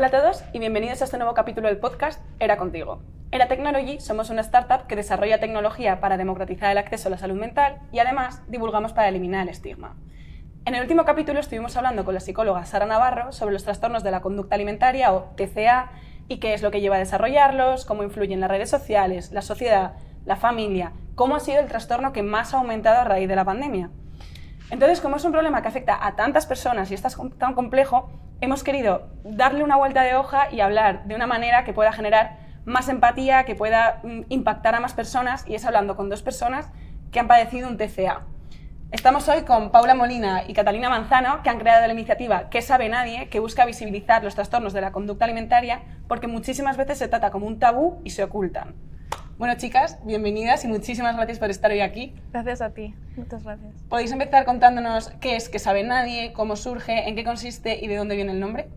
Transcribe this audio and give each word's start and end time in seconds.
Hola 0.00 0.06
a 0.06 0.22
todos 0.22 0.42
y 0.54 0.58
bienvenidos 0.58 1.02
a 1.02 1.04
este 1.04 1.18
nuevo 1.18 1.34
capítulo 1.34 1.68
del 1.68 1.76
podcast 1.76 2.22
Era 2.38 2.56
Contigo. 2.56 3.02
Era 3.32 3.48
Technology 3.48 4.00
somos 4.00 4.30
una 4.30 4.40
startup 4.40 4.86
que 4.86 4.96
desarrolla 4.96 5.40
tecnología 5.40 6.00
para 6.00 6.16
democratizar 6.16 6.72
el 6.72 6.78
acceso 6.78 7.08
a 7.08 7.10
la 7.10 7.18
salud 7.18 7.38
mental 7.38 7.82
y 7.92 7.98
además 7.98 8.40
divulgamos 8.48 8.94
para 8.94 9.10
eliminar 9.10 9.42
el 9.42 9.50
estigma. 9.50 9.96
En 10.64 10.74
el 10.74 10.80
último 10.80 11.04
capítulo 11.04 11.38
estuvimos 11.38 11.76
hablando 11.76 12.06
con 12.06 12.14
la 12.14 12.20
psicóloga 12.20 12.64
Sara 12.64 12.86
Navarro 12.86 13.32
sobre 13.32 13.52
los 13.52 13.62
trastornos 13.62 14.02
de 14.02 14.10
la 14.10 14.22
conducta 14.22 14.54
alimentaria 14.54 15.12
o 15.12 15.34
TCA 15.36 15.90
y 16.28 16.38
qué 16.38 16.54
es 16.54 16.62
lo 16.62 16.70
que 16.70 16.80
lleva 16.80 16.96
a 16.96 17.00
desarrollarlos, 17.00 17.84
cómo 17.84 18.02
influyen 18.02 18.40
las 18.40 18.50
redes 18.50 18.70
sociales, 18.70 19.32
la 19.32 19.42
sociedad, 19.42 19.96
la 20.24 20.36
familia, 20.36 20.94
cómo 21.14 21.36
ha 21.36 21.40
sido 21.40 21.60
el 21.60 21.68
trastorno 21.68 22.14
que 22.14 22.22
más 22.22 22.54
ha 22.54 22.56
aumentado 22.56 23.00
a 23.00 23.04
raíz 23.04 23.28
de 23.28 23.36
la 23.36 23.44
pandemia. 23.44 23.90
Entonces, 24.70 25.00
como 25.00 25.16
es 25.16 25.24
un 25.24 25.32
problema 25.32 25.62
que 25.62 25.68
afecta 25.68 25.98
a 26.06 26.14
tantas 26.14 26.46
personas 26.46 26.90
y 26.90 26.94
es 26.94 27.02
tan 27.02 27.54
complejo, 27.54 28.08
hemos 28.40 28.62
querido 28.62 29.08
darle 29.24 29.64
una 29.64 29.76
vuelta 29.76 30.02
de 30.02 30.14
hoja 30.14 30.50
y 30.52 30.60
hablar 30.60 31.04
de 31.04 31.16
una 31.16 31.26
manera 31.26 31.64
que 31.64 31.72
pueda 31.72 31.92
generar 31.92 32.38
más 32.64 32.88
empatía, 32.88 33.44
que 33.44 33.56
pueda 33.56 34.00
mm, 34.04 34.22
impactar 34.28 34.76
a 34.76 34.80
más 34.80 34.94
personas, 34.94 35.44
y 35.48 35.54
es 35.54 35.64
hablando 35.64 35.96
con 35.96 36.08
dos 36.08 36.22
personas 36.22 36.68
que 37.10 37.18
han 37.18 37.26
padecido 37.26 37.68
un 37.68 37.76
TCA. 37.76 38.26
Estamos 38.92 39.28
hoy 39.28 39.42
con 39.42 39.70
Paula 39.70 39.94
Molina 39.94 40.44
y 40.46 40.52
Catalina 40.52 40.88
Manzano, 40.88 41.42
que 41.42 41.50
han 41.50 41.58
creado 41.58 41.86
la 41.86 41.92
iniciativa 41.92 42.48
¿Qué 42.48 42.62
sabe 42.62 42.88
nadie?, 42.88 43.28
que 43.28 43.40
busca 43.40 43.64
visibilizar 43.64 44.22
los 44.22 44.34
trastornos 44.34 44.72
de 44.72 44.80
la 44.80 44.92
conducta 44.92 45.24
alimentaria, 45.24 45.82
porque 46.08 46.26
muchísimas 46.26 46.76
veces 46.76 46.98
se 46.98 47.08
trata 47.08 47.30
como 47.30 47.46
un 47.46 47.58
tabú 47.58 48.00
y 48.04 48.10
se 48.10 48.22
ocultan. 48.22 48.74
Bueno, 49.40 49.54
chicas, 49.56 49.96
bienvenidas 50.04 50.66
y 50.66 50.68
muchísimas 50.68 51.16
gracias 51.16 51.38
por 51.38 51.48
estar 51.48 51.70
hoy 51.70 51.80
aquí. 51.80 52.14
Gracias 52.30 52.60
a 52.60 52.74
ti, 52.74 52.94
muchas 53.16 53.42
gracias. 53.42 53.72
¿Podéis 53.88 54.12
empezar 54.12 54.44
contándonos 54.44 55.08
qué 55.18 55.34
es 55.34 55.48
que 55.48 55.58
sabe 55.58 55.82
nadie, 55.82 56.34
cómo 56.34 56.56
surge, 56.56 57.08
en 57.08 57.16
qué 57.16 57.24
consiste 57.24 57.82
y 57.82 57.88
de 57.88 57.96
dónde 57.96 58.16
viene 58.16 58.32
el 58.32 58.38
nombre? 58.38 58.68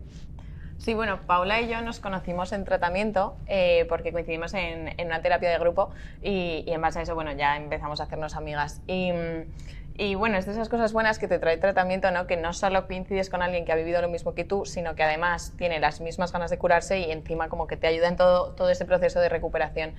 Sí, 0.78 0.94
bueno, 0.94 1.20
Paula 1.26 1.60
y 1.60 1.68
yo 1.68 1.82
nos 1.82 2.00
conocimos 2.00 2.52
en 2.52 2.64
tratamiento 2.64 3.36
eh, 3.46 3.84
porque 3.90 4.10
coincidimos 4.10 4.54
en, 4.54 4.94
una 5.04 5.20
terapia 5.20 5.50
de 5.50 5.58
grupo 5.58 5.90
y, 6.22 6.64
en 6.66 6.80
base 6.80 7.00
a 7.00 7.02
eso, 7.02 7.14
bueno, 7.14 7.32
ya 7.32 7.58
empezamos 7.58 8.00
a 8.00 8.04
hacernos 8.04 8.34
amigas. 8.34 8.80
Y, 8.86 9.10
y 9.98 10.14
bueno, 10.14 10.38
es 10.38 10.46
de 10.46 10.52
esas 10.52 10.70
cosas 10.70 10.94
buenas 10.94 11.18
que 11.18 11.28
te 11.28 11.38
trae 11.38 11.58
tratamiento, 11.58 12.10
¿no? 12.10 12.26
Que 12.26 12.38
no 12.38 12.54
solo 12.54 12.86
coincides 12.86 13.28
con 13.28 13.42
alguien 13.42 13.66
que 13.66 13.72
ha 13.72 13.76
vivido 13.76 14.00
lo 14.00 14.08
mismo 14.08 14.34
que 14.34 14.44
tú, 14.44 14.64
sino 14.64 14.94
que 14.94 15.02
además 15.02 15.52
tiene 15.58 15.78
las 15.78 16.00
mismas 16.00 16.32
ganas 16.32 16.50
de 16.50 16.56
curarse 16.56 17.00
y 17.00 17.12
encima 17.12 17.50
como 17.50 17.66
que 17.66 17.76
te 17.76 17.86
ayuda 17.86 18.08
en 18.08 18.16
todo, 18.16 18.52
todo 18.52 18.70
ese 18.70 18.86
proceso 18.86 19.20
de 19.20 19.28
recuperación. 19.28 19.92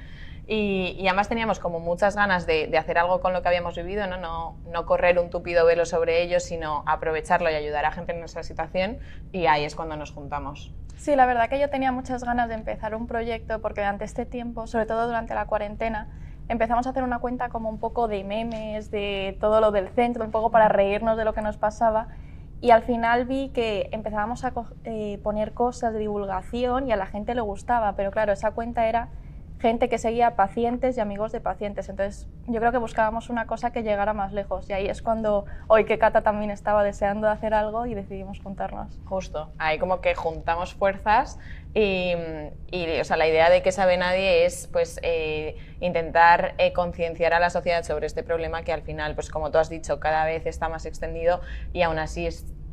Y, 0.48 1.06
además 1.08 1.28
teníamos 1.28 1.60
como 1.60 1.80
muchas 1.80 2.16
ganas 2.16 2.46
de, 2.46 2.76
hacer 2.78 2.98
algo 2.98 3.20
con 3.20 3.34
lo 3.34 3.42
que 3.42 3.48
habíamos 3.48 3.76
vivido, 3.76 4.06
¿no? 4.08 4.18
¿no? 4.18 4.58
No, 4.72 4.86
correr 4.86 5.18
un 5.18 5.30
tupido 5.30 5.66
velo 5.66 5.86
sobre 5.86 6.22
ello, 6.22 6.40
sino 6.40 6.84
aprovecharlo 6.86 7.50
y 7.50 7.56
ayudar 7.56 7.86
a 7.86 7.92
gente 7.92 8.12
en 8.12 8.20
nuestra 8.20 8.44
situación 8.44 9.00
y 9.32 9.48
ahí 9.48 9.64
es 9.64 9.76
cuando 9.76 9.96
nos 9.96 10.12
juntamos. 10.12 10.72
Sí, 10.98 11.16
la 11.16 11.26
verdad 11.26 11.50
que 11.50 11.60
yo 11.60 11.70
tenía 11.70 11.92
muchas 11.92 12.24
ganas 12.24 12.48
de 12.48 12.56
empezar 12.56 12.96
un 12.96 13.08
proyecto 13.08 13.60
porque 13.62 13.82
durante 13.82 14.06
este 14.06 14.26
tiempo, 14.26 14.68
sobre 14.68 14.86
todo 14.86 15.08
durante 15.08 15.34
la 15.34 15.46
cuarentena, 15.46 16.10
empezamos 16.48 16.86
a 16.86 16.92
hacer 16.92 17.04
una 17.04 17.20
cuenta 17.20 17.50
como 17.50 17.70
un 17.70 17.80
poco 17.80 18.08
de 18.08 18.24
memes, 18.24 18.92
de 18.92 19.38
todo 19.40 19.62
lo 19.62 19.72
del 19.72 19.90
centro, 19.90 20.24
un 20.24 20.32
poco 20.32 20.52
para 20.52 20.68
reírnos 20.68 21.18
de 21.18 21.26
lo 21.26 21.34
que 21.34 21.42
nos 21.42 21.58
pasaba 21.58 22.08
y 22.62 22.72
al 22.72 22.84
final 22.84 23.26
vi 23.26 23.50
que 23.50 23.90
empezábamos 23.92 24.44
a 24.46 24.54
eh, 24.86 25.20
poner 25.24 25.54
cosas 25.54 25.94
de 25.94 26.00
divulgación 26.00 26.88
y 26.88 26.92
a 26.92 26.96
la 26.96 27.06
gente 27.06 27.36
le 27.36 27.42
gustaba, 27.42 27.96
pero 27.96 28.12
claro, 28.12 28.34
esa 28.34 28.52
cuenta 28.52 28.88
era 28.88 29.10
gente 29.60 29.90
que 29.90 29.98
seguía 29.98 30.36
pacientes 30.36 30.98
y 30.98 31.00
amigos 31.00 31.32
de 31.32 31.42
pacientes. 31.42 31.90
Entonces, 31.90 32.28
yo 32.48 32.60
creo 32.60 32.72
que 32.72 32.78
buscábamos 32.78 33.30
una 33.30 33.48
cosa 33.48 33.72
que 33.72 33.84
llegara 33.84 34.14
más 34.14 34.34
lejos. 34.34 34.70
Y 34.70 34.74
ahí 34.74 34.88
es 34.88 35.02
cuando 35.02 35.46
hoy 35.68 35.86
que 35.86 35.98
Cata 35.98 36.22
también 36.22 36.52
estaba 36.52 36.84
deseando 36.84 37.30
hacer 37.30 37.54
algo 37.54 37.86
y 37.86 37.94
decidimos 37.94 38.40
juntarnos. 38.40 39.00
Justo. 39.06 39.50
Ahí 39.58 39.80
como 39.80 40.02
que 40.02 40.16
juntamos 40.16 40.74
fuerzas 40.74 41.40
y, 41.74 42.14
o 43.02 43.04
sea, 43.04 43.18
la 43.18 43.28
idea 43.28 43.50
de 43.50 43.62
que 43.62 43.74
sabe 43.74 43.98
nadie 43.98 44.46
es 44.46 44.70
pues 44.72 44.98
eh, 45.04 45.58
intentar 45.82 46.56
eh, 46.58 46.72
concienciar 46.72 47.34
a 47.34 47.40
la 47.40 47.50
sociedad 47.50 47.84
sobre 47.84 48.08
este 48.08 48.24
problema 48.24 48.64
que 48.64 48.72
al 48.72 48.82
final, 48.82 49.14
pues 49.14 49.30
como 49.30 49.52
tú 49.52 49.58
has 49.58 49.70
dicho, 49.70 50.00
cada 50.00 50.26
vez 50.26 50.46
está 50.46 50.70
más 50.70 50.86
extendido 50.86 51.42
y 51.74 51.82
aún 51.82 52.00
así 52.00 52.28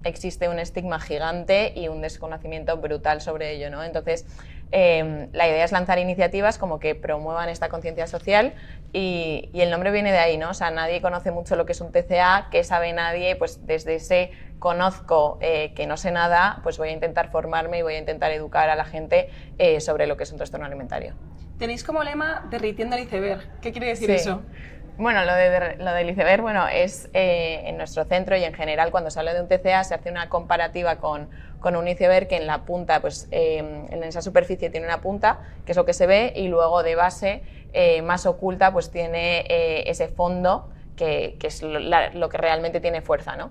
existe 0.05 0.49
un 0.49 0.59
estigma 0.59 1.01
gigante 1.01 1.73
y 1.75 1.89
un 1.89 2.01
desconocimiento 2.01 2.77
brutal 2.77 3.21
sobre 3.21 3.53
ello, 3.53 3.71
¿no? 3.71 3.83
Entonces, 3.83 4.27
Em, 4.75 5.29
la 5.33 5.47
idea 5.47 5.65
es 5.67 5.71
lanzar 5.71 5.99
iniciativas 5.99 6.57
como 6.57 6.81
que 6.81 6.95
promuevan 6.95 7.51
esta 7.51 7.69
conciencia 7.69 8.07
social 8.07 8.55
y, 8.95 9.51
el 9.53 9.71
nombre 9.71 9.91
viene 9.91 10.11
de 10.11 10.19
ahí, 10.19 10.39
¿no? 10.39 10.51
O 10.51 10.55
sea, 10.55 10.71
nadie 10.71 11.03
conoce 11.03 11.31
mucho 11.31 11.57
lo 11.57 11.67
que 11.67 11.73
es 11.73 11.81
un 11.83 11.93
TCA, 11.93 12.49
que 12.51 12.65
sabe 12.65 12.93
nadie, 12.95 13.37
pues 13.37 13.67
desde 13.67 13.97
ese 13.97 14.31
conozco 14.59 15.39
eh, 15.43 15.75
que 15.75 15.87
no 15.87 15.99
sé 15.99 16.11
nada, 16.11 16.61
pues 16.63 16.79
voy 16.79 16.89
a 16.89 16.93
intentar 16.93 17.31
formarme 17.31 17.79
y 17.79 17.83
voy 17.83 17.95
a 17.95 17.99
intentar 17.99 18.33
educar 18.33 18.71
a 18.71 18.75
la 18.75 18.87
gente 18.87 19.29
eh, 19.59 19.81
sobre 19.81 20.07
lo 20.07 20.17
que 20.17 20.25
es 20.25 20.33
un 20.33 20.39
trastorno 20.39 20.65
alimentario. 20.65 21.15
Tenéis 21.59 21.85
como 21.85 22.03
lema 22.03 22.47
derritiendo 22.51 22.97
el 22.97 23.03
iceberg. 23.03 23.61
¿Qué 23.61 23.73
quiere 23.73 23.89
decir 23.89 24.11
eso? 24.11 24.43
Bueno, 24.99 25.25
lo, 25.25 25.35
de, 25.35 25.77
lo 25.79 25.93
del 25.93 26.11
iceberg, 26.11 26.43
bueno, 26.43 26.69
es 26.69 27.09
eh, 27.15 27.63
en 27.65 27.77
nuestro 27.77 28.05
centro 28.05 28.37
y 28.37 28.45
en 28.45 28.53
general 28.53 28.91
cuando 28.91 29.11
se 29.11 29.19
habla 29.19 29.35
de 29.35 29.41
un 29.41 29.49
TCA 29.49 29.83
se 29.85 29.95
hace 29.95 30.11
una 30.11 30.29
comparativa 30.29 30.97
con 30.97 31.29
con 31.63 31.77
un 31.77 31.89
iceberg 31.89 32.29
que 32.29 32.37
en 32.37 32.47
la 32.47 32.67
punta, 32.67 33.01
pues 33.01 33.29
em, 33.31 33.87
en 33.91 34.03
esa 34.03 34.21
superficie 34.21 34.69
tiene 34.69 34.85
una 34.87 35.01
punta, 35.01 35.39
que 35.65 35.73
es 35.73 35.79
lo 35.79 35.87
que 35.87 35.95
se 35.95 36.07
ve, 36.07 36.33
y 36.37 36.49
luego 36.49 36.83
de 36.83 36.95
base, 36.95 37.43
eh, 37.73 38.03
más 38.03 38.27
oculta, 38.27 38.73
pues 38.73 38.91
tiene 38.91 39.47
eh, 39.49 39.85
ese 39.87 40.09
fondo 40.09 40.69
que, 40.97 41.39
es 41.43 41.63
lo, 41.63 42.29
que 42.29 42.37
realmente 42.37 42.81
tiene 42.81 43.01
fuerza, 43.01 43.37
¿no? 43.37 43.51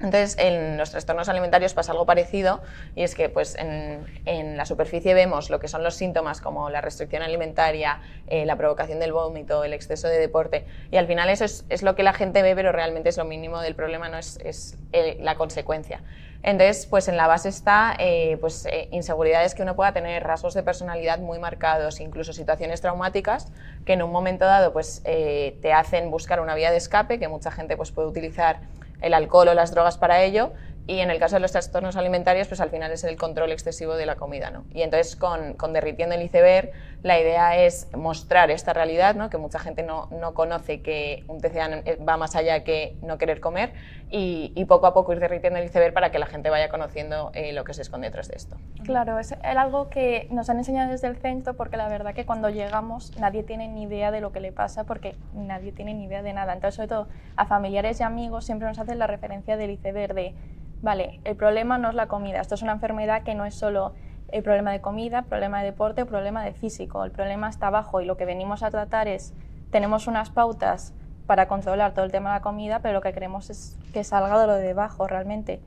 Entonces, 0.00 0.36
en 0.38 0.76
los 0.76 0.90
trastornos 0.90 1.28
alimentarios 1.28 1.74
pasa 1.74 1.92
algo 1.92 2.06
parecido 2.06 2.62
y 2.94 3.02
es 3.02 3.14
que 3.14 3.28
pues, 3.28 3.56
en, 3.58 4.56
la 4.56 4.64
superficie 4.64 5.12
vemos 5.14 5.50
lo 5.50 5.58
que 5.58 5.68
son 5.68 5.82
los 5.82 5.94
síntomas 5.94 6.40
como 6.40 6.70
la 6.70 6.80
restricción 6.80 7.22
alimentaria, 7.22 8.00
eh, 8.28 8.46
la 8.46 8.56
provocación 8.56 9.00
del 9.00 9.12
vómito, 9.12 9.64
el 9.64 9.72
exceso 9.72 10.08
de 10.08 10.18
deporte 10.18 10.64
y 10.90 10.96
al 10.96 11.06
final 11.06 11.28
eso 11.28 11.44
es, 11.44 11.82
lo 11.82 11.96
que 11.96 12.02
la 12.02 12.12
gente 12.12 12.42
ve 12.42 12.54
pero 12.54 12.70
realmente 12.70 13.08
es 13.08 13.16
lo 13.16 13.24
mínimo 13.24 13.60
del 13.60 13.74
problema, 13.74 14.08
no 14.08 14.18
es, 14.18 14.38
es 14.44 14.76
la 15.20 15.34
consecuencia. 15.34 16.00
Entonces, 16.42 16.86
pues 16.86 17.08
en 17.08 17.16
la 17.16 17.26
base 17.26 17.48
está 17.48 17.96
eh, 17.98 18.36
pues, 18.40 18.64
eh, 18.66 18.88
inseguridades 18.92 19.54
que 19.54 19.62
uno 19.62 19.74
pueda 19.74 19.92
tener, 19.92 20.22
rasgos 20.22 20.54
de 20.54 20.62
personalidad 20.62 21.18
muy 21.18 21.38
marcados, 21.38 22.00
incluso 22.00 22.32
situaciones 22.32 22.80
traumáticas 22.80 23.48
que 23.84 23.94
en 23.94 24.02
un 24.02 24.12
momento 24.12 24.44
dado 24.44 24.72
pues, 24.72 25.02
eh, 25.04 25.58
te 25.62 25.72
hacen 25.72 26.10
buscar 26.10 26.40
una 26.40 26.54
vía 26.54 26.70
de 26.70 26.76
escape, 26.76 27.18
que 27.18 27.26
mucha 27.26 27.50
gente 27.50 27.76
pues, 27.76 27.90
puede 27.90 28.08
utilizar 28.08 28.60
el 29.00 29.14
alcohol 29.14 29.48
o 29.48 29.54
las 29.54 29.70
drogas 29.72 29.98
para 29.98 30.22
ello, 30.22 30.52
y 30.88 31.00
en 31.00 31.10
el 31.10 31.18
caso 31.18 31.36
de 31.36 31.40
los 31.40 31.52
trastornos 31.52 31.96
alimentarios, 31.96 32.48
pues 32.48 32.60
al 32.60 32.70
final 32.70 32.90
es 32.90 33.04
el 33.04 33.16
control 33.16 33.52
excesivo 33.52 33.94
de 33.94 34.06
la 34.06 34.16
comida. 34.16 34.50
¿no? 34.50 34.64
Y 34.72 34.80
entonces 34.80 35.16
con, 35.16 35.52
con 35.52 35.74
Derritiendo 35.74 36.14
el 36.14 36.22
iceberg, 36.22 36.72
la 37.02 37.18
idea 37.18 37.56
es 37.56 37.88
mostrar 37.96 38.50
esta 38.50 38.72
realidad, 38.72 39.14
¿no? 39.14 39.30
que 39.30 39.38
mucha 39.38 39.58
gente 39.58 39.82
no, 39.82 40.08
no, 40.10 40.34
conoce 40.34 40.82
que 40.82 41.24
un 41.28 41.40
TCA 41.40 41.82
va 42.08 42.16
más 42.16 42.34
allá 42.34 42.64
que 42.64 42.96
no 43.02 43.18
querer 43.18 43.40
comer, 43.40 43.72
y, 44.10 44.52
y, 44.54 44.64
poco 44.64 44.86
a 44.86 44.94
poco 44.94 45.12
ir 45.12 45.20
derritiendo 45.20 45.58
el 45.58 45.66
iceberg 45.66 45.92
para 45.92 46.10
que 46.10 46.18
la 46.18 46.24
gente 46.24 46.48
vaya 46.48 46.70
conociendo 46.70 47.30
eh, 47.34 47.52
lo 47.52 47.64
que 47.64 47.74
se 47.74 47.82
esconde 47.82 48.06
detrás 48.06 48.28
de 48.28 48.36
esto. 48.36 48.56
Claro, 48.84 49.18
es 49.18 49.34
algo 49.42 49.90
que 49.90 50.28
nos 50.30 50.48
han 50.48 50.56
enseñado 50.56 50.90
desde 50.90 51.08
el 51.08 51.16
centro, 51.16 51.54
porque 51.56 51.76
la 51.76 51.88
verdad 51.88 52.14
que 52.14 52.24
cuando 52.24 52.48
llegamos 52.48 53.12
nadie 53.18 53.42
tiene 53.42 53.68
ni 53.68 53.82
idea 53.82 54.10
de 54.10 54.22
lo 54.22 54.32
que 54.32 54.40
le 54.40 54.50
pasa, 54.50 54.84
porque 54.84 55.14
nadie 55.34 55.72
tiene 55.72 55.92
ni 55.92 56.04
idea 56.04 56.22
de 56.22 56.32
nada. 56.32 56.54
Entonces, 56.54 56.76
sobre 56.76 56.88
todo 56.88 57.08
a 57.36 57.44
familiares 57.44 58.00
y 58.00 58.02
amigos 58.02 58.46
siempre 58.46 58.66
nos 58.66 58.78
hacen 58.78 58.98
la 58.98 59.06
referencia 59.06 59.58
del 59.58 59.72
iceberg 59.72 60.14
de 60.14 60.34
vale, 60.80 61.20
el 61.24 61.36
problema 61.36 61.76
no 61.76 61.88
es 61.90 61.94
la 61.94 62.06
comida, 62.06 62.40
esto 62.40 62.54
es 62.54 62.62
una 62.62 62.72
enfermedad 62.72 63.24
que 63.24 63.34
no 63.34 63.44
es 63.44 63.54
solo 63.54 63.94
el 64.28 64.42
problema 64.42 64.72
de 64.72 64.80
comida, 64.80 65.22
problema 65.22 65.60
de 65.60 65.66
deporte, 65.66 66.04
problema 66.04 66.42
de 66.42 66.52
físico, 66.52 67.04
el 67.04 67.10
problema 67.10 67.48
está 67.48 67.68
abajo 67.68 68.00
y 68.00 68.04
lo 68.04 68.16
que 68.16 68.24
venimos 68.24 68.62
a 68.62 68.70
tratar 68.70 69.08
es, 69.08 69.34
tenemos 69.70 70.06
unas 70.06 70.30
pautas 70.30 70.94
para 71.26 71.48
controlar 71.48 71.92
todo 71.92 72.04
el 72.04 72.10
tema 72.10 72.30
de 72.30 72.36
la 72.36 72.42
comida, 72.42 72.80
pero 72.80 72.94
lo 72.94 73.00
que 73.00 73.12
queremos 73.12 73.50
es 73.50 73.78
que 73.92 74.04
salga 74.04 74.40
de 74.40 74.46
lo 74.46 74.54
de 74.54 74.62
debajo 74.62 75.06
realmente. 75.06 75.60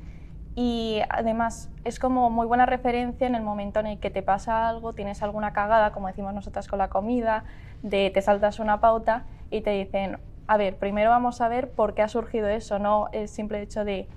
Y 0.55 1.01
además 1.09 1.69
es 1.85 1.99
como 1.99 2.29
muy 2.29 2.45
buena 2.45 2.65
referencia 2.65 3.25
en 3.25 3.35
el 3.35 3.41
momento 3.41 3.79
en 3.79 3.87
el 3.87 3.99
que 3.99 4.09
te 4.09 4.21
pasa 4.21 4.67
algo, 4.67 4.93
tienes 4.93 5.23
alguna 5.23 5.53
cagada, 5.53 5.91
como 5.91 6.07
decimos 6.07 6.33
nosotras 6.33 6.67
con 6.67 6.79
la 6.79 6.89
comida, 6.89 7.45
de 7.83 8.11
te 8.13 8.21
saltas 8.21 8.59
una 8.59 8.81
pauta 8.81 9.25
y 9.49 9.61
te 9.61 9.71
dicen, 9.71 10.19
a 10.47 10.57
ver, 10.57 10.77
primero 10.77 11.09
vamos 11.09 11.41
a 11.41 11.47
ver 11.47 11.71
por 11.71 11.93
qué 11.93 12.01
ha 12.01 12.07
surgido 12.07 12.47
eso, 12.49 12.79
no 12.79 13.07
el 13.13 13.27
simple 13.27 13.61
hecho 13.61 13.85
de 13.85 14.07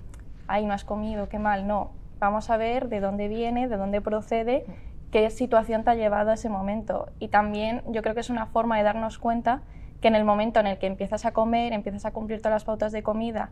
ay, 0.47 0.65
no 0.65 0.73
has 0.73 0.83
comido, 0.83 1.29
qué 1.29 1.39
mal, 1.39 1.67
no. 1.67 1.91
Vamos 2.19 2.49
a 2.49 2.57
ver 2.57 2.89
de 2.89 2.99
dónde 2.99 3.27
viene, 3.27 3.67
de 3.67 3.77
dónde 3.77 4.01
procede, 4.01 4.65
qué 5.11 5.29
situación 5.29 5.83
te 5.83 5.91
ha 5.91 5.95
llevado 5.95 6.31
a 6.31 6.35
ese 6.35 6.49
momento. 6.49 7.09
Y 7.19 7.27
también 7.27 7.81
yo 7.87 8.01
creo 8.01 8.13
que 8.13 8.21
es 8.21 8.29
una 8.29 8.47
forma 8.47 8.77
de 8.77 8.83
darnos 8.83 9.19
cuenta 9.19 9.61
que 10.01 10.07
en 10.07 10.15
el 10.15 10.23
momento 10.23 10.59
en 10.59 10.67
el 10.67 10.77
que 10.77 10.87
empiezas 10.87 11.25
a 11.25 11.31
comer, 11.31 11.73
empiezas 11.73 12.05
a 12.05 12.11
cumplir 12.11 12.39
todas 12.39 12.53
las 12.53 12.63
pautas 12.63 12.91
de 12.91 13.03
comida 13.03 13.49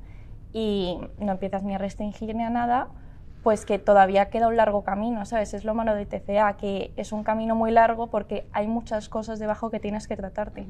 y 0.54 1.00
no 1.20 1.34
empiezas 1.34 1.64
ni 1.64 1.74
a 1.74 1.78
restringir 1.78 2.36
ni 2.36 2.44
a 2.44 2.50
nada, 2.50 2.88
pues 3.44 3.66
que 3.66 3.80
todavía 3.80 4.30
queda 4.30 4.48
un 4.48 4.56
largo 4.56 4.84
camino, 4.84 5.26
¿sabes? 5.26 5.54
Es 5.54 5.66
lo 5.66 5.74
malo 5.74 5.96
de 5.96 6.06
TCA, 6.06 6.56
que 6.58 6.92
es 6.96 7.12
un 7.12 7.24
camino 7.24 7.56
muy 7.56 7.72
largo 7.72 8.08
porque 8.08 8.46
hay 8.54 8.68
muchas 8.68 9.10
cosas 9.10 9.40
debajo 9.40 9.70
que 9.70 9.80
tienes 9.80 10.08
que 10.08 10.16
tratarte. 10.16 10.66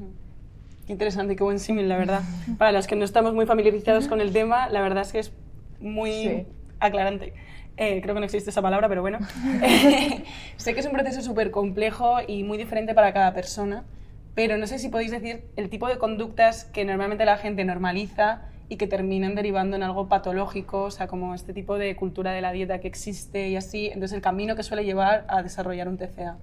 Qué 0.86 0.92
interesante, 0.92 1.36
qué 1.36 1.44
buen 1.44 1.60
símil, 1.60 1.88
la 1.88 1.96
verdad. 1.96 2.22
Para 2.58 2.72
los 2.72 2.86
que 2.86 2.96
no 2.96 3.04
estamos 3.04 3.32
muy 3.34 3.46
familiarizados 3.46 4.08
con 4.08 4.20
el 4.20 4.32
tema, 4.32 4.68
la 4.68 4.80
verdad 4.80 5.02
es 5.02 5.12
que 5.12 5.18
es 5.20 5.32
muy... 5.80 6.46
aclarante. 6.80 7.32
Eh, 7.76 8.00
creo 8.02 8.14
que 8.14 8.20
no 8.20 8.24
existe 8.24 8.50
esa 8.50 8.62
palabra, 8.62 8.88
pero 8.88 9.02
bueno. 9.02 9.18
sé 10.56 10.74
que 10.74 10.80
es 10.80 10.86
un 10.86 10.92
proceso 10.92 11.22
súper 11.22 11.50
complejo 11.50 12.16
y 12.26 12.42
muy 12.42 12.58
diferente 12.58 12.94
para 12.94 13.12
cada 13.12 13.32
persona, 13.34 13.84
pero 14.34 14.56
no 14.56 14.66
sé 14.66 14.78
si 14.78 14.88
podéis 14.88 15.10
decir 15.10 15.44
el 15.56 15.68
tipo 15.68 15.88
de 15.88 15.98
conductas 15.98 16.64
que 16.64 16.84
normalmente 16.84 17.24
la 17.24 17.36
gente 17.36 17.64
normaliza 17.64 18.42
y 18.68 18.76
que 18.76 18.86
terminan 18.86 19.34
derivando 19.34 19.76
en 19.76 19.82
algo 19.82 20.08
patológico, 20.08 20.84
o 20.84 20.90
sea, 20.90 21.06
como 21.06 21.34
este 21.34 21.52
tipo 21.52 21.76
de 21.76 21.96
cultura 21.96 22.32
de 22.32 22.40
la 22.40 22.52
dieta 22.52 22.78
que 22.78 22.88
existe 22.88 23.48
y 23.48 23.56
así, 23.56 23.86
entonces 23.88 24.12
el 24.12 24.22
camino 24.22 24.56
que 24.56 24.62
suele 24.62 24.84
llevar 24.84 25.26
a 25.28 25.42
desarrollar 25.42 25.88
un 25.88 25.98
TCA. 25.98 26.38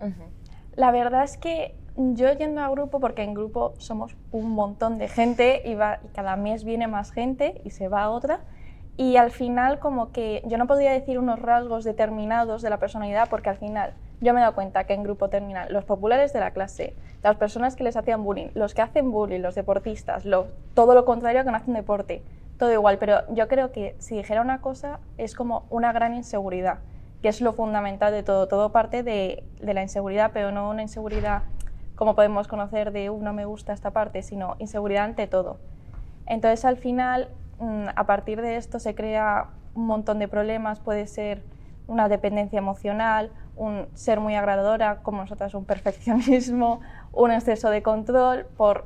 La 0.76 0.92
verdad 0.92 1.24
es 1.24 1.38
que 1.38 1.76
yo 1.98 2.32
yendo 2.34 2.62
a 2.62 2.70
grupo, 2.70 3.00
porque 3.00 3.24
en 3.24 3.34
grupo 3.34 3.74
somos 3.78 4.16
un 4.32 4.52
montón 4.52 4.98
de 4.98 5.08
gente 5.08 5.62
y, 5.66 5.74
va, 5.74 6.00
y 6.06 6.08
cada 6.10 6.36
mes 6.36 6.64
viene 6.64 6.88
más 6.88 7.12
gente 7.12 7.62
y 7.66 7.72
se 7.72 7.88
va 7.88 8.04
a 8.04 8.10
otra, 8.12 8.42
y 8.98 9.18
al 9.18 9.32
final 9.32 9.80
como 9.80 10.12
que 10.12 10.44
yo 10.46 10.58
no 10.58 10.68
podría 10.68 10.92
decir 10.92 11.18
unos 11.18 11.40
rasgos 11.40 11.84
determinados 11.84 12.62
de 12.62 12.70
la 12.70 12.78
personalidad 12.78 13.30
porque 13.30 13.50
al 13.50 13.58
final 13.58 13.94
yo 14.22 14.34
me 14.34 14.40
he 14.40 14.44
dado 14.44 14.54
cuenta 14.54 14.84
que 14.84 14.94
en 14.94 15.04
grupo 15.04 15.30
terminal 15.30 15.74
los 15.74 15.84
populares 15.86 16.32
de 16.34 16.40
la 16.40 16.52
clase, 16.52 16.94
las 17.24 17.38
personas 17.38 17.76
que 17.76 17.84
les 17.84 17.96
hacían 17.96 18.24
bullying, 18.24 18.50
los 18.54 18.74
que 18.74 18.82
hacen 18.82 19.12
bullying, 19.12 19.40
los 19.40 19.56
deportistas, 19.56 20.24
todo 20.74 20.94
lo 20.94 21.06
contrario 21.06 21.44
que 21.44 21.52
no 21.52 21.58
hacen 21.58 21.74
deporte, 21.74 22.22
todo 22.58 22.72
igual, 22.72 23.00
pero 23.00 23.22
yo 23.34 23.48
creo 23.48 23.72
que 23.72 23.96
si 23.98 24.16
dijera 24.16 24.42
una 24.42 24.62
cosa 24.62 25.00
es 25.18 25.34
como 25.34 25.66
una 25.72 25.92
gran 25.92 26.14
inseguridad, 26.14 26.78
que 27.24 27.30
es 27.30 27.42
lo 27.42 27.54
fundamental 27.54 28.14
de 28.14 28.22
todo, 28.22 28.48
todo 28.48 28.72
parte 28.72 29.02
de, 29.02 29.44
la 29.62 29.82
inseguridad, 29.82 30.30
pero 30.34 30.52
no 30.52 30.70
una 30.70 30.84
inseguridad 30.84 31.42
como 31.96 32.16
podemos 32.16 32.48
conocer 32.48 32.92
de, 32.92 33.10
uh, 33.10 33.22
no 33.22 33.34
me 33.34 33.46
gusta 33.46 33.74
esta 33.74 33.92
parte, 33.92 34.22
sino 34.22 34.56
inseguridad 34.60 35.06
ante 35.06 35.26
todo. 35.28 35.58
Entonces 36.28 36.66
al 36.66 36.78
final 36.78 37.30
a 37.96 38.06
partir 38.06 38.42
de 38.42 38.56
esto 38.58 38.80
se 38.80 38.96
crea 38.96 39.50
un 39.76 39.86
montón 39.86 40.20
de 40.20 40.28
problemas, 40.28 40.80
puede 40.80 41.08
ser 41.08 41.44
una 41.88 42.10
dependencia 42.10 42.58
emocional, 42.58 43.32
un 43.56 43.88
ser 43.94 44.20
muy 44.20 44.36
agradadora, 44.36 45.02
como 45.04 45.22
nosotras, 45.22 45.54
un 45.54 45.66
perfeccionismo, 45.66 46.82
un 47.12 47.32
exceso 47.32 47.70
de 47.70 47.84
control, 47.84 48.46
por 48.58 48.86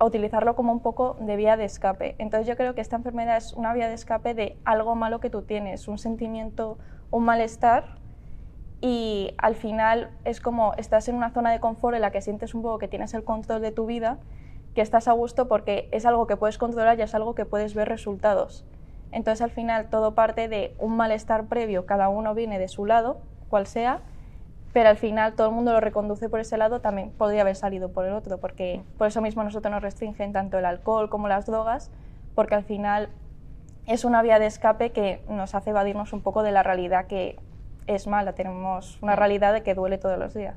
utilizarlo 0.00 0.54
como 0.54 0.72
un 0.72 0.80
poco 0.80 1.16
de 1.20 1.36
vía 1.36 1.56
de 1.56 1.64
escape. 1.64 2.14
Entonces 2.18 2.46
yo 2.46 2.56
creo 2.56 2.74
que 2.74 2.80
esta 2.80 2.96
enfermedad 2.96 3.36
es 3.36 3.52
una 3.52 3.72
vía 3.72 3.88
de 3.88 3.94
escape 3.94 4.34
de 4.34 4.58
algo 4.64 4.94
malo 4.94 5.20
que 5.20 5.30
tú 5.30 5.42
tienes, 5.42 5.88
un 5.88 5.98
sentimiento, 5.98 6.78
un 7.10 7.24
malestar 7.24 7.98
y 8.80 9.34
al 9.38 9.54
final 9.54 10.10
es 10.24 10.40
como 10.40 10.74
estás 10.74 11.08
en 11.08 11.14
una 11.14 11.30
zona 11.30 11.52
de 11.52 11.60
confort 11.60 11.94
en 11.94 12.02
la 12.02 12.10
que 12.10 12.20
sientes 12.20 12.54
un 12.54 12.62
poco 12.62 12.78
que 12.78 12.88
tienes 12.88 13.14
el 13.14 13.24
control 13.24 13.62
de 13.62 13.70
tu 13.70 13.86
vida 13.86 14.18
que 14.74 14.82
estás 14.82 15.08
a 15.08 15.12
gusto 15.12 15.48
porque 15.48 15.88
es 15.92 16.04
algo 16.06 16.26
que 16.26 16.36
puedes 16.36 16.58
controlar 16.58 16.98
y 16.98 17.02
es 17.02 17.14
algo 17.14 17.34
que 17.34 17.44
puedes 17.44 17.74
ver 17.74 17.88
resultados. 17.88 18.64
Entonces 19.12 19.42
al 19.42 19.50
final 19.50 19.88
todo 19.90 20.14
parte 20.14 20.48
de 20.48 20.74
un 20.78 20.96
malestar 20.96 21.46
previo, 21.46 21.86
cada 21.86 22.08
uno 22.08 22.34
viene 22.34 22.58
de 22.58 22.68
su 22.68 22.84
lado, 22.84 23.18
cual 23.48 23.66
sea, 23.66 24.00
pero 24.72 24.88
al 24.88 24.96
final 24.96 25.34
todo 25.34 25.48
el 25.48 25.54
mundo 25.54 25.72
lo 25.72 25.80
reconduce 25.80 26.28
por 26.28 26.40
ese 26.40 26.58
lado, 26.58 26.80
también 26.80 27.12
podría 27.12 27.42
haber 27.42 27.54
salido 27.54 27.92
por 27.92 28.06
el 28.06 28.12
otro, 28.12 28.38
porque 28.38 28.82
por 28.98 29.06
eso 29.06 29.22
mismo 29.22 29.44
nosotros 29.44 29.70
nos 29.70 29.82
restringen 29.82 30.32
tanto 30.32 30.58
el 30.58 30.64
alcohol 30.64 31.08
como 31.08 31.28
las 31.28 31.46
drogas, 31.46 31.92
porque 32.34 32.56
al 32.56 32.64
final 32.64 33.08
es 33.86 34.04
una 34.04 34.20
vía 34.22 34.40
de 34.40 34.46
escape 34.46 34.90
que 34.90 35.22
nos 35.28 35.54
hace 35.54 35.70
evadirnos 35.70 36.12
un 36.12 36.22
poco 36.22 36.42
de 36.42 36.50
la 36.50 36.64
realidad 36.64 37.06
que 37.06 37.38
es 37.86 38.08
mala, 38.08 38.32
tenemos 38.32 39.00
una 39.00 39.14
realidad 39.14 39.52
de 39.52 39.62
que 39.62 39.74
duele 39.74 39.98
todos 39.98 40.18
los 40.18 40.34
días. 40.34 40.56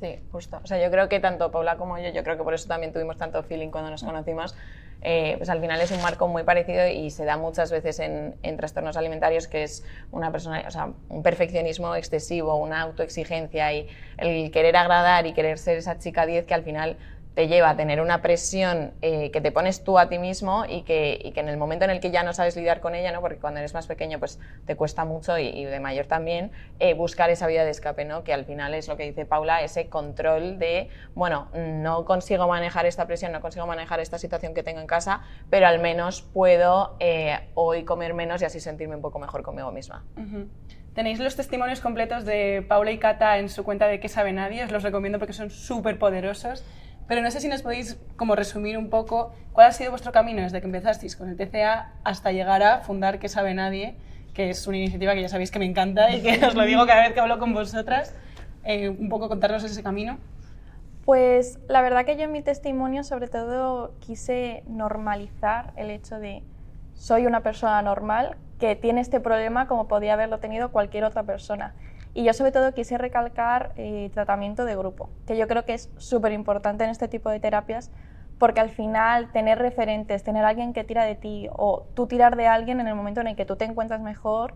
Sí, 0.00 0.18
justo. 0.32 0.60
O 0.64 0.66
sea, 0.66 0.82
yo 0.82 0.90
creo 0.90 1.08
que 1.10 1.20
tanto 1.20 1.50
Paula 1.50 1.76
como 1.76 1.98
yo, 1.98 2.08
yo 2.08 2.24
creo 2.24 2.38
que 2.38 2.42
por 2.42 2.54
eso 2.54 2.66
también 2.66 2.92
tuvimos 2.92 3.18
tanto 3.18 3.42
feeling 3.42 3.68
cuando 3.68 3.90
nos 3.90 4.02
conocimos, 4.02 4.54
eh, 5.02 5.34
pues 5.36 5.50
al 5.50 5.60
final 5.60 5.78
es 5.80 5.90
un 5.90 6.00
marco 6.00 6.26
muy 6.26 6.42
parecido 6.42 6.86
y 6.86 7.10
se 7.10 7.26
da 7.26 7.36
muchas 7.36 7.70
veces 7.70 8.00
en, 8.00 8.34
en, 8.42 8.56
trastornos 8.56 8.96
alimentarios, 8.96 9.46
que 9.46 9.62
es 9.62 9.84
una 10.10 10.32
persona, 10.32 10.64
o 10.66 10.70
sea, 10.70 10.90
un 11.10 11.22
perfeccionismo 11.22 11.94
excesivo, 11.96 12.56
una 12.56 12.80
autoexigencia 12.80 13.72
y 13.74 13.88
el 14.16 14.50
querer 14.50 14.76
agradar 14.76 15.26
y 15.26 15.34
querer 15.34 15.58
ser 15.58 15.76
esa 15.76 15.98
chica 15.98 16.24
10 16.24 16.46
que 16.46 16.54
al 16.54 16.62
final 16.62 16.96
te 17.34 17.48
lleva 17.48 17.70
a 17.70 17.76
tener 17.76 18.00
una 18.00 18.22
presión 18.22 18.92
eh, 19.02 19.30
que 19.30 19.40
te 19.40 19.52
pones 19.52 19.84
tú 19.84 19.98
a 19.98 20.08
ti 20.08 20.18
mismo 20.18 20.64
y 20.68 20.82
que, 20.82 21.18
y 21.22 21.32
que, 21.32 21.40
en 21.40 21.48
el 21.48 21.56
momento 21.56 21.84
en 21.84 21.90
el 21.90 22.00
que 22.00 22.10
ya 22.10 22.22
no 22.22 22.32
sabes 22.32 22.56
lidiar 22.56 22.80
con 22.80 22.94
ella, 22.94 23.12
¿no? 23.12 23.20
porque 23.20 23.38
cuando 23.38 23.60
eres 23.60 23.72
más 23.72 23.86
pequeño 23.86 24.18
pues 24.18 24.40
te 24.66 24.76
cuesta 24.76 25.04
mucho 25.04 25.38
y, 25.38 25.64
de 25.64 25.80
mayor 25.80 26.06
también, 26.06 26.50
eh, 26.80 26.94
buscar 26.94 27.30
esa 27.30 27.46
vía 27.46 27.64
de 27.64 27.70
escape, 27.70 28.04
¿no? 28.04 28.24
que 28.24 28.32
al 28.32 28.44
final 28.44 28.74
es 28.74 28.88
lo 28.88 28.96
que 28.96 29.04
dice 29.04 29.26
Paula, 29.26 29.62
ese 29.62 29.88
control 29.88 30.58
de, 30.58 30.88
bueno, 31.14 31.48
no 31.54 32.04
consigo 32.04 32.48
manejar 32.48 32.86
esta 32.86 33.06
presión, 33.06 33.32
no 33.32 33.40
consigo 33.40 33.66
manejar 33.66 34.00
esta 34.00 34.18
situación 34.18 34.52
que 34.52 34.62
tengo 34.62 34.80
en 34.80 34.86
casa, 34.86 35.22
pero 35.50 35.66
al 35.66 35.78
menos 35.78 36.22
puedo 36.22 36.96
eh, 36.98 37.38
hoy 37.54 37.84
comer 37.84 38.12
menos 38.12 38.42
y 38.42 38.44
así 38.44 38.60
sentirme 38.60 38.96
un 38.96 39.02
poco 39.02 39.18
mejor 39.18 39.42
conmigo 39.42 39.70
misma. 39.70 40.04
Tenéis 40.94 41.20
los 41.20 41.36
testimonios 41.36 41.80
completos 41.80 42.24
de 42.24 42.64
Paula 42.68 42.90
y 42.90 42.98
Cata 42.98 43.38
en 43.38 43.48
su 43.48 43.62
cuenta 43.62 43.86
de 43.86 44.00
Que 44.00 44.08
sabe 44.08 44.32
nadie, 44.32 44.64
os 44.64 44.72
los 44.72 44.82
recomiendo 44.82 45.18
porque 45.18 45.32
son 45.32 45.50
súper 45.50 45.98
poderosos. 45.98 46.64
Pero 47.10 47.22
no 47.22 47.30
sé 47.32 47.40
si 47.40 47.48
nos 47.48 47.62
podéis 47.62 47.98
como 48.14 48.36
resumir 48.36 48.78
un 48.78 48.88
poco 48.88 49.32
cuál 49.52 49.66
ha 49.66 49.72
sido 49.72 49.90
vuestro 49.90 50.12
camino 50.12 50.42
desde 50.42 50.60
que 50.60 50.66
empezasteis 50.66 51.16
con 51.16 51.28
el 51.28 51.36
TCA 51.36 51.90
hasta 52.04 52.30
llegar 52.30 52.62
a 52.62 52.82
fundar 52.82 53.18
Que 53.18 53.28
sabe 53.28 53.52
nadie, 53.52 53.96
que 54.32 54.50
es 54.50 54.64
una 54.68 54.76
iniciativa 54.76 55.14
que 55.14 55.22
ya 55.22 55.28
sabéis 55.28 55.50
que 55.50 55.58
me 55.58 55.64
encanta 55.64 56.14
y 56.14 56.22
que 56.22 56.46
os 56.46 56.54
lo 56.54 56.62
digo 56.62 56.86
cada 56.86 57.02
vez 57.02 57.12
que 57.12 57.18
hablo 57.18 57.40
con 57.40 57.52
vosotras. 57.52 58.14
Eh, 58.62 58.88
un 58.88 59.08
poco 59.08 59.28
contarnos 59.28 59.64
ese 59.64 59.82
camino. 59.82 60.18
Pues 61.04 61.58
la 61.66 61.82
verdad 61.82 62.04
que 62.04 62.16
yo 62.16 62.22
en 62.22 62.30
mi 62.30 62.42
testimonio 62.42 63.02
sobre 63.02 63.26
todo 63.26 63.92
quise 63.98 64.62
normalizar 64.68 65.72
el 65.74 65.90
hecho 65.90 66.20
de 66.20 66.44
soy 66.94 67.26
una 67.26 67.40
persona 67.40 67.82
normal 67.82 68.36
que 68.60 68.76
tiene 68.76 69.00
este 69.00 69.18
problema 69.18 69.66
como 69.66 69.88
podía 69.88 70.12
haberlo 70.12 70.38
tenido 70.38 70.70
cualquier 70.70 71.02
otra 71.02 71.24
persona. 71.24 71.74
Y 72.12 72.24
yo 72.24 72.32
sobre 72.32 72.52
todo 72.52 72.72
quise 72.74 72.98
recalcar 72.98 73.72
eh, 73.76 74.10
tratamiento 74.12 74.64
de 74.64 74.76
grupo, 74.76 75.10
que 75.26 75.36
yo 75.36 75.46
creo 75.46 75.64
que 75.64 75.74
es 75.74 75.90
súper 75.96 76.32
importante 76.32 76.84
en 76.84 76.90
este 76.90 77.08
tipo 77.08 77.30
de 77.30 77.38
terapias, 77.40 77.90
porque 78.38 78.60
al 78.60 78.70
final 78.70 79.30
tener 79.32 79.58
referentes, 79.58 80.24
tener 80.24 80.44
alguien 80.44 80.72
que 80.72 80.82
tira 80.82 81.04
de 81.04 81.14
ti 81.14 81.48
o 81.52 81.86
tú 81.94 82.06
tirar 82.06 82.36
de 82.36 82.46
alguien 82.46 82.80
en 82.80 82.88
el 82.88 82.94
momento 82.94 83.20
en 83.20 83.28
el 83.28 83.36
que 83.36 83.44
tú 83.44 83.56
te 83.56 83.66
encuentras 83.66 84.00
mejor 84.00 84.54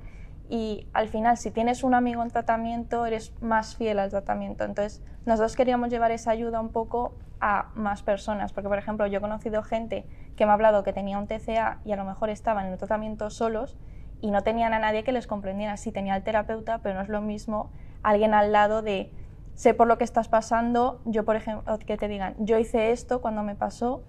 y 0.49 0.89
al 0.93 1.09
final 1.09 1.37
si 1.37 1.51
tienes 1.51 1.85
un 1.85 1.95
amigo 1.95 2.23
en 2.23 2.31
tratamiento 2.31 3.07
eres 3.07 3.35
más 3.41 3.77
fiel 3.77 3.99
al 3.99 4.11
tratamiento. 4.11 4.65
Entonces 4.65 5.03
nosotros 5.27 5.55
queríamos 5.55 5.91
llevar 5.91 6.11
esa 6.13 6.31
ayuda 6.31 6.61
un 6.61 6.71
poco 6.71 7.15
a 7.41 7.71
más 7.75 8.03
personas, 8.03 8.53
porque 8.53 8.69
por 8.69 8.79
ejemplo 8.79 9.07
yo 9.07 9.19
he 9.19 9.21
conocido 9.21 9.63
gente 9.63 10.07
que 10.35 10.47
me 10.47 10.51
ha 10.51 10.55
hablado 10.55 10.83
que 10.83 10.93
tenía 10.93 11.19
un 11.19 11.27
TCA 11.27 11.81
y 11.85 11.93
a 11.93 11.97
lo 11.97 12.05
mejor 12.05 12.31
estaban 12.31 12.67
en 12.67 12.73
el 12.73 12.79
tratamiento 12.79 13.29
solos 13.29 13.77
y 14.25 14.31
no 14.31 14.43
tenían 14.43 14.73
a 14.73 14.79
nadie 14.79 15.05
que 15.05 15.13
les 15.13 15.27
comprendiera. 15.27 15.77
Sí, 15.77 15.93
tenía 15.93 16.17
el 16.17 16.23
terapeuta, 16.23 16.79
pero 16.79 16.95
no 16.95 17.03
es 17.03 17.11
lo 17.11 17.21
mismo 17.21 17.71
alguien 18.03 18.33
al 18.33 18.53
lado 18.53 18.81
de 18.81 19.13
sé 19.53 19.75
por 19.75 19.87
lo 19.87 19.99
que 19.99 20.05
estás 20.05 20.29
pasando, 20.29 21.03
yo 21.05 21.27
por 21.27 21.37
ejemplo, 21.37 21.79
que 21.81 21.99
te 21.99 22.09
digan, 22.09 22.35
yo 22.39 22.57
hice 22.57 22.91
esto 22.91 23.21
cuando 23.21 23.43
me 23.43 23.55
pasó, 23.55 24.03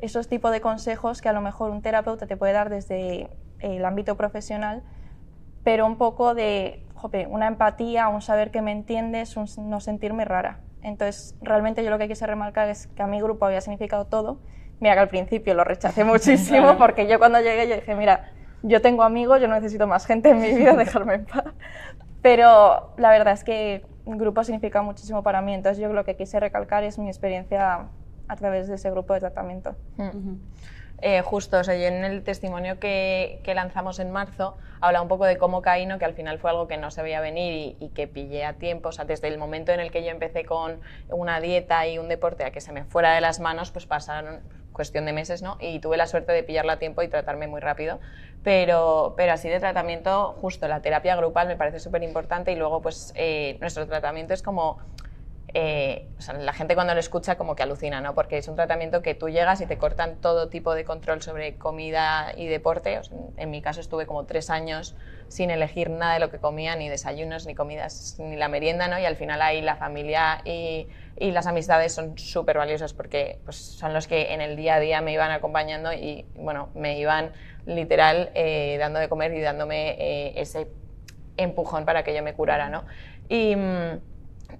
esos 0.00 0.28
tipos 0.28 0.52
de 0.52 0.60
consejos 0.60 1.20
que 1.20 1.28
a 1.28 1.32
lo 1.32 1.40
mejor 1.40 1.72
un 1.72 1.82
terapeuta 1.82 2.28
te 2.28 2.36
puede 2.36 2.52
dar 2.52 2.70
desde 2.70 3.28
el 3.58 3.84
ámbito 3.84 4.16
profesional, 4.16 4.84
pero 5.64 5.84
un 5.84 5.98
poco 5.98 6.32
de 6.36 6.86
una 7.28 7.48
empatía, 7.48 8.06
un 8.08 8.22
saber 8.22 8.52
que 8.52 8.62
me 8.62 8.70
entiendes, 8.70 9.36
un 9.36 9.46
no 9.68 9.80
sentirme 9.80 10.24
rara. 10.24 10.60
Entonces, 10.82 11.34
realmente 11.42 11.82
yo 11.82 11.90
lo 11.90 11.98
que 11.98 12.06
quise 12.06 12.24
remarcar 12.24 12.68
es 12.68 12.86
que 12.86 13.02
a 13.02 13.08
mi 13.08 13.20
grupo 13.20 13.46
había 13.46 13.60
significado 13.60 14.06
todo. 14.06 14.38
Mira 14.78 14.94
que 14.94 15.00
al 15.00 15.08
principio 15.08 15.54
lo 15.54 15.64
rechacé 15.64 16.04
muchísimo 16.14 16.78
porque 16.78 17.08
yo 17.08 17.18
cuando 17.18 17.40
llegué 17.40 17.68
yo 17.68 17.74
dije, 17.74 17.96
mira, 17.96 18.30
yo 18.62 18.80
tengo 18.80 19.02
amigos, 19.02 19.40
yo 19.40 19.48
no 19.48 19.54
necesito 19.54 19.86
más 19.86 20.06
gente 20.06 20.30
en 20.30 20.40
mi 20.40 20.52
vida, 20.54 20.74
dejarme 20.74 21.14
en 21.14 21.24
paz. 21.26 21.44
Pero 22.22 22.92
la 22.96 23.10
verdad 23.10 23.34
es 23.34 23.44
que 23.44 23.84
un 24.04 24.18
grupo 24.18 24.44
significa 24.44 24.82
muchísimo 24.82 25.22
para 25.22 25.40
mí, 25.40 25.54
entonces 25.54 25.80
yo 25.82 25.92
lo 25.92 26.04
que 26.04 26.16
quise 26.16 26.40
recalcar 26.40 26.84
es 26.84 26.98
mi 26.98 27.08
experiencia 27.08 27.86
a 28.28 28.36
través 28.36 28.68
de 28.68 28.74
ese 28.74 28.90
grupo 28.90 29.14
de 29.14 29.20
tratamiento. 29.20 29.74
Mm. 29.96 30.34
Eh, 31.02 31.22
justo, 31.22 31.58
o 31.58 31.64
sea, 31.64 31.74
yo 31.76 31.84
en 31.84 32.04
el 32.04 32.22
testimonio 32.22 32.78
que, 32.78 33.40
que, 33.42 33.54
lanzamos 33.54 33.98
en 34.00 34.10
marzo 34.10 34.58
habla 34.82 35.00
un 35.00 35.08
poco 35.08 35.24
de 35.24 35.38
cómo 35.38 35.62
caí, 35.62 35.86
¿no? 35.86 35.98
que 35.98 36.04
al 36.04 36.12
final 36.12 36.38
fue 36.38 36.50
algo 36.50 36.68
que 36.68 36.76
no 36.76 36.90
se 36.90 37.02
veía 37.02 37.22
venir 37.22 37.76
y, 37.80 37.84
y, 37.84 37.88
que 37.88 38.06
pillé 38.06 38.44
a 38.44 38.54
tiempo. 38.54 38.90
O 38.90 38.92
sea, 38.92 39.06
desde 39.06 39.28
el 39.28 39.38
momento 39.38 39.72
en 39.72 39.80
el 39.80 39.90
que 39.90 40.04
yo 40.04 40.10
empecé 40.10 40.44
con 40.44 40.78
una 41.08 41.40
dieta 41.40 41.86
y 41.86 41.98
un 41.98 42.08
deporte 42.08 42.44
a 42.44 42.50
que 42.50 42.60
se 42.60 42.72
me 42.72 42.84
fuera 42.84 43.14
de 43.14 43.22
las 43.22 43.40
manos, 43.40 43.70
pues 43.70 43.86
pasaron 43.86 44.40
cuestión 44.80 45.04
de 45.04 45.12
meses, 45.12 45.42
¿no? 45.42 45.58
Y 45.60 45.78
tuve 45.80 45.98
la 45.98 46.06
suerte 46.06 46.32
de 46.32 46.42
pillarla 46.42 46.72
a 46.72 46.78
tiempo 46.78 47.02
y 47.02 47.08
tratarme 47.08 47.46
muy 47.46 47.60
rápido. 47.60 48.00
Pero, 48.42 49.12
pero 49.14 49.34
así 49.34 49.46
de 49.50 49.60
tratamiento, 49.60 50.34
justo 50.40 50.66
la 50.68 50.80
terapia 50.80 51.16
grupal 51.16 51.48
me 51.48 51.56
parece 51.56 51.80
súper 51.80 52.02
importante 52.02 52.50
y 52.50 52.56
luego 52.56 52.80
pues 52.80 53.12
eh, 53.14 53.58
nuestro 53.60 53.86
tratamiento 53.86 54.32
es 54.32 54.42
como 54.42 54.78
eh, 55.52 56.06
la 56.38 56.52
gente 56.52 56.74
cuando 56.74 56.94
lo 56.94 57.00
escucha 57.00 57.36
como 57.36 57.56
que 57.56 57.62
alucina, 57.62 58.00
¿no? 58.00 58.14
Porque 58.14 58.38
es 58.38 58.48
un 58.48 58.56
tratamiento 58.56 59.02
que 59.02 59.14
tú 59.14 59.28
llegas 59.28 59.60
y 59.60 59.66
te 59.66 59.78
cortan 59.78 60.16
todo 60.16 60.48
tipo 60.48 60.74
de 60.74 60.84
control 60.84 61.22
sobre 61.22 61.56
comida 61.56 62.32
y 62.36 62.46
deporte. 62.46 63.00
en 63.36 63.50
mi 63.50 63.60
caso 63.60 63.80
estuve 63.80 64.06
como 64.06 64.26
tres 64.26 64.50
años 64.50 64.94
sin 65.28 65.50
elegir 65.50 65.90
nada 65.90 66.14
de 66.14 66.20
lo 66.20 66.30
que 66.30 66.38
comía, 66.38 66.76
ni 66.76 66.88
desayunos, 66.88 67.46
ni 67.46 67.54
comidas, 67.54 68.16
ni 68.18 68.36
la 68.36 68.48
merienda, 68.48 68.88
¿no? 68.88 68.98
Y 68.98 69.04
al 69.04 69.16
final 69.16 69.42
ahí 69.42 69.60
la 69.60 69.76
familia 69.76 70.40
y, 70.44 70.88
y 71.16 71.30
las 71.32 71.46
amistades 71.46 71.92
son 71.92 72.16
súper 72.18 72.58
valiosas 72.58 72.94
porque 72.94 73.38
pues, 73.44 73.56
son 73.56 73.92
los 73.92 74.06
que 74.06 74.32
en 74.32 74.40
el 74.40 74.56
día 74.56 74.76
a 74.76 74.80
día 74.80 75.00
me 75.00 75.12
iban 75.12 75.30
acompañando 75.30 75.92
y, 75.92 76.26
bueno, 76.34 76.70
me 76.74 76.98
iban 76.98 77.32
literal 77.66 78.30
eh, 78.34 78.76
dando 78.78 78.98
de 78.98 79.08
comer 79.08 79.34
y 79.34 79.40
dándome 79.40 79.90
eh, 79.98 80.32
ese 80.36 80.68
empujón 81.36 81.84
para 81.84 82.04
que 82.04 82.14
yo 82.14 82.22
me 82.22 82.34
curara, 82.34 82.68
¿no? 82.68 82.84
Y, 83.28 83.54
mm, 83.56 84.00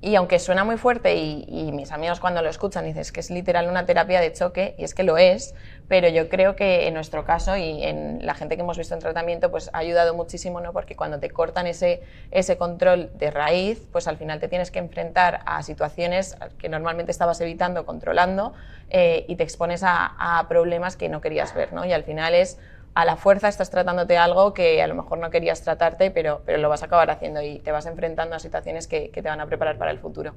y 0.01 0.15
aunque 0.15 0.39
suena 0.39 0.65
muy 0.65 0.77
fuerte 0.77 1.17
y, 1.17 1.71
mis 1.73 1.93
amigos 1.93 2.21
cuando 2.21 2.43
lo 2.43 2.49
escuchan 2.49 2.85
dicen 2.85 3.05
que 3.13 3.21
es 3.21 3.31
literal 3.31 3.69
una 3.69 3.87
terapia 3.87 4.21
de 4.21 4.33
choque, 4.33 4.75
y 4.79 4.85
es 4.85 4.95
que 4.95 5.03
lo 5.03 5.19
es, 5.19 5.55
pero 5.89 6.09
yo 6.09 6.29
creo 6.29 6.57
que 6.57 6.87
en 6.89 6.95
nuestro 6.95 7.25
caso 7.25 7.57
y 7.57 7.83
en 7.83 8.25
la 8.25 8.35
gente 8.35 8.57
que 8.57 8.63
hemos 8.63 8.79
visto 8.79 8.95
en 8.95 9.01
tratamiento, 9.01 9.51
pues 9.51 9.71
ha 9.73 9.79
ayudado 9.79 10.15
muchísimo, 10.15 10.61
¿no? 10.61 10.73
Porque 10.73 10.97
cuando 10.97 11.19
te 11.19 11.31
cortan 11.31 11.67
ese, 11.67 12.03
ese 12.31 12.57
control 12.57 13.11
de 13.19 13.31
raíz, 13.31 13.87
pues 13.93 14.07
al 14.09 14.17
final 14.17 14.41
te 14.41 14.49
tienes 14.49 14.71
que 14.71 14.79
enfrentar 14.79 15.41
a 15.47 15.63
situaciones 15.63 16.37
que 16.59 16.69
normalmente 16.69 17.13
estabas 17.13 17.41
evitando, 17.41 17.87
controlando, 17.87 18.53
eh, 18.91 19.25
y 19.29 19.37
te 19.37 19.45
expones 19.45 19.83
a, 19.83 20.15
a 20.19 20.49
problemas 20.49 20.97
que 20.97 21.09
no 21.09 21.21
querías 21.21 21.55
ver, 21.55 21.73
¿no? 21.73 21.85
Y 21.85 21.93
al 21.93 22.05
final 22.05 22.35
es 22.35 22.59
a 22.95 23.05
la 23.05 23.17
fuerza 23.17 23.49
estás 23.49 23.71
tratándote 23.71 24.19
algo 24.19 24.53
que 24.53 24.83
a 24.83 24.87
lo 24.87 24.95
mejor 24.95 25.19
no 25.19 25.31
querías 25.31 25.63
tratarte, 25.63 26.11
pero, 26.11 26.43
pero 26.45 26.59
lo 26.59 26.69
vas 26.69 26.83
a 26.83 26.87
acabar 26.87 27.11
haciendo 27.11 27.41
y 27.43 27.61
te 27.61 27.73
vas 27.73 27.87
enfrentando 27.87 28.35
a 28.37 28.39
situaciones 28.39 28.87
que, 28.87 29.11
que 29.11 29.23
te 29.23 29.29
van 29.29 29.41
a 29.41 29.47
preparar 29.47 29.79
para 29.79 29.91
el 29.91 29.99
futuro. 29.99 30.35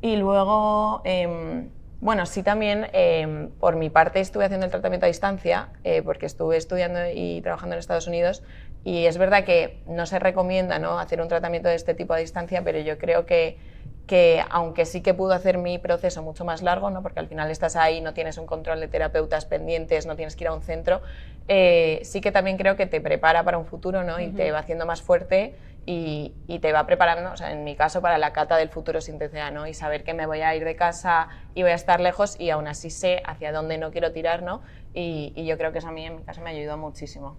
Y 0.00 0.16
luego, 0.16 1.00
em, 1.04 1.70
bueno, 2.00 2.26
sí 2.26 2.42
también, 2.42 2.88
em, 2.92 3.50
por 3.60 3.76
mi 3.76 3.88
parte 3.88 4.18
estuve 4.18 4.44
haciendo 4.44 4.66
el 4.66 4.72
tratamiento 4.72 5.06
a 5.06 5.08
distancia, 5.08 5.68
eh, 5.84 6.02
porque 6.02 6.26
estuve 6.26 6.56
estudiando 6.56 6.98
y 7.14 7.40
trabajando 7.40 7.76
en 7.76 7.78
Estados 7.78 8.08
Unidos, 8.08 8.42
y 8.82 9.06
es 9.06 9.16
verdad 9.16 9.44
que 9.44 9.80
no 9.86 10.06
se 10.06 10.18
recomienda 10.18 10.80
¿no? 10.80 10.98
hacer 10.98 11.20
un 11.20 11.28
tratamiento 11.28 11.68
de 11.68 11.76
este 11.76 11.94
tipo 11.94 12.14
a 12.14 12.16
distancia, 12.16 12.62
pero 12.64 12.80
yo 12.80 12.98
creo 12.98 13.26
que 13.26 13.56
que 14.06 14.44
aunque 14.50 14.84
sí 14.84 15.00
que 15.00 15.14
pudo 15.14 15.32
hacer 15.32 15.58
mi 15.58 15.78
proceso 15.78 16.22
mucho 16.22 16.44
más 16.44 16.62
largo, 16.62 16.90
¿no? 16.90 17.02
porque 17.02 17.20
al 17.20 17.28
final 17.28 17.50
estás 17.50 17.76
ahí, 17.76 18.00
no 18.00 18.14
tienes 18.14 18.36
un 18.38 18.46
control 18.46 18.80
de 18.80 18.88
terapeutas 18.88 19.44
pendientes, 19.44 20.06
no 20.06 20.16
tienes 20.16 20.36
que 20.36 20.44
ir 20.44 20.48
a 20.48 20.54
un 20.54 20.62
centro, 20.62 21.02
eh, 21.48 22.00
sí 22.04 22.20
que 22.20 22.32
también 22.32 22.56
creo 22.56 22.76
que 22.76 22.86
te 22.86 23.00
prepara 23.00 23.44
para 23.44 23.58
un 23.58 23.66
futuro 23.66 24.02
¿no? 24.02 24.20
y 24.20 24.28
te 24.28 24.50
va 24.52 24.58
haciendo 24.58 24.86
más 24.86 25.02
fuerte 25.02 25.54
y, 25.84 26.32
y, 26.46 26.60
te 26.60 26.72
va 26.72 26.86
preparando, 26.86 27.32
o 27.32 27.36
sea, 27.36 27.50
en 27.50 27.64
mi 27.64 27.74
caso, 27.74 28.00
para 28.00 28.16
la 28.16 28.32
cata 28.32 28.56
del 28.56 28.68
futuro 28.68 29.00
sin 29.00 29.18
TCA, 29.18 29.50
¿no? 29.50 29.66
y 29.66 29.74
saber 29.74 30.04
que 30.04 30.14
me 30.14 30.26
voy 30.26 30.40
a 30.42 30.54
ir 30.54 30.64
de 30.64 30.76
casa 30.76 31.28
y 31.54 31.62
voy 31.62 31.72
a 31.72 31.74
estar 31.74 32.00
lejos 32.00 32.38
y 32.38 32.50
aún 32.50 32.68
así 32.68 32.90
sé 32.90 33.20
hacia 33.24 33.50
dónde 33.50 33.78
no 33.78 33.90
quiero 33.90 34.12
tirar, 34.12 34.42
¿no? 34.42 34.62
y, 34.94 35.32
y 35.34 35.44
yo 35.44 35.56
creo 35.58 35.72
que 35.72 35.78
eso 35.78 35.88
a 35.88 35.92
mí 35.92 36.04
en 36.04 36.16
mi 36.16 36.22
caso 36.22 36.40
me 36.40 36.50
ayudó 36.50 36.76
muchísimo. 36.76 37.36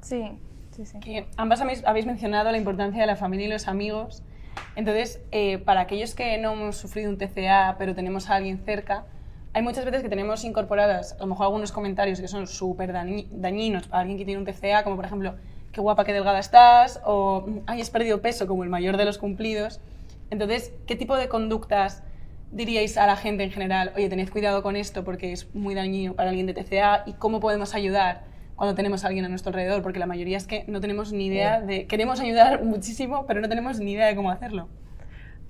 Sí, 0.00 0.38
sí, 0.70 0.86
sí. 0.86 1.00
Que 1.00 1.26
ambas 1.36 1.60
habéis 1.60 2.06
mencionado 2.06 2.50
la 2.50 2.58
importancia 2.58 3.00
de 3.00 3.06
la 3.06 3.16
familia 3.16 3.46
y 3.46 3.50
los 3.50 3.66
amigos. 3.66 4.22
Entonces, 4.76 5.20
eh, 5.32 5.58
para 5.58 5.80
aquellos 5.80 6.14
que 6.14 6.38
no 6.38 6.52
hemos 6.52 6.76
sufrido 6.76 7.10
un 7.10 7.18
TCA, 7.18 7.76
pero 7.78 7.94
tenemos 7.94 8.28
a 8.28 8.36
alguien 8.36 8.58
cerca, 8.64 9.06
hay 9.52 9.62
muchas 9.62 9.86
veces 9.86 10.02
que 10.02 10.10
tenemos 10.10 10.44
incorporadas, 10.44 11.14
a 11.14 11.20
lo 11.20 11.28
mejor 11.28 11.46
algunos 11.46 11.72
comentarios 11.72 12.20
que 12.20 12.28
son 12.28 12.46
súper 12.46 12.92
dañinos 12.92 13.88
para 13.88 14.00
alguien 14.00 14.18
que 14.18 14.26
tiene 14.26 14.38
un 14.38 14.44
TCA, 14.44 14.84
como 14.84 14.96
por 14.96 15.06
ejemplo, 15.06 15.34
qué 15.72 15.80
guapa, 15.80 16.04
qué 16.04 16.12
delgada 16.12 16.38
estás, 16.38 17.00
o 17.06 17.46
ay, 17.66 17.80
has 17.80 17.88
perdido 17.88 18.20
peso, 18.20 18.46
como 18.46 18.64
el 18.64 18.68
mayor 18.68 18.98
de 18.98 19.06
los 19.06 19.16
cumplidos. 19.16 19.80
Entonces, 20.30 20.72
¿qué 20.86 20.94
tipo 20.94 21.16
de 21.16 21.28
conductas 21.28 22.02
diríais 22.52 22.98
a 22.98 23.06
la 23.06 23.16
gente 23.16 23.44
en 23.44 23.50
general? 23.50 23.92
Oye, 23.96 24.08
tened 24.08 24.28
cuidado 24.28 24.62
con 24.62 24.76
esto 24.76 25.04
porque 25.04 25.32
es 25.32 25.54
muy 25.54 25.74
dañino 25.74 26.14
para 26.14 26.30
alguien 26.30 26.46
de 26.46 26.52
TCA 26.52 27.04
y 27.06 27.14
cómo 27.14 27.40
podemos 27.40 27.74
ayudar 27.74 28.24
cuando 28.56 28.74
tenemos 28.74 29.04
a 29.04 29.08
alguien 29.08 29.24
a 29.24 29.28
nuestro 29.28 29.50
alrededor, 29.50 29.82
porque 29.82 29.98
la 29.98 30.06
mayoría 30.06 30.36
es 30.36 30.46
que 30.46 30.64
no 30.66 30.80
tenemos 30.80 31.12
ni 31.12 31.26
idea 31.26 31.60
de... 31.60 31.86
Queremos 31.86 32.20
ayudar 32.20 32.64
muchísimo, 32.64 33.26
pero 33.26 33.40
no 33.40 33.48
tenemos 33.48 33.78
ni 33.78 33.92
idea 33.92 34.06
de 34.06 34.16
cómo 34.16 34.30
hacerlo. 34.30 34.68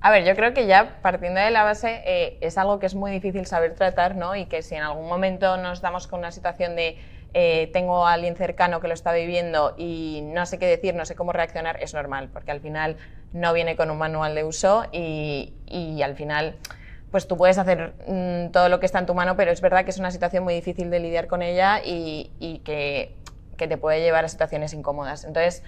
A 0.01 0.11
ver, 0.11 0.25
yo 0.25 0.35
creo 0.35 0.53
que 0.53 0.67
ya 0.67 1.01
partiendo 1.03 1.41
de 1.41 1.51
la 1.51 1.63
base 1.63 2.03
eh, 2.05 2.37
es 2.41 2.59
algo 2.59 2.79
que 2.79 2.87
es 2.87 2.95
muy 2.95 3.11
difícil 3.13 3.47
saber 3.47 3.75
tratar, 3.75 4.17
¿no? 4.17 4.37
Y 4.37 4.47
que 4.47 4.63
si 4.63 4.75
en 4.75 4.83
algún 4.83 5.09
momento 5.09 5.57
nos 5.57 5.81
damos 5.81 6.07
con 6.07 6.19
una 6.19 6.33
situación 6.33 6.77
de 6.77 6.99
eh, 7.35 7.71
tengo 7.73 8.07
a 8.07 8.13
alguien 8.13 8.37
cercano 8.37 8.81
que 8.81 8.89
lo 8.89 8.95
está 8.95 9.13
viviendo 9.13 9.75
y 9.77 10.23
no 10.25 10.47
sé 10.47 10.59
qué 10.59 10.67
decir, 10.67 10.95
no 10.95 11.05
sé 11.07 11.15
cómo 11.15 11.33
reaccionar, 11.33 11.83
es 11.83 11.95
normal, 11.95 12.29
porque 12.33 12.51
al 12.51 12.61
final 12.61 12.97
no 13.33 13.53
viene 13.53 13.77
con 13.77 13.91
un 13.91 13.99
manual 13.99 14.35
de 14.35 14.45
uso 14.45 14.87
y, 14.93 15.53
y 15.67 16.03
al 16.03 16.15
final 16.15 16.57
pues 17.17 17.27
tú 17.27 17.39
puedes 17.39 17.57
hacer 17.57 17.95
mm, 18.07 18.51
todo 18.53 18.69
lo 18.69 18.79
que 18.79 18.85
está 18.85 18.99
en 18.99 19.07
tu 19.07 19.15
mano, 19.15 19.39
pero 19.39 19.51
es 19.51 19.63
verdad 19.63 19.85
que 19.85 19.91
es 19.91 19.99
una 19.99 20.11
situación 20.11 20.45
muy 20.45 20.53
difícil 20.53 20.91
de 20.91 21.01
lidiar 21.01 21.29
con 21.29 21.41
ella 21.41 21.81
y, 21.83 22.61
que, 22.63 23.17
te 23.57 23.79
puede 23.79 24.03
llevar 24.03 24.27
a 24.27 24.29
situaciones 24.29 24.75
incómodas. 24.75 25.25
Entonces, 25.25 25.63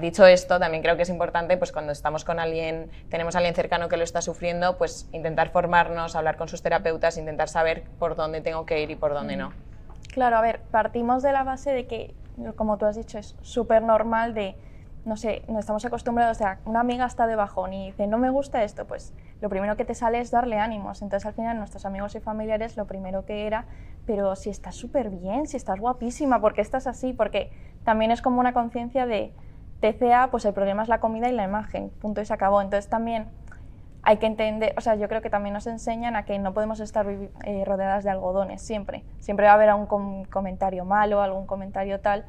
dicho 0.00 0.26
esto, 0.26 0.58
también 0.58 0.82
creo 0.82 0.96
que 0.96 1.02
es 1.02 1.10
importante, 1.10 1.56
pues 1.58 1.70
cuando 1.70 1.92
estamos 1.92 2.24
con 2.24 2.40
alguien, 2.40 2.90
tenemos 3.08 3.36
alguien 3.36 3.54
cercano 3.54 3.88
que 3.88 3.96
lo 3.96 4.02
está 4.02 4.20
sufriendo, 4.20 4.78
pues 4.78 5.08
intentar 5.12 5.50
formarnos, 5.50 6.16
hablar 6.16 6.36
con 6.36 6.48
sus 6.48 6.60
terapeutas, 6.60 7.18
intentar 7.18 7.48
saber 7.48 7.84
por 8.00 8.16
dónde 8.16 8.40
tengo 8.40 8.66
que 8.66 8.82
ir 8.82 8.90
y 8.90 8.96
por 8.96 9.14
dónde 9.14 9.36
no. 9.36 9.52
Claro, 10.12 10.38
a 10.38 10.40
ver, 10.40 10.58
partimos 10.72 11.22
de 11.22 11.30
la 11.30 11.44
base 11.44 11.70
de 11.70 11.86
que, 11.86 12.16
como 12.56 12.78
tú 12.78 12.86
has 12.86 12.96
dicho, 12.96 13.16
es 13.16 13.36
súper 13.42 13.82
normal 13.82 14.34
de 14.34 14.56
no 15.08 15.16
sé, 15.16 15.42
no 15.48 15.58
estamos 15.58 15.84
acostumbrados, 15.84 16.36
o 16.36 16.38
sea, 16.38 16.60
una 16.66 16.80
amiga 16.80 17.06
está 17.06 17.26
de 17.26 17.34
bajón 17.34 17.72
y 17.72 17.86
dice, 17.86 18.06
no 18.06 18.18
me 18.18 18.28
gusta 18.30 18.62
esto, 18.62 18.86
pues 18.86 19.14
lo 19.40 19.48
primero 19.48 19.76
que 19.76 19.84
te 19.84 19.94
sale 19.94 20.20
es 20.20 20.30
darle 20.30 20.58
ánimos. 20.58 21.00
Entonces 21.00 21.26
al 21.26 21.32
final 21.32 21.56
nuestros 21.56 21.86
amigos 21.86 22.14
y 22.14 22.20
familiares 22.20 22.76
lo 22.76 22.86
primero 22.86 23.24
que 23.24 23.46
era, 23.46 23.64
pero 24.06 24.36
si 24.36 24.50
estás 24.50 24.74
súper 24.74 25.10
bien, 25.10 25.46
si 25.46 25.56
estás 25.56 25.80
guapísima, 25.80 26.40
¿por 26.40 26.52
qué 26.52 26.60
estás 26.60 26.86
así? 26.86 27.14
Porque 27.14 27.50
también 27.84 28.10
es 28.10 28.20
como 28.20 28.38
una 28.38 28.52
conciencia 28.52 29.06
de 29.06 29.32
TCA, 29.80 30.28
pues 30.30 30.44
el 30.44 30.52
problema 30.52 30.82
es 30.82 30.88
la 30.88 31.00
comida 31.00 31.28
y 31.28 31.32
la 31.32 31.44
imagen, 31.44 31.88
punto 31.88 32.20
y 32.20 32.26
se 32.26 32.34
acabó. 32.34 32.60
Entonces 32.60 32.90
también 32.90 33.28
hay 34.02 34.18
que 34.18 34.26
entender, 34.26 34.74
o 34.76 34.80
sea, 34.80 34.94
yo 34.94 35.08
creo 35.08 35.22
que 35.22 35.30
también 35.30 35.54
nos 35.54 35.66
enseñan 35.66 36.16
a 36.16 36.24
que 36.24 36.38
no 36.38 36.54
podemos 36.54 36.80
estar 36.80 37.06
eh, 37.44 37.64
rodeadas 37.64 38.04
de 38.04 38.10
algodones 38.10 38.62
siempre. 38.62 39.04
Siempre 39.20 39.46
va 39.46 39.52
a 39.52 39.54
haber 39.54 39.70
algún 39.70 40.24
comentario 40.26 40.84
malo, 40.84 41.22
algún 41.22 41.46
comentario 41.46 42.00
tal, 42.00 42.24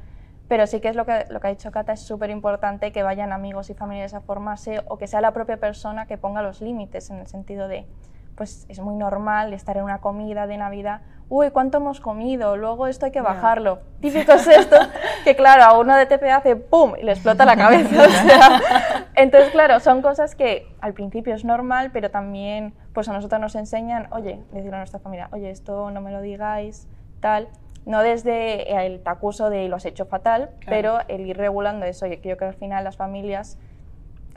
pero 0.50 0.66
sí 0.66 0.82
que 0.82 0.90
es 0.90 0.96
lo 0.96 1.06
que, 1.06 1.28
lo 1.30 1.40
que 1.40 1.48
ha 1.48 1.50
dicho 1.52 1.72
Cata, 1.72 1.94
es 1.94 2.02
súper 2.02 2.32
importante 2.32 2.92
que 2.92 3.04
vayan 3.04 3.32
amigos 3.32 3.70
y 3.70 3.76
familiares 3.76 4.16
a 4.16 4.20
formarse 4.20 4.82
o 4.88 4.98
que 4.98 5.08
sea 5.08 5.22
la 5.22 5.32
propia 5.32 5.58
persona 5.58 6.08
que 6.08 6.18
ponga 6.18 6.42
los 6.42 6.60
límites 6.60 7.12
en 7.12 7.20
el 7.20 7.28
sentido 7.28 7.68
de, 7.68 7.86
pues 8.36 8.66
es 8.68 8.80
muy 8.80 8.96
normal 8.96 9.54
estar 9.54 9.78
en 9.78 9.84
una 9.84 10.00
comida 10.00 10.48
de 10.48 10.58
Navidad, 10.58 11.02
uy, 11.30 11.52
¿cuánto 11.52 11.78
hemos 11.78 12.02
comido? 12.02 12.58
Luego 12.58 12.88
esto 12.88 13.06
hay 13.06 13.12
que 13.12 13.22
bajarlo. 13.22 13.82
Típico 14.02 14.32
es 14.32 14.48
esto, 14.48 14.76
que 15.24 15.36
claro, 15.36 15.64
a 15.64 15.78
uno 15.78 15.96
de 15.96 16.08
TPA 16.08 16.38
hace 16.38 16.56
¡pum! 16.56 16.94
y 17.00 17.04
le 17.04 17.12
explota 17.12 17.46
la 17.46 17.56
cabeza. 17.56 18.08
entonces, 19.16 19.52
claro, 19.52 19.80
son 19.80 20.02
cosas 20.02 20.34
que 20.34 20.68
al 20.82 20.94
principio 20.94 21.36
es 21.36 21.46
normal, 21.46 21.92
pero 21.94 22.10
también 22.10 22.74
pues 22.94 23.08
a 23.08 23.14
nosotros 23.14 23.40
nos 23.40 23.54
enseñan, 23.54 24.08
oye, 24.12 24.42
decirle 24.52 24.78
a 24.78 24.80
nuestra 24.80 25.00
familia, 25.00 25.30
oye, 25.32 25.52
esto 25.52 25.92
no 25.92 26.02
me 26.02 26.12
lo 26.12 26.22
digáis, 26.22 26.88
tal 27.20 27.50
no 27.86 28.02
desde 28.02 28.86
el 28.86 29.02
tacuso 29.02 29.50
de 29.50 29.68
lo 29.68 29.78
has 29.78 29.86
hecho 29.86 30.06
fatal, 30.06 30.52
pero 30.66 31.00
el 31.08 31.26
ir 31.26 31.38
regulando 31.38 31.86
eso. 31.86 32.06
Yo 32.06 32.20
creo 32.22 32.38
que 32.38 32.46
al 32.46 32.54
final 32.54 32.84
las 32.84 32.98
familias, 32.98 33.58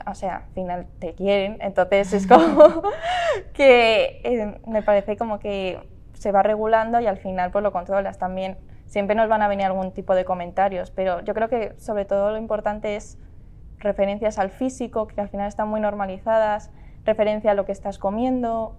o 0.07 0.15
sea, 0.15 0.37
al 0.37 0.53
final 0.53 0.87
te 0.99 1.13
quieren, 1.13 1.57
entonces 1.61 2.13
es 2.13 2.27
como 2.27 2.81
que 3.53 4.21
eh, 4.23 4.59
me 4.67 4.81
parece 4.81 5.17
como 5.17 5.39
que 5.39 5.79
se 6.13 6.31
va 6.31 6.41
regulando 6.41 6.99
y 6.99 7.07
al 7.07 7.17
final 7.17 7.51
pues 7.51 7.63
lo 7.63 7.71
controlas 7.71 8.17
también. 8.17 8.57
Siempre 8.85 9.15
nos 9.15 9.27
van 9.27 9.41
a 9.41 9.47
venir 9.47 9.65
algún 9.65 9.91
tipo 9.91 10.15
de 10.15 10.23
comentarios, 10.23 10.91
pero 10.91 11.21
yo 11.21 11.33
creo 11.33 11.49
que 11.49 11.73
sobre 11.77 12.05
todo 12.05 12.31
lo 12.31 12.37
importante 12.37 12.95
es 12.95 13.17
referencias 13.79 14.39
al 14.39 14.49
físico, 14.49 15.07
que 15.07 15.19
al 15.19 15.29
final 15.29 15.47
están 15.47 15.67
muy 15.67 15.81
normalizadas, 15.81 16.71
referencia 17.03 17.51
a 17.51 17.53
lo 17.53 17.65
que 17.65 17.71
estás 17.71 17.99
comiendo 17.99 18.75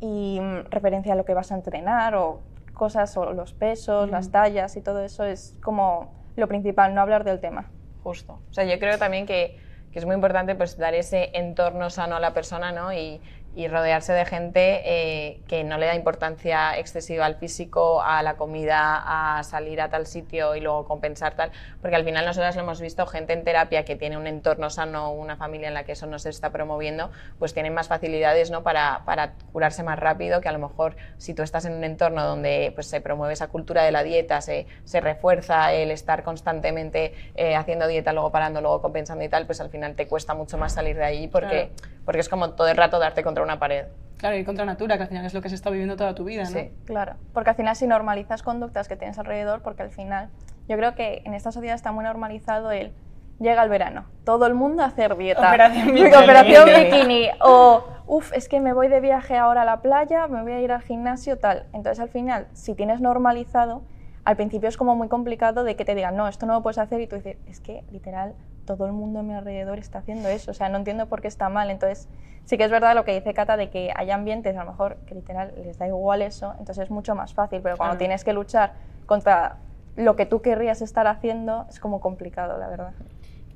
y 0.00 0.38
mm, 0.40 0.70
referencia 0.70 1.14
a 1.14 1.16
lo 1.16 1.24
que 1.24 1.34
vas 1.34 1.50
a 1.50 1.54
entrenar 1.54 2.14
o 2.14 2.40
cosas 2.78 3.14
o 3.18 3.34
los 3.34 3.52
pesos, 3.52 4.08
las 4.08 4.30
tallas 4.30 4.74
y 4.76 4.80
todo 4.80 5.04
eso 5.04 5.24
es 5.24 5.54
como 5.62 6.14
lo 6.36 6.48
principal, 6.48 6.94
no 6.94 7.02
hablar 7.02 7.24
del 7.24 7.40
tema. 7.40 7.70
Justo. 8.02 8.40
O 8.48 8.52
sea, 8.54 8.64
yo 8.64 8.78
creo 8.78 8.96
también 8.96 9.26
que, 9.26 9.58
que 9.92 9.98
es 9.98 10.06
muy 10.06 10.14
importante 10.14 10.54
pues 10.54 10.78
dar 10.78 10.94
ese 10.94 11.30
entorno 11.34 11.90
sano 11.90 12.16
a 12.16 12.20
la 12.20 12.32
persona, 12.32 12.72
¿no? 12.72 12.90
Y, 12.94 13.20
y 13.58 13.66
rodearse 13.66 14.12
de 14.12 14.24
gente 14.24 14.82
eh, 14.84 15.40
que 15.48 15.64
no 15.64 15.78
le 15.78 15.86
da 15.86 15.96
importancia 15.96 16.78
excesiva 16.78 17.26
al 17.26 17.34
físico, 17.34 18.00
a 18.00 18.22
la 18.22 18.36
comida, 18.36 19.02
a 19.04 19.42
salir 19.42 19.80
a 19.80 19.90
tal 19.90 20.06
sitio 20.06 20.54
y 20.54 20.60
luego 20.60 20.84
compensar 20.84 21.34
tal, 21.34 21.50
porque 21.80 21.96
al 21.96 22.04
final 22.04 22.24
nosotros 22.24 22.54
lo 22.54 22.62
hemos 22.62 22.80
visto, 22.80 23.04
gente 23.06 23.32
en 23.32 23.42
terapia 23.42 23.84
que 23.84 23.96
tiene 23.96 24.16
un 24.16 24.28
entorno 24.28 24.70
sano, 24.70 25.10
una 25.10 25.36
familia 25.36 25.66
en 25.66 25.74
la 25.74 25.82
que 25.82 25.90
eso 25.90 26.06
no 26.06 26.20
se 26.20 26.30
está 26.30 26.50
promoviendo, 26.50 27.10
pues 27.40 27.52
tienen 27.52 27.74
más 27.74 27.88
facilidades 27.88 28.52
¿no? 28.52 28.62
para, 28.62 29.02
para 29.04 29.32
curarse 29.52 29.82
más 29.82 29.98
rápido 29.98 30.40
que 30.40 30.48
a 30.48 30.52
lo 30.52 30.60
mejor 30.60 30.94
si 31.16 31.34
tú 31.34 31.42
estás 31.42 31.64
en 31.64 31.72
un 31.72 31.82
entorno 31.82 32.24
donde 32.24 32.70
pues, 32.76 32.86
se 32.86 33.00
promueve 33.00 33.32
esa 33.32 33.48
cultura 33.48 33.82
de 33.82 33.90
la 33.90 34.04
dieta, 34.04 34.40
se, 34.40 34.68
se 34.84 35.00
refuerza 35.00 35.72
el 35.72 35.90
estar 35.90 36.22
constantemente 36.22 37.12
eh, 37.34 37.56
haciendo 37.56 37.88
dieta, 37.88 38.12
luego 38.12 38.30
parando, 38.30 38.60
luego 38.60 38.80
compensando 38.80 39.24
y 39.24 39.28
tal, 39.28 39.46
pues 39.46 39.60
al 39.60 39.70
final 39.70 39.96
te 39.96 40.06
cuesta 40.06 40.34
mucho 40.34 40.58
más 40.58 40.74
salir 40.74 40.94
de 40.94 41.04
ahí 41.04 41.26
porque, 41.26 41.72
porque 42.04 42.20
es 42.20 42.28
como 42.28 42.50
todo 42.50 42.68
el 42.68 42.76
rato 42.76 43.00
darte 43.00 43.24
contra 43.24 43.42
una 43.47 43.47
pared. 43.56 43.86
Claro, 44.16 44.36
y 44.36 44.44
contra 44.44 44.64
natura, 44.64 44.96
que 44.96 45.04
al 45.04 45.08
final 45.08 45.24
es 45.24 45.32
lo 45.32 45.40
que 45.40 45.48
se 45.48 45.54
está 45.54 45.70
viviendo 45.70 45.96
toda 45.96 46.14
tu 46.14 46.24
vida, 46.24 46.42
¿no? 46.42 46.50
Sí. 46.50 46.72
Claro, 46.86 47.14
porque 47.32 47.50
al 47.50 47.56
final 47.56 47.76
si 47.76 47.86
normalizas 47.86 48.42
conductas 48.42 48.88
que 48.88 48.96
tienes 48.96 49.18
alrededor, 49.18 49.62
porque 49.62 49.82
al 49.82 49.90
final 49.90 50.28
yo 50.68 50.76
creo 50.76 50.94
que 50.96 51.22
en 51.24 51.34
esta 51.34 51.52
sociedad 51.52 51.76
está 51.76 51.92
muy 51.92 52.04
normalizado 52.04 52.72
el 52.72 52.92
llega 53.38 53.62
el 53.62 53.68
verano, 53.68 54.04
todo 54.24 54.46
el 54.46 54.54
mundo 54.54 54.82
a 54.82 54.86
hacer 54.86 55.16
dieta. 55.16 55.48
Operación 55.48 55.86
bikini. 55.94 56.14
Operación 56.14 56.66
bikini. 56.66 57.28
O, 57.40 57.84
uff, 58.06 58.32
es 58.32 58.48
que 58.48 58.60
me 58.60 58.72
voy 58.72 58.88
de 58.88 59.00
viaje 59.00 59.36
ahora 59.36 59.62
a 59.62 59.64
la 59.64 59.80
playa, 59.80 60.26
me 60.26 60.42
voy 60.42 60.52
a 60.52 60.60
ir 60.60 60.72
al 60.72 60.82
gimnasio, 60.82 61.38
tal. 61.38 61.66
Entonces 61.72 62.00
al 62.00 62.08
final, 62.08 62.48
si 62.52 62.74
tienes 62.74 63.00
normalizado, 63.00 63.82
al 64.28 64.36
principio 64.36 64.68
es 64.68 64.76
como 64.76 64.94
muy 64.94 65.08
complicado 65.08 65.64
de 65.64 65.74
que 65.74 65.86
te 65.86 65.94
digan, 65.94 66.14
no, 66.14 66.28
esto 66.28 66.44
no 66.44 66.52
lo 66.52 66.62
puedes 66.62 66.76
hacer 66.76 67.00
y 67.00 67.06
tú 67.06 67.16
dices, 67.16 67.38
es 67.46 67.60
que 67.60 67.82
literal 67.90 68.34
todo 68.66 68.84
el 68.84 68.92
mundo 68.92 69.20
a 69.20 69.22
mi 69.22 69.32
alrededor 69.32 69.78
está 69.78 70.00
haciendo 70.00 70.28
eso, 70.28 70.50
o 70.50 70.54
sea, 70.54 70.68
no 70.68 70.76
entiendo 70.76 71.06
por 71.06 71.22
qué 71.22 71.28
está 71.28 71.48
mal. 71.48 71.70
Entonces, 71.70 72.10
sí 72.44 72.58
que 72.58 72.64
es 72.64 72.70
verdad 72.70 72.94
lo 72.94 73.06
que 73.06 73.14
dice 73.14 73.32
Cata 73.32 73.56
de 73.56 73.70
que 73.70 73.90
hay 73.96 74.10
ambientes 74.10 74.54
a 74.54 74.64
lo 74.64 74.70
mejor 74.70 74.98
que 75.06 75.14
literal 75.14 75.54
les 75.56 75.78
da 75.78 75.86
igual 75.86 76.20
eso, 76.20 76.54
entonces 76.58 76.84
es 76.84 76.90
mucho 76.90 77.14
más 77.14 77.32
fácil, 77.32 77.62
pero 77.62 77.78
cuando 77.78 77.92
Claro. 77.92 78.00
tienes 78.00 78.22
que 78.22 78.34
luchar 78.34 78.74
contra 79.06 79.56
lo 79.96 80.14
que 80.14 80.26
tú 80.26 80.42
querrías 80.42 80.82
estar 80.82 81.06
haciendo, 81.06 81.64
es 81.70 81.80
como 81.80 81.98
complicado, 82.00 82.58
la 82.58 82.68
verdad. 82.68 82.92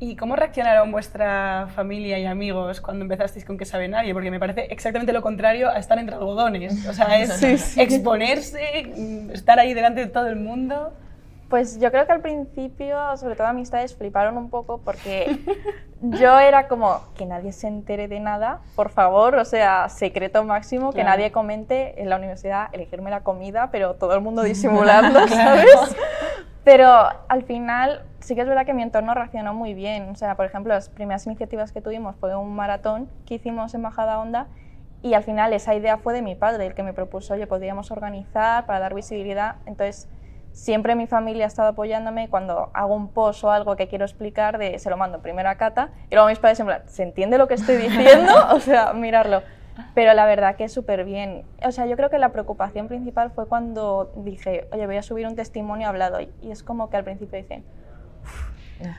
¿Y 0.03 0.17
cómo 0.17 0.35
reaccionaron 0.35 0.91
vuestra 0.91 1.69
familia 1.77 2.19
y 2.19 2.27
amigos 2.27 2.81
cuando 2.81 3.05
empezasteis 3.05 3.45
con 3.45 3.57
Que 3.57 3.65
sabe 3.65 3.87
nadie? 3.87 4.13
Porque 4.13 4.33
me 4.33 4.41
parece 4.41 4.63
exactamente 4.65 5.13
lo 5.13 5.23
contrario 5.23 5.71
a 5.71 5.79
estar 5.79 5.97
entre 5.97 6.17
algodones. 6.17 6.89
O 6.89 6.93
sea, 6.93 7.21
es 7.21 7.33
Sí, 7.39 7.57
sí. 7.57 7.81
exponerse, 7.81 9.31
estar 9.33 9.61
ahí 9.61 9.75
delante 9.75 10.01
de 10.01 10.09
todo 10.09 10.27
el 10.27 10.35
mundo. 10.35 10.93
Pues 11.49 11.79
yo 11.79 11.93
creo 11.93 12.05
que 12.05 12.11
al 12.11 12.21
principio, 12.21 13.17
sobre 13.17 13.37
todo 13.37 13.47
amistades, 13.47 13.95
fliparon 13.95 14.37
un 14.39 14.51
poco 14.51 14.79
porque 14.79 15.39
yo 16.01 16.37
era 16.41 16.67
como 16.67 17.01
que 17.17 17.25
nadie 17.25 17.53
se 17.53 17.69
entere 17.69 18.09
de 18.09 18.19
nada, 18.19 18.59
por 18.75 18.91
favor, 18.91 19.37
o 19.37 19.45
sea, 19.45 19.89
secreto 19.89 20.43
máximo, 20.43 20.93
que 20.93 21.05
nadie 21.05 21.31
comente 21.31 22.03
en 22.03 22.09
la 22.09 22.17
universidad 22.17 22.71
elegirme 22.73 23.09
la 23.11 23.21
comida, 23.21 23.69
pero 23.71 23.95
todo 23.95 24.15
el 24.15 24.21
mundo 24.21 24.43
disimularlo, 24.43 25.29
¿sabes? 25.29 25.95
Pero 26.65 26.91
al 27.29 27.45
final 27.45 28.03
sí 28.23 28.35
que 28.35 28.43
es 28.43 28.49
verdad 28.49 28.65
que 28.65 28.75
mi 28.75 28.83
entorno 28.83 29.15
reaccionó 29.15 29.55
muy 29.55 29.75
bien. 29.75 30.11
O 30.11 30.15
sea, 30.15 30.37
por 30.37 30.47
ejemplo, 30.47 30.73
las 30.75 30.89
primeras 30.89 31.27
iniciativas 31.27 31.73
que 31.73 31.81
tuvimos 31.81 32.17
fue 32.17 32.35
un 32.37 32.55
maratón 32.55 33.09
que 33.27 33.35
hicimos 33.35 33.75
en 33.75 33.83
Bajada 33.83 34.19
Onda 34.19 34.47
y 35.03 35.15
al 35.15 35.25
final 35.25 35.53
esa 35.53 35.75
idea 35.75 35.99
fue 35.99 36.15
de 36.15 36.23
mi 36.23 36.37
padre, 36.37 36.67
el 36.67 36.75
que 36.75 36.85
me 36.85 36.93
propuso, 36.93 37.35
oye, 37.35 37.47
podríamos 37.47 37.91
organizar 37.91 38.67
para 38.67 38.79
dar 38.79 38.95
visibilidad. 38.95 39.57
Entonces, 39.67 40.09
siempre 40.53 40.95
mi 40.95 41.07
familia 41.07 41.45
ha 41.45 41.49
estado 41.49 41.71
apoyándome 41.71 42.29
cuando 42.29 42.71
hago 42.73 42.95
un 42.95 43.09
post 43.09 43.43
o 43.43 43.51
algo 43.51 43.75
que 43.75 43.89
quiero 43.89 44.05
explicar, 44.05 44.59
de, 44.59 44.79
se 44.79 44.91
lo 44.91 44.97
mando 44.97 45.21
primero 45.21 45.49
a 45.49 45.57
Cata 45.57 45.91
y 46.09 46.15
luego 46.15 46.29
mis 46.29 46.39
padres 46.39 46.61
en 46.61 46.69
¿se 46.87 47.03
entiende 47.03 47.37
lo 47.37 47.49
que 47.49 47.55
estoy 47.55 47.77
diciendo? 47.77 48.33
o 48.53 48.61
sea, 48.61 48.93
mirarlo. 48.93 49.43
Pero 49.95 50.13
la 50.13 50.27
verdad 50.27 50.55
que 50.55 50.65
es 50.65 50.73
súper 50.73 51.05
bien. 51.05 51.45
O 51.65 51.73
sea, 51.73 51.87
yo 51.87 51.97
creo 51.97 52.11
que 52.11 52.19
la 52.19 52.29
preocupación 52.29 52.89
principal 52.89 53.31
fue 53.31 53.49
cuando 53.49 54.13
dije, 54.17 54.69
oye, 54.71 54.87
voy 54.87 54.99
a 54.99 55.03
subir 55.03 55.27
un 55.27 55.35
testimonio 55.35 55.89
hablado. 55.89 56.21
Y 56.21 56.51
es 56.51 56.63
como 56.63 56.91
que 56.91 56.99
al 56.99 57.05
principio 57.05 57.39
dicen, 57.39 57.65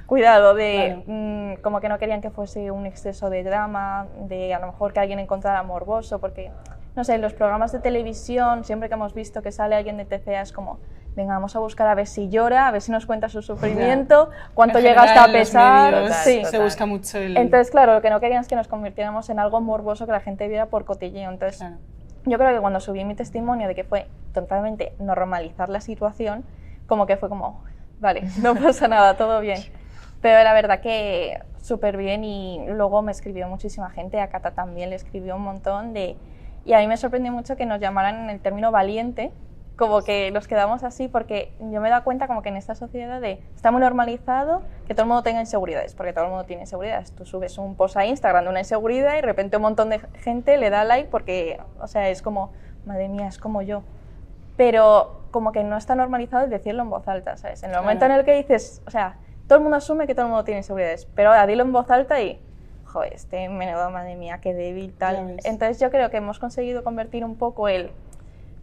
cuidado 0.05 0.53
de 0.53 1.01
Claro. 1.03 1.03
mm, 1.07 1.53
como 1.61 1.79
que 1.81 1.89
no 1.89 1.97
querían 1.99 2.21
que 2.21 2.29
fuese 2.29 2.71
un 2.71 2.85
exceso 2.85 3.29
de 3.29 3.43
drama, 3.43 4.07
de 4.21 4.53
a 4.53 4.59
lo 4.59 4.67
mejor 4.67 4.93
que 4.93 4.99
alguien 4.99 5.19
encontrara 5.19 5.63
morboso, 5.63 6.19
porque 6.19 6.51
no 6.95 7.03
sé, 7.03 7.15
en 7.15 7.21
los 7.21 7.33
programas 7.33 7.71
de 7.71 7.79
televisión, 7.79 8.63
siempre 8.65 8.87
que 8.87 8.93
hemos 8.95 9.13
visto 9.15 9.41
que 9.41 9.51
sale 9.51 9.75
alguien 9.75 9.97
de 9.97 10.05
TCA 10.05 10.41
es 10.41 10.51
como, 10.51 10.77
venga, 11.15 11.33
vamos 11.33 11.55
a 11.55 11.59
buscar 11.59 11.87
a 11.87 11.95
ver 11.95 12.05
si 12.05 12.29
llora, 12.29 12.67
a 12.67 12.71
ver 12.71 12.81
si 12.83 12.91
nos 12.91 13.07
cuenta 13.07 13.29
su 13.29 13.41
sufrimiento, 13.41 14.29
cuánto 14.53 14.77
En 14.77 14.83
llega 14.85 15.01
hasta 15.03 15.23
a 15.23 15.31
pesar. 15.31 15.91
medios 15.91 16.09
Total, 16.09 16.23
sí. 16.23 16.45
Se 16.45 16.59
busca 16.59 16.85
mucho 16.85 17.17
el... 17.17 17.35
Entonces, 17.35 17.71
claro, 17.71 17.93
lo 17.95 18.01
que 18.03 18.11
no 18.11 18.19
querían 18.19 18.41
es 18.41 18.47
que 18.47 18.55
nos 18.55 18.67
convirtiéramos 18.67 19.29
en 19.31 19.39
algo 19.39 19.59
morboso 19.59 20.05
que 20.05 20.11
la 20.11 20.19
gente 20.19 20.47
viera 20.47 20.67
por 20.67 20.85
cotilleo. 20.85 21.31
Entonces, 21.31 21.57
Claro. 21.59 21.77
yo 22.25 22.37
creo 22.37 22.53
que 22.53 22.59
cuando 22.61 22.79
subí 22.79 23.03
mi 23.05 23.15
testimonio 23.15 23.67
de 23.67 23.73
que 23.73 23.83
fue 23.83 24.05
totalmente 24.31 24.93
normalizar 24.99 25.69
la 25.69 25.81
situación, 25.81 26.43
como 26.85 27.07
que 27.07 27.17
fue 27.17 27.27
como, 27.27 27.63
vale, 28.03 28.23
no 28.43 28.53
pasa 28.53 28.87
nada, 28.87 29.17
todo 29.17 29.39
bien. 29.39 29.59
Pero 30.21 30.43
la 30.43 30.53
verdad 30.53 30.81
que 30.81 31.39
súper 31.59 31.97
bien 31.97 32.23
y 32.23 32.63
luego 32.67 33.01
me 33.01 33.11
escribió 33.11 33.47
muchísima 33.47 33.89
gente, 33.89 34.19
a 34.19 34.27
Cata 34.27 34.51
también 34.51 34.91
le 34.91 34.95
escribió 34.95 35.35
un 35.35 35.41
montón 35.41 35.93
de... 35.93 36.15
Y 36.65 36.73
a 36.73 36.79
mí 36.79 36.87
me 36.87 36.95
sorprendió 36.95 37.31
mucho 37.31 37.57
que 37.57 37.65
nos 37.65 37.79
llamaran 37.79 38.23
en 38.23 38.29
el 38.29 38.39
término 38.39 38.71
valiente, 38.71 39.31
como 39.75 40.01
que 40.01 40.31
nos 40.31 40.47
quedamos 40.47 40.83
así, 40.83 41.07
porque 41.07 41.51
yo 41.59 41.81
me 41.81 41.87
he 41.87 41.91
dado 41.91 42.03
cuenta 42.03 42.27
como 42.27 42.41
que 42.41 42.49
en 42.49 42.57
esta 42.57 42.75
sociedad 42.75 43.19
de, 43.19 43.41
está 43.55 43.71
muy 43.71 43.81
normalizado 43.81 44.61
que 44.87 44.93
todo 44.93 45.03
el 45.03 45.07
mundo 45.09 45.23
tenga 45.23 45.41
inseguridades, 45.41 45.95
porque 45.95 46.13
todo 46.13 46.25
el 46.25 46.29
mundo 46.29 46.45
tiene 46.45 46.63
inseguridades. 46.63 47.11
Tú 47.11 47.25
subes 47.25 47.57
un 47.57 47.75
post 47.75 47.97
a 47.97 48.05
Instagram 48.05 48.45
de 48.45 48.49
una 48.51 48.59
inseguridad 48.59 49.13
y 49.13 49.15
de 49.17 49.21
repente 49.23 49.57
un 49.57 49.63
montón 49.63 49.89
de 49.89 49.99
gente 50.21 50.57
le 50.57 50.69
da 50.69 50.83
like 50.83 51.09
porque, 51.09 51.59
o 51.81 51.87
sea, 51.87 52.09
es 52.09 52.21
como, 52.21 52.51
madre 52.85 53.09
mía, 53.09 53.27
es 53.27 53.37
como 53.37 53.61
yo. 53.61 53.83
Pero 54.57 55.21
como 55.31 55.51
que 55.51 55.63
no 55.63 55.77
está 55.77 55.95
normalizado 55.95 56.43
el 56.43 56.49
decirlo 56.49 56.83
en 56.83 56.89
voz 56.89 57.07
alta, 57.07 57.37
¿sabes? 57.37 57.63
En 57.63 57.71
el 57.71 57.77
momento 57.77 58.05
en 58.05 58.09
Claro. 58.09 58.19
el 58.21 58.25
que 58.25 58.35
dices, 58.35 58.81
o 58.85 58.91
sea, 58.91 59.17
todo 59.47 59.57
el 59.57 59.63
mundo 59.63 59.77
asume 59.77 60.05
que 60.07 60.13
todo 60.13 60.25
el 60.25 60.29
mundo 60.31 60.43
tiene 60.43 60.59
inseguridades, 60.59 61.07
pero 61.15 61.29
ahora 61.29 61.47
dilo 61.47 61.63
en 61.63 61.71
voz 61.71 61.89
alta 61.89 62.21
y, 62.21 62.39
joder, 62.85 63.13
este 63.13 63.49
menudo, 63.49 63.89
madre 63.89 64.15
mía, 64.15 64.39
qué 64.41 64.53
débil, 64.53 64.93
tal. 64.93 65.37
Entonces 65.43 65.79
yo 65.79 65.89
creo 65.89 66.09
que 66.11 66.17
hemos 66.17 66.37
conseguido 66.39 66.83
convertir 66.83 67.25
un 67.25 67.35
poco 67.35 67.67
el, 67.67 67.91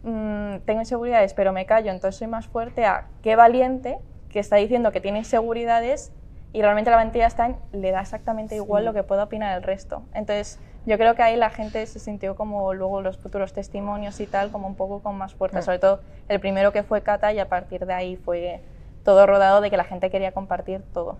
mm, 0.03 0.59
tengo 0.65 0.79
inseguridades, 0.79 1.33
pero 1.33 1.51
me 1.51 1.65
callo, 1.65 1.91
entonces 1.91 2.17
soy 2.17 2.27
más 2.27 2.47
fuerte, 2.47 2.85
a 2.85 3.07
qué 3.21 3.35
valiente 3.35 3.99
que 4.29 4.39
está 4.39 4.55
diciendo 4.55 4.91
que 4.93 5.01
tiene 5.01 5.19
inseguridades 5.19 6.13
y 6.53 6.61
realmente 6.61 6.89
la 6.89 6.97
valentía 6.97 7.27
está 7.27 7.47
en, 7.47 7.57
le 7.73 7.91
da 7.91 8.01
exactamente 8.01 8.55
igual 8.55 8.83
Sí. 8.83 8.85
lo 8.87 8.93
que 8.93 9.03
pueda 9.03 9.23
opinar 9.23 9.57
el 9.57 9.63
resto. 9.63 10.03
Entonces 10.13 10.57
yo 10.85 10.97
creo 10.97 11.15
que 11.15 11.21
ahí 11.23 11.35
la 11.37 11.49
gente 11.49 11.85
se 11.85 11.99
sintió 11.99 12.35
como 12.35 12.73
luego 12.73 13.01
los 13.01 13.17
futuros 13.17 13.53
testimonios 13.53 14.19
y 14.19 14.25
tal, 14.27 14.51
como 14.51 14.67
un 14.67 14.75
poco 14.75 14.99
con 14.99 15.15
más 15.17 15.33
fuerza, 15.33 15.59
Mm. 15.59 15.63
sobre 15.63 15.79
todo 15.79 16.01
el 16.27 16.39
primero 16.39 16.71
que 16.71 16.83
fue 16.83 17.01
Cata 17.01 17.31
y 17.33 17.39
a 17.39 17.47
partir 17.49 17.85
de 17.85 17.93
ahí 17.93 18.15
fue 18.15 18.61
todo 19.03 19.25
rodado 19.27 19.61
de 19.61 19.69
que 19.69 19.77
la 19.77 19.83
gente 19.83 20.09
quería 20.09 20.31
compartir 20.31 20.81
todo. 20.93 21.17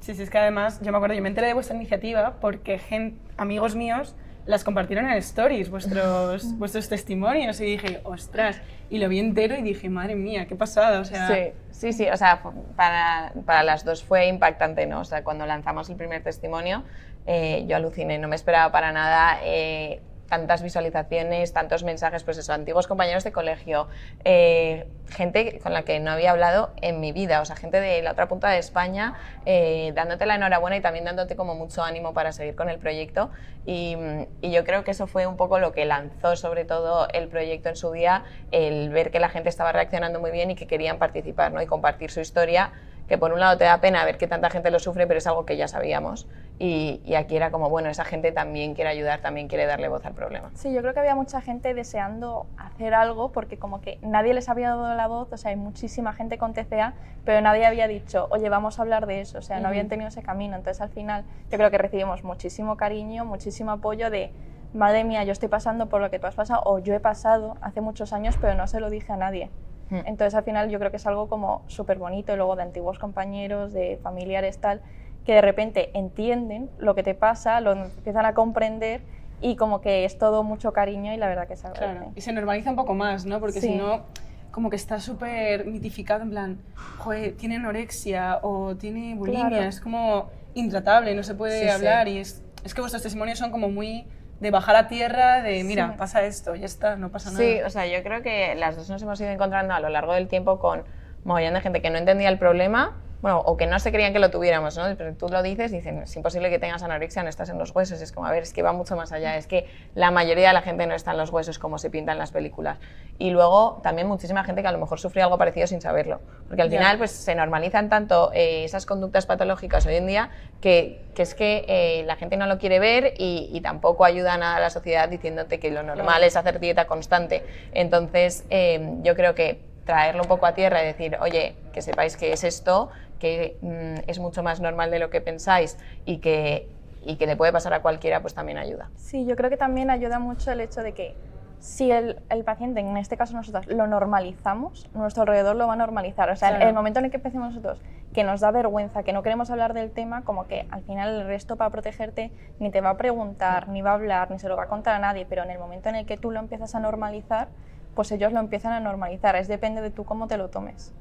Sí, 0.00 0.14
sí, 0.14 0.22
es 0.22 0.30
que 0.30 0.38
además, 0.38 0.80
yo 0.82 0.92
me 0.92 0.98
acuerdo, 0.98 1.14
yo 1.14 1.22
me 1.22 1.28
enteré 1.28 1.48
de 1.48 1.54
vuestra 1.54 1.74
iniciativa 1.74 2.34
porque 2.40 2.78
gen- 2.78 3.18
amigos 3.38 3.74
míos 3.74 4.14
las 4.44 4.62
compartieron 4.62 5.06
en 5.10 5.16
stories, 5.16 5.70
vuestros, 5.70 6.44
vuestros 6.58 6.88
testimonios, 6.88 7.60
y 7.60 7.64
dije, 7.64 8.00
ostras, 8.04 8.60
y 8.88 8.98
lo 8.98 9.08
vi 9.08 9.18
entero 9.18 9.56
y 9.56 9.62
dije, 9.62 9.88
madre 9.88 10.14
mía, 10.14 10.46
qué 10.46 10.54
pasada, 10.54 11.00
o 11.00 11.04
sea... 11.04 11.26
Sí, 11.26 11.52
sí, 11.72 11.92
sí, 11.92 12.08
o 12.08 12.16
sea, 12.16 12.40
para, 12.76 13.32
para 13.44 13.64
las 13.64 13.84
dos 13.84 14.04
fue 14.04 14.28
impactante, 14.28 14.86
¿no? 14.86 15.00
O 15.00 15.04
sea, 15.04 15.24
cuando 15.24 15.44
lanzamos 15.46 15.90
el 15.90 15.96
primer 15.96 16.22
testimonio, 16.22 16.84
eh, 17.26 17.64
yo 17.66 17.76
aluciné, 17.76 18.18
no 18.18 18.28
me 18.28 18.36
esperaba 18.36 18.72
para 18.72 18.92
nada 18.92 19.40
eh, 19.42 20.00
tantas 20.28 20.62
visualizaciones, 20.62 21.52
tantos 21.52 21.84
mensajes, 21.84 22.24
pues 22.24 22.38
eso, 22.38 22.52
antiguos 22.52 22.86
compañeros 22.86 23.24
de 23.24 23.32
colegio, 23.32 23.88
eh, 24.24 24.86
gente 25.08 25.58
con 25.62 25.72
la 25.72 25.82
que 25.82 26.00
no 26.00 26.10
había 26.10 26.32
hablado 26.32 26.72
en 26.82 27.00
mi 27.00 27.12
vida, 27.12 27.40
o 27.40 27.44
sea, 27.44 27.56
gente 27.56 27.80
de 27.80 28.02
la 28.02 28.12
otra 28.12 28.28
punta 28.28 28.50
de 28.50 28.58
España, 28.58 29.14
eh, 29.44 29.92
dándote 29.94 30.26
la 30.26 30.34
enhorabuena 30.34 30.76
y 30.76 30.80
también 30.80 31.04
dándote 31.04 31.36
como 31.36 31.54
mucho 31.54 31.82
ánimo 31.82 32.12
para 32.12 32.32
seguir 32.32 32.56
con 32.56 32.68
el 32.68 32.78
proyecto. 32.78 33.30
Y, 33.64 33.96
y 34.40 34.50
yo 34.50 34.64
creo 34.64 34.84
que 34.84 34.92
eso 34.92 35.06
fue 35.06 35.26
un 35.26 35.36
poco 35.36 35.58
lo 35.58 35.72
que 35.72 35.84
lanzó 35.84 36.36
sobre 36.36 36.64
todo 36.64 37.08
el 37.12 37.28
proyecto 37.28 37.68
en 37.68 37.76
su 37.76 37.92
día, 37.92 38.24
el 38.50 38.90
ver 38.90 39.10
que 39.10 39.20
la 39.20 39.28
gente 39.28 39.48
estaba 39.48 39.72
reaccionando 39.72 40.20
muy 40.20 40.30
bien 40.30 40.50
y 40.50 40.54
que 40.54 40.66
querían 40.66 40.98
participar 40.98 41.52
¿no? 41.52 41.62
y 41.62 41.66
compartir 41.66 42.10
su 42.10 42.20
historia, 42.20 42.72
que 43.06 43.18
por 43.18 43.32
un 43.32 43.40
lado 43.40 43.56
te 43.56 43.64
da 43.64 43.80
pena 43.80 44.04
ver 44.04 44.18
que 44.18 44.26
tanta 44.26 44.50
gente 44.50 44.70
lo 44.70 44.78
sufre, 44.78 45.06
pero 45.06 45.18
es 45.18 45.26
algo 45.26 45.46
que 45.46 45.56
ya 45.56 45.68
sabíamos. 45.68 46.26
Y, 46.58 47.00
y 47.04 47.14
aquí 47.14 47.36
era 47.36 47.50
como, 47.50 47.68
bueno, 47.68 47.88
esa 47.90 48.04
gente 48.04 48.32
también 48.32 48.74
quiere 48.74 48.90
ayudar, 48.90 49.20
también 49.20 49.46
quiere 49.46 49.66
darle 49.66 49.88
voz 49.88 50.04
al 50.06 50.14
problema. 50.14 50.50
Sí, 50.54 50.72
yo 50.72 50.80
creo 50.80 50.94
que 50.94 51.00
había 51.00 51.14
mucha 51.14 51.40
gente 51.40 51.74
deseando 51.74 52.46
hacer 52.56 52.94
algo 52.94 53.30
porque 53.30 53.58
como 53.58 53.80
que 53.80 53.98
nadie 54.02 54.32
les 54.32 54.48
había 54.48 54.70
dado 54.70 54.94
la 54.94 55.06
voz, 55.06 55.32
o 55.32 55.36
sea, 55.36 55.50
hay 55.50 55.56
muchísima 55.56 56.12
gente 56.14 56.38
con 56.38 56.54
TCA, 56.54 56.94
pero 57.24 57.40
nadie 57.42 57.66
había 57.66 57.88
dicho, 57.88 58.26
oye, 58.30 58.48
vamos 58.48 58.78
a 58.78 58.82
hablar 58.82 59.06
de 59.06 59.20
eso, 59.20 59.38
o 59.38 59.42
sea, 59.42 59.56
no 59.56 59.62
Ujú. 59.62 59.68
habían 59.68 59.88
tenido 59.88 60.08
ese 60.08 60.22
camino. 60.22 60.56
Entonces 60.56 60.80
al 60.80 60.88
final 60.88 61.24
yo 61.50 61.58
creo 61.58 61.70
que 61.70 61.78
recibimos 61.78 62.24
muchísimo 62.24 62.76
cariño, 62.76 63.24
muchísimo 63.24 63.72
apoyo 63.72 64.10
de, 64.10 64.32
madre 64.72 65.04
mía, 65.04 65.24
yo 65.24 65.32
estoy 65.32 65.48
pasando 65.48 65.88
por 65.88 66.00
lo 66.00 66.10
que 66.10 66.18
tú 66.18 66.26
has 66.26 66.34
pasado, 66.34 66.62
o 66.64 66.78
yo 66.78 66.94
he 66.94 67.00
pasado 67.00 67.56
hace 67.60 67.80
muchos 67.80 68.12
años, 68.12 68.36
pero 68.40 68.54
no 68.54 68.66
se 68.66 68.80
lo 68.80 68.90
dije 68.90 69.12
a 69.12 69.16
nadie. 69.16 69.50
Entonces 69.90 70.34
al 70.34 70.44
final 70.44 70.68
yo 70.70 70.78
creo 70.78 70.90
que 70.90 70.96
es 70.96 71.06
algo 71.06 71.28
como 71.28 71.62
súper 71.68 71.98
bonito 71.98 72.32
y 72.32 72.36
luego 72.36 72.56
de 72.56 72.62
antiguos 72.62 72.98
compañeros, 72.98 73.72
de 73.72 73.98
familiares 74.02 74.58
tal, 74.58 74.80
que 75.24 75.34
de 75.34 75.40
repente 75.40 75.90
entienden 75.98 76.70
lo 76.78 76.94
que 76.94 77.02
te 77.02 77.14
pasa, 77.14 77.60
lo 77.60 77.72
empiezan 77.72 78.26
a 78.26 78.34
comprender 78.34 79.00
y 79.40 79.56
como 79.56 79.80
que 79.80 80.04
es 80.04 80.18
todo 80.18 80.42
mucho 80.42 80.72
cariño 80.72 81.12
y 81.12 81.16
la 81.16 81.28
verdad 81.28 81.46
que 81.46 81.56
se 81.56 81.66
agradece. 81.66 81.94
Claro. 81.98 82.12
Y 82.14 82.20
se 82.20 82.32
normaliza 82.32 82.70
un 82.70 82.76
poco 82.76 82.94
más, 82.94 83.26
¿no? 83.26 83.38
Porque 83.40 83.60
Sí. 83.60 83.68
si 83.68 83.74
no, 83.76 84.02
como 84.50 84.70
que 84.70 84.76
está 84.76 84.98
súper 85.00 85.66
mitificado, 85.66 86.22
en 86.22 86.30
plan, 86.30 86.58
joder, 86.98 87.36
tiene 87.36 87.56
anorexia 87.56 88.38
o 88.42 88.74
tiene 88.76 89.14
bulimia, 89.14 89.48
Claro. 89.48 89.62
es 89.68 89.80
como 89.80 90.30
intratable, 90.54 91.14
no 91.14 91.22
se 91.22 91.34
puede 91.34 91.58
Sí, 91.60 91.64
sí. 91.64 91.70
hablar. 91.70 92.08
Y 92.08 92.18
es, 92.18 92.42
es 92.64 92.72
que 92.74 92.80
vuestros 92.80 93.02
testimonios 93.02 93.38
son 93.38 93.50
como 93.50 93.68
muy 93.68 94.06
de 94.40 94.50
bajar 94.50 94.76
a 94.76 94.86
tierra, 94.88 95.42
de 95.42 95.64
mira, 95.64 95.88
Sí. 95.92 95.94
pasa 95.98 96.22
esto, 96.24 96.54
ya 96.54 96.66
está, 96.66 96.96
no 96.96 97.10
pasa 97.10 97.30
nada. 97.30 97.42
Sí, 97.44 97.60
o 97.64 97.70
sea, 97.70 97.86
yo 97.86 98.02
creo 98.02 98.22
que 98.22 98.54
las 98.54 98.76
dos 98.76 98.88
nos 98.90 99.00
hemos 99.02 99.20
ido 99.20 99.30
encontrando 99.30 99.72
a 99.74 99.80
lo 99.80 99.88
largo 99.88 100.12
del 100.12 100.28
tiempo 100.28 100.58
con 100.58 100.84
mogollón 101.24 101.54
de 101.54 101.60
gente 101.60 101.80
que 101.82 101.90
no 101.90 101.98
entendía 101.98 102.28
el 102.28 102.38
problema, 102.38 102.94
bueno, 103.22 103.40
o 103.40 103.56
que 103.56 103.66
no 103.66 103.78
se 103.78 103.90
creían 103.90 104.12
que 104.12 104.18
lo 104.18 104.30
tuviéramos, 104.30 104.76
¿no? 104.76 104.84
Pero 104.96 105.14
tú 105.14 105.28
lo 105.28 105.42
dices 105.42 105.72
dicen, 105.72 106.02
es 106.02 106.14
imposible 106.16 106.50
que 106.50 106.58
tengas 106.58 106.82
anorexia, 106.82 107.22
no 107.22 107.28
estás 107.28 107.48
en 107.48 107.58
los 107.58 107.74
huesos. 107.74 108.00
Es 108.00 108.12
como, 108.12 108.26
a 108.26 108.30
ver, 108.30 108.42
es 108.42 108.52
que 108.52 108.62
va 108.62 108.72
mucho 108.72 108.94
más 108.94 109.12
allá. 109.12 109.36
Es 109.36 109.46
que 109.46 109.66
la 109.94 110.10
mayoría 110.10 110.48
de 110.48 110.54
la 110.54 110.62
gente 110.62 110.86
no 110.86 110.94
está 110.94 111.12
en 111.12 111.16
los 111.16 111.30
huesos 111.30 111.58
como 111.58 111.78
se 111.78 111.90
pinta 111.90 112.12
en 112.12 112.18
las 112.18 112.30
películas. 112.30 112.78
Y 113.18 113.30
luego 113.30 113.80
también 113.82 114.06
muchísima 114.06 114.44
gente 114.44 114.62
que 114.62 114.68
a 114.68 114.72
lo 114.72 114.78
mejor 114.78 115.00
sufrió 115.00 115.24
algo 115.24 115.38
parecido 115.38 115.66
sin 115.66 115.80
saberlo. 115.80 116.20
Porque 116.46 116.62
al 116.62 116.70
final, 116.70 116.98
pues 116.98 117.10
se 117.10 117.34
normalizan 117.34 117.88
tanto 117.88 118.30
eh, 118.34 118.64
esas 118.64 118.84
conductas 118.84 119.26
patológicas 119.26 119.86
hoy 119.86 119.96
en 119.96 120.06
día 120.06 120.30
que, 120.60 121.00
que 121.14 121.22
es 121.22 121.34
que 121.34 121.64
eh, 121.68 122.04
la 122.04 122.16
gente 122.16 122.36
no 122.36 122.46
lo 122.46 122.58
quiere 122.58 122.78
ver 122.78 123.14
y, 123.16 123.48
y 123.52 123.60
tampoco 123.62 124.04
ayuda 124.04 124.36
nada 124.36 124.56
a 124.56 124.60
la 124.60 124.70
sociedad 124.70 125.08
diciéndote 125.08 125.58
que 125.58 125.70
lo 125.70 125.82
normal 125.82 126.22
es 126.22 126.36
hacer 126.36 126.60
dieta 126.60 126.86
constante. 126.86 127.42
Entonces, 127.72 128.44
eh, 128.50 128.98
yo 129.02 129.16
creo 129.16 129.34
que 129.34 129.60
traerlo 129.86 130.22
un 130.22 130.28
poco 130.28 130.44
a 130.46 130.54
tierra 130.54 130.82
y 130.82 130.86
decir, 130.86 131.16
oye, 131.20 131.54
que 131.72 131.80
sepáis 131.80 132.16
que 132.16 132.32
es 132.32 132.44
esto, 132.44 132.90
que 133.18 133.56
mm, 133.62 134.08
es 134.10 134.18
mucho 134.18 134.42
más 134.42 134.60
normal 134.60 134.90
de 134.90 134.98
lo 134.98 135.10
que 135.10 135.20
pensáis 135.20 135.78
y 136.04 136.18
que, 136.18 136.68
y 137.02 137.16
que 137.16 137.26
le 137.26 137.36
puede 137.36 137.52
pasar 137.52 137.72
a 137.74 137.82
cualquiera, 137.82 138.20
pues 138.20 138.34
también 138.34 138.58
ayuda. 138.58 138.90
Sí, 138.96 139.24
yo 139.26 139.36
creo 139.36 139.50
que 139.50 139.56
también 139.56 139.90
ayuda 139.90 140.18
mucho 140.18 140.50
el 140.52 140.60
hecho 140.60 140.82
de 140.82 140.92
que 140.92 141.14
si 141.58 141.90
el, 141.90 142.20
el 142.28 142.44
paciente, 142.44 142.80
en 142.80 142.96
este 142.96 143.16
caso 143.16 143.34
nosotros, 143.34 143.66
lo 143.66 143.86
normalizamos, 143.86 144.88
nuestro 144.94 145.22
alrededor 145.22 145.56
lo 145.56 145.66
va 145.66 145.72
a 145.72 145.76
normalizar. 145.76 146.28
O 146.30 146.36
sea, 146.36 146.50
Claro. 146.50 146.62
en 146.62 146.68
el 146.68 146.74
momento 146.74 146.98
en 146.98 147.06
el 147.06 147.10
que 147.10 147.16
empecemos 147.16 147.48
nosotros, 147.48 147.80
que 148.12 148.24
nos 148.24 148.40
da 148.40 148.50
vergüenza, 148.50 149.02
que 149.02 149.12
no 149.12 149.22
queremos 149.22 149.50
hablar 149.50 149.72
del 149.74 149.90
tema, 149.90 150.22
como 150.22 150.46
que 150.46 150.66
al 150.70 150.82
final 150.82 151.20
el 151.20 151.26
resto 151.26 151.56
para 151.56 151.70
protegerte 151.70 152.30
ni 152.60 152.70
te 152.70 152.80
va 152.80 152.90
a 152.90 152.96
preguntar, 152.96 153.68
ni 153.68 153.82
va 153.82 153.90
a 153.90 153.94
hablar, 153.94 154.30
ni 154.30 154.38
se 154.38 154.48
lo 154.48 154.56
va 154.56 154.64
a 154.64 154.68
contar 154.68 154.94
a 154.94 154.98
nadie, 154.98 155.26
pero 155.28 155.42
en 155.42 155.50
el 155.50 155.58
momento 155.58 155.88
en 155.88 155.96
el 155.96 156.06
que 156.06 156.16
tú 156.16 156.30
lo 156.30 156.38
empiezas 156.40 156.74
a 156.74 156.80
normalizar, 156.80 157.48
pues 157.94 158.12
ellos 158.12 158.32
lo 158.32 158.40
empiezan 158.40 158.72
a 158.72 158.80
normalizar. 158.80 159.34
Es 159.36 159.48
depende 159.48 159.80
de 159.80 159.90
tú 159.90 160.04
cómo 160.04 160.28
te 160.28 160.36
lo 160.36 160.50
tomes. 160.50 160.94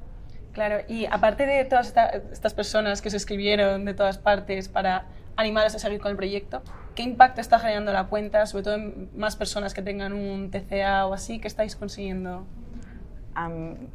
Claro, 0.55 0.77
y 0.87 1.05
aparte 1.05 1.45
de 1.45 1.65
todas 1.65 1.87
esta- 1.87 2.07
estas 2.31 2.53
personas 2.53 3.01
que 3.01 3.09
se 3.09 3.17
escribieron 3.17 3.83
de 3.83 3.93
todas 3.93 4.17
partes 4.17 4.69
para 4.69 5.03
animaros 5.35 5.75
a 5.75 5.79
seguir 5.79 5.99
con 5.99 6.11
el 6.11 6.15
proyecto, 6.17 6.63
¿qué 6.95 7.03
impacto 7.03 7.41
está 7.41 7.59
generando 7.59 7.91
la 7.91 8.05
cuenta, 8.05 8.45
sobre 8.45 8.63
todo 8.63 8.75
en 8.75 9.09
más 9.17 9.35
personas 9.35 9.73
que 9.73 9.81
tengan 9.81 10.13
un 10.13 10.49
TCA 10.51 11.07
o 11.07 11.13
así? 11.13 11.39
¿Qué 11.39 11.49
estáis 11.49 11.75
consiguiendo? 11.75 12.45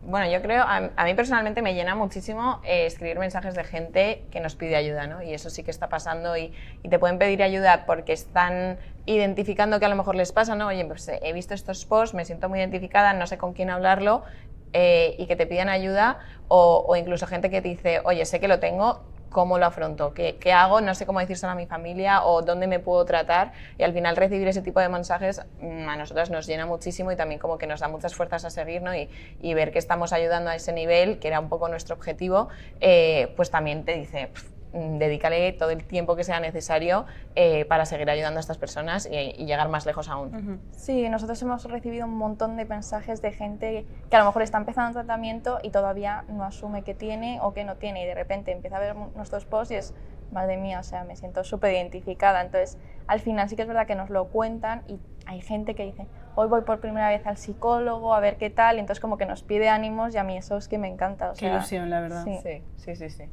Bueno, 0.03 0.31
yo 0.31 0.43
creo, 0.43 0.65
a, 0.65 0.91
a 0.95 1.05
mí 1.07 1.15
personalmente 1.15 1.63
me 1.63 1.73
llena 1.73 1.95
muchísimo 1.95 2.61
eh, 2.63 2.85
escribir 2.85 3.19
mensajes 3.19 3.55
de 3.55 3.65
gente 3.65 4.25
que 4.31 4.39
nos 4.41 4.55
pide 4.55 4.77
ayuda, 4.77 5.07
¿no? 5.07 5.23
Y 5.23 5.33
eso 5.33 5.49
sí 5.49 5.63
que 5.63 5.71
está 5.71 5.89
pasando 5.89 6.37
y, 6.37 6.53
y 6.83 6.91
te 6.91 6.99
pueden 6.99 7.17
pedir 7.19 7.43
ayuda 7.43 7.87
porque 7.87 8.13
están 8.13 8.77
identificando 9.07 9.81
que 9.81 9.87
a 9.87 9.89
lo 9.89 9.97
mejor 9.97 10.15
les 10.15 10.31
pasa, 10.33 10.57
¿no? 10.57 10.67
Oye, 10.67 10.85
pues 10.85 11.09
eh, 11.09 11.21
he 11.23 11.33
visto 11.33 11.55
estos 11.55 11.87
posts, 11.87 12.15
me 12.15 12.27
siento 12.27 12.51
muy 12.51 12.59
identificada, 12.59 13.15
no 13.15 13.27
sé 13.27 13.39
con 13.39 13.55
quién 13.55 13.71
hablarlo 13.71 14.25
eh, 14.73 15.15
y 15.19 15.27
que 15.27 15.37
te 15.37 15.47
pidan 15.47 15.69
ayuda 15.69 16.19
o, 16.49 16.95
incluso 16.97 17.27
gente 17.27 17.51
que 17.51 17.63
te 17.63 17.69
dice, 17.69 18.01
oye, 18.05 18.25
sé 18.25 18.41
que 18.41 18.49
lo 18.49 18.59
tengo, 18.59 19.03
¿cómo 19.31 19.59
lo 19.59 19.67
afronto? 19.67 20.13
¿Qué, 20.13 20.37
qué 20.39 20.53
hago? 20.53 20.81
No 20.81 20.95
sé 20.95 21.07
cómo 21.07 21.21
decírselo 21.21 21.53
a 21.53 21.55
mi 21.55 21.67
familia 21.67 22.25
o 22.25 22.43
dónde 22.43 22.67
me 22.67 22.81
puedo 22.81 23.05
tratar 23.05 23.53
y 23.79 23.85
al 23.85 23.93
final 23.93 24.17
recibir 24.17 24.49
ese 24.49 24.63
tipo 24.63 24.81
de 24.81 24.89
mensajes 24.89 25.43
mm, 25.61 25.89
a 25.89 25.97
nosotras 25.97 26.31
nos 26.31 26.47
llena 26.47 26.67
muchísimo 26.67 27.13
y 27.13 27.17
también 27.17 27.39
como 27.39 27.57
que 27.59 27.67
nos 27.67 27.81
da 27.81 27.89
muchas 27.89 28.15
fuerzas 28.15 28.45
a 28.45 28.51
seguir 28.51 28.83
¿no? 28.83 28.95
y, 28.95 29.09
y 29.41 29.55
ver 29.55 29.71
que 29.71 29.79
estamos 29.79 30.13
ayudando 30.13 30.51
a 30.51 30.57
ese 30.57 30.73
nivel, 30.73 31.19
que 31.21 31.29
era 31.29 31.39
un 31.39 31.49
poco 31.49 31.69
nuestro 31.69 31.95
objetivo, 31.95 32.49
eh, 32.81 33.33
pues 33.37 33.51
también 33.51 33.85
te 33.85 33.95
dice, 33.95 34.29
"Pf, 34.33 34.51
mm, 34.51 34.60
dedícale 34.73 35.53
todo 35.53 35.71
el 35.71 35.85
tiempo 35.85 36.17
que 36.17 36.25
sea 36.25 36.41
necesario 36.41 37.07
eh, 37.35 37.65
para 37.65 37.87
seguir 37.87 38.09
ayudando 38.11 38.39
a 38.39 38.41
estas 38.41 38.59
personas 38.59 39.09
y, 39.11 39.17
y 39.17 39.47
llegar 39.47 39.69
más 39.69 39.87
lejos 39.87 40.09
aún. 40.09 40.61
Sí, 40.73 41.09
nosotros 41.09 41.41
hemos 41.43 41.65
recibido 41.65 42.07
un 42.07 42.17
montón 42.17 42.57
de 42.57 42.65
mensajes 42.65 43.21
de 43.23 43.33
gente 43.33 43.87
que 44.09 44.17
a 44.17 44.21
lo 44.21 44.27
mejor 44.27 44.43
está 44.43 44.59
empezando 44.59 44.89
un 44.89 44.95
tratamiento 45.07 45.59
y 45.63 45.71
todavía 45.71 46.25
no 46.29 46.45
asume 46.45 46.83
que 46.83 46.95
tiene 46.95 47.39
o 47.43 47.53
que 47.53 47.65
no 47.65 47.77
tiene 47.77 48.03
y 48.03 48.07
de 48.07 48.15
repente 48.15 48.53
empieza 48.53 48.77
a 48.77 48.81
ver 48.81 48.95
nuestros 49.15 49.45
posts 49.45 49.73
y 49.73 49.75
es, 49.77 49.95
madre 50.31 50.57
mía, 50.57 50.81
o 50.81 50.85
sea, 50.85 51.05
me 51.05 51.17
siento 51.17 51.43
súper 51.43 51.73
identificada. 51.75 52.41
Entonces, 52.41 52.79
al 53.07 53.21
final 53.21 53.49
sí 53.49 53.57
que 53.57 53.63
es 53.63 53.69
verdad 53.69 53.87
que 53.87 53.97
nos 53.97 54.11
lo 54.11 54.27
cuentan 54.29 54.85
y 54.87 55.01
hay 55.27 55.41
gente 55.41 55.75
que 55.75 55.85
dice, 55.85 56.07
hoy 56.37 56.49
voy 56.49 56.63
por 56.63 56.81
primera 56.81 57.09
vez 57.09 57.27
al 57.27 57.37
psicólogo 57.37 58.15
a 58.15 58.21
ver 58.21 58.37
qué 58.37 58.51
tal 58.51 58.77
y 58.77 58.81
entonces 58.81 59.01
como 59.01 59.19
que 59.19 59.27
nos 59.27 59.43
pide 59.43 59.69
ánimos 59.69 60.15
y 60.15 60.19
a 60.19 60.25
mí 60.25 60.37
eso 60.37 60.57
es 60.57 60.69
que 60.69 60.79
me 60.79 60.89
encanta. 60.89 61.31
O 61.31 61.35
Qué 61.35 61.41
sea, 61.41 61.55
ilusión, 61.55 61.91
la 61.91 62.01
verdad. 62.01 62.25
sí. 62.25 62.39
Sí, 62.43 62.63
sí, 62.77 62.97
sí, 62.97 63.11
sí. 63.11 63.25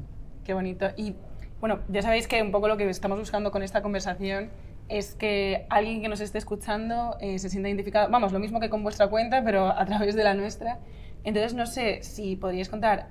Qué 0.48 0.54
bonito. 0.54 0.88
Y 0.96 1.14
bueno, 1.60 1.82
ya 1.90 2.02
sabéis 2.02 2.26
que 2.26 2.42
un 2.42 2.54
poco 2.54 2.70
lo 2.70 2.78
que 2.78 2.90
estamos 2.90 3.20
buscando 3.20 3.52
con 3.52 3.64
esta 3.64 3.82
conversación 3.82 4.50
es 4.88 5.14
que 5.14 5.68
alguien 5.70 6.02
que 6.02 6.08
nos 6.08 6.22
esté 6.22 6.38
escuchando 6.38 7.18
eh, 7.20 7.38
se 7.38 7.50
sienta 7.50 7.68
identificado, 7.68 8.10
vamos, 8.10 8.32
lo 8.32 8.40
mismo 8.40 8.62
que 8.62 8.70
con 8.70 8.82
vuestra 8.82 9.10
cuenta, 9.10 9.44
pero 9.44 9.68
a 9.68 9.86
través 9.86 10.16
de 10.16 10.24
la 10.24 10.36
nuestra. 10.36 10.80
Entonces, 11.26 11.54
no 11.54 11.66
sé 11.66 12.02
si 12.02 12.38
podríais 12.38 12.70
contar 12.70 13.10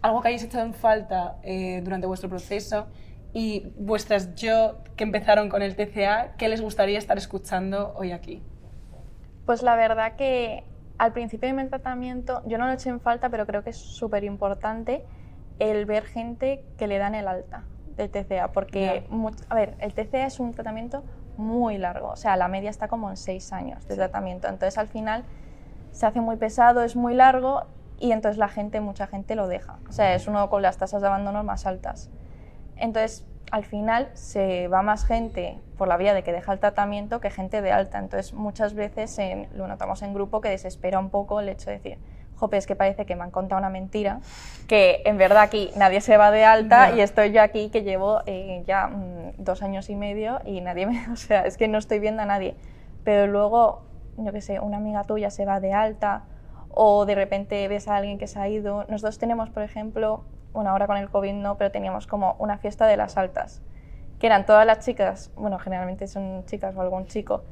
algo 0.00 0.22
que 0.22 0.28
hayáis 0.28 0.44
echado 0.44 0.64
en 0.64 0.72
falta 0.72 1.36
eh, 1.42 1.82
durante 1.84 2.06
vuestro 2.06 2.30
proceso 2.30 2.86
y 3.34 3.66
vuestras 3.76 4.34
yo 4.34 4.78
que 4.96 5.04
empezaron 5.04 5.50
con 5.50 5.60
el 5.60 5.76
TCA, 5.76 6.36
¿qué 6.38 6.48
les 6.48 6.62
gustaría 6.62 6.96
estar 6.96 7.18
escuchando 7.18 7.92
hoy 7.98 8.12
aquí? 8.12 8.42
Pues 9.44 9.62
la 9.62 9.76
verdad 9.76 10.16
que 10.16 10.64
al 10.96 11.12
principio 11.12 11.48
de 11.48 11.52
mi 11.52 11.68
tratamiento, 11.68 12.40
yo 12.46 12.56
no 12.56 12.66
lo 12.66 12.72
eché 12.72 12.88
en 12.88 13.00
falta, 13.00 13.28
pero 13.28 13.44
creo 13.44 13.62
que 13.62 13.70
es 13.70 13.76
súper 13.76 14.24
importante 14.24 15.04
el 15.70 15.86
ver 15.86 16.04
gente 16.04 16.64
que 16.76 16.86
le 16.86 16.98
dan 16.98 17.14
el 17.14 17.28
alta 17.28 17.64
del 17.96 18.10
TCA, 18.10 18.48
porque, 18.52 19.04
much- 19.10 19.44
a 19.48 19.54
ver, 19.54 19.76
el 19.80 19.92
TCA 19.94 20.26
es 20.26 20.40
un 20.40 20.52
tratamiento 20.54 21.04
muy 21.36 21.78
largo, 21.78 22.08
o 22.08 22.16
sea, 22.16 22.36
la 22.36 22.48
media 22.48 22.70
está 22.70 22.88
como 22.88 23.08
en 23.10 23.16
seis 23.16 23.52
años 23.52 23.86
de 23.86 23.94
tratamiento, 23.96 24.48
entonces 24.48 24.76
al 24.78 24.88
final 24.88 25.24
se 25.92 26.06
hace 26.06 26.20
muy 26.20 26.36
pesado, 26.36 26.82
es 26.82 26.96
muy 26.96 27.14
largo 27.14 27.64
y 27.98 28.12
entonces 28.12 28.38
la 28.38 28.48
gente, 28.48 28.80
mucha 28.80 29.06
gente 29.06 29.34
lo 29.36 29.46
deja, 29.46 29.78
o 29.88 29.92
sea, 29.92 30.14
es 30.14 30.26
uno 30.26 30.48
con 30.50 30.62
las 30.62 30.78
tasas 30.78 31.00
de 31.02 31.08
abandono 31.08 31.44
más 31.44 31.66
altas. 31.66 32.10
Entonces, 32.76 33.24
al 33.50 33.64
final 33.64 34.08
se 34.14 34.66
va 34.68 34.82
más 34.82 35.04
gente 35.04 35.58
por 35.76 35.86
la 35.86 35.96
vía 35.98 36.14
de 36.14 36.22
que 36.22 36.32
deja 36.32 36.52
el 36.52 36.58
tratamiento 36.58 37.20
que 37.20 37.30
gente 37.30 37.60
de 37.60 37.70
alta. 37.70 37.98
Entonces, 37.98 38.32
muchas 38.32 38.72
veces 38.74 39.18
en- 39.18 39.46
lo 39.52 39.68
notamos 39.68 40.00
en 40.02 40.14
grupo 40.14 40.40
que 40.40 40.48
desespera 40.48 40.98
un 40.98 41.10
poco 41.10 41.38
el 41.40 41.48
hecho 41.50 41.68
de 41.70 41.76
decir, 41.76 41.98
jope, 42.42 42.56
es 42.56 42.66
que 42.66 42.74
parece 42.74 43.06
que 43.06 43.14
me 43.14 43.22
han 43.22 43.30
contado 43.30 43.60
una 43.60 43.70
mentira, 43.70 44.18
que 44.66 45.00
en 45.04 45.16
verdad 45.16 45.42
aquí 45.42 45.70
nadie 45.76 46.00
se 46.00 46.16
va 46.16 46.32
de 46.32 46.44
alta 46.44 46.92
y 46.92 47.00
estoy 47.00 47.30
yo 47.30 47.40
aquí 47.40 47.70
que 47.70 47.82
llevo 47.82 48.20
eh, 48.26 48.64
ya 48.66 48.88
mm, 48.88 49.34
dos 49.38 49.62
años 49.62 49.88
y 49.88 49.94
medio 49.94 50.40
y 50.44 50.60
nadie 50.60 50.86
me, 50.86 51.08
o 51.12 51.16
sea, 51.16 51.42
es 51.46 51.56
que 51.56 51.68
no 51.68 51.78
estoy 51.78 52.00
viendo 52.00 52.22
a 52.22 52.26
nadie. 52.26 52.56
Pero 53.04 53.28
luego, 53.28 53.82
yo 54.16 54.32
qué 54.32 54.40
sé, 54.40 54.58
una 54.58 54.78
amiga 54.78 55.04
tuya 55.04 55.30
se 55.30 55.44
va 55.44 55.60
de 55.60 55.72
alta 55.72 56.24
o 56.68 57.06
de 57.06 57.14
repente 57.14 57.68
ves 57.68 57.86
a 57.86 57.96
alguien 57.96 58.18
que 58.18 58.26
se 58.26 58.40
ha 58.40 58.48
ido. 58.48 58.86
Nosotros 58.88 59.18
tenemos, 59.18 59.50
por 59.50 59.62
ejemplo, 59.62 60.24
bueno, 60.52 60.70
ahora 60.70 60.88
con 60.88 60.96
el 60.96 61.08
COVID 61.10 61.34
no, 61.34 61.56
pero 61.56 61.70
teníamos 61.70 62.08
como 62.08 62.34
una 62.40 62.58
fiesta 62.58 62.86
de 62.86 62.96
las 62.96 63.16
altas, 63.16 63.62
que 64.18 64.26
eran 64.26 64.46
todas 64.46 64.66
las 64.66 64.84
chicas, 64.84 65.30
bueno, 65.36 65.60
generalmente 65.60 66.08
son 66.08 66.44
chicas 66.46 66.74
o 66.76 66.80
algún 66.80 67.06
chico, 67.06 67.44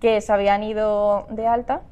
que 0.00 0.20
se 0.22 0.32
habían 0.32 0.62
ido 0.62 1.26
de 1.30 1.46
alta 1.46 1.82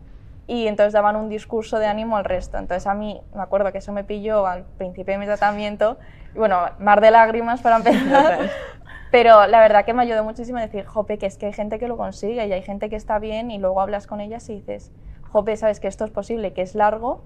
y 0.50 0.66
entonces 0.66 0.92
daban 0.92 1.14
un 1.14 1.28
discurso 1.28 1.78
de 1.78 1.86
ánimo 1.86 2.16
al 2.16 2.24
resto. 2.24 2.58
Entonces 2.58 2.88
a 2.88 2.94
mí 2.94 3.22
me 3.32 3.40
acuerdo 3.40 3.70
que 3.70 3.78
eso 3.78 3.92
me 3.92 4.02
pilló 4.02 4.48
al 4.48 4.64
principio 4.64 5.14
de 5.14 5.18
mi 5.18 5.26
tratamiento, 5.26 5.96
y 6.34 6.38
bueno, 6.38 6.58
mar 6.80 7.00
de 7.00 7.12
lágrimas 7.12 7.62
para 7.62 7.76
empezar. 7.76 8.50
Pero 9.12 9.46
la 9.46 9.60
verdad 9.60 9.84
que 9.84 9.94
me 9.94 10.02
ayudó 10.02 10.24
muchísimo 10.24 10.58
a 10.58 10.62
decir, 10.62 10.84
jope, 10.86 11.18
que 11.18 11.26
es 11.26 11.38
que 11.38 11.46
hay 11.46 11.52
gente 11.52 11.78
que 11.78 11.86
lo 11.86 11.96
consigue 11.96 12.44
y 12.44 12.52
hay 12.52 12.62
gente 12.62 12.90
que 12.90 12.96
está 12.96 13.20
bien 13.20 13.52
y 13.52 13.58
luego 13.58 13.80
hablas 13.80 14.08
con 14.08 14.20
ellas 14.20 14.48
y 14.50 14.54
dices, 14.54 14.90
jope, 15.22 15.56
sabes 15.56 15.78
que 15.78 15.86
esto 15.86 16.04
es 16.04 16.10
posible, 16.10 16.52
que 16.52 16.62
es 16.62 16.74
largo, 16.74 17.22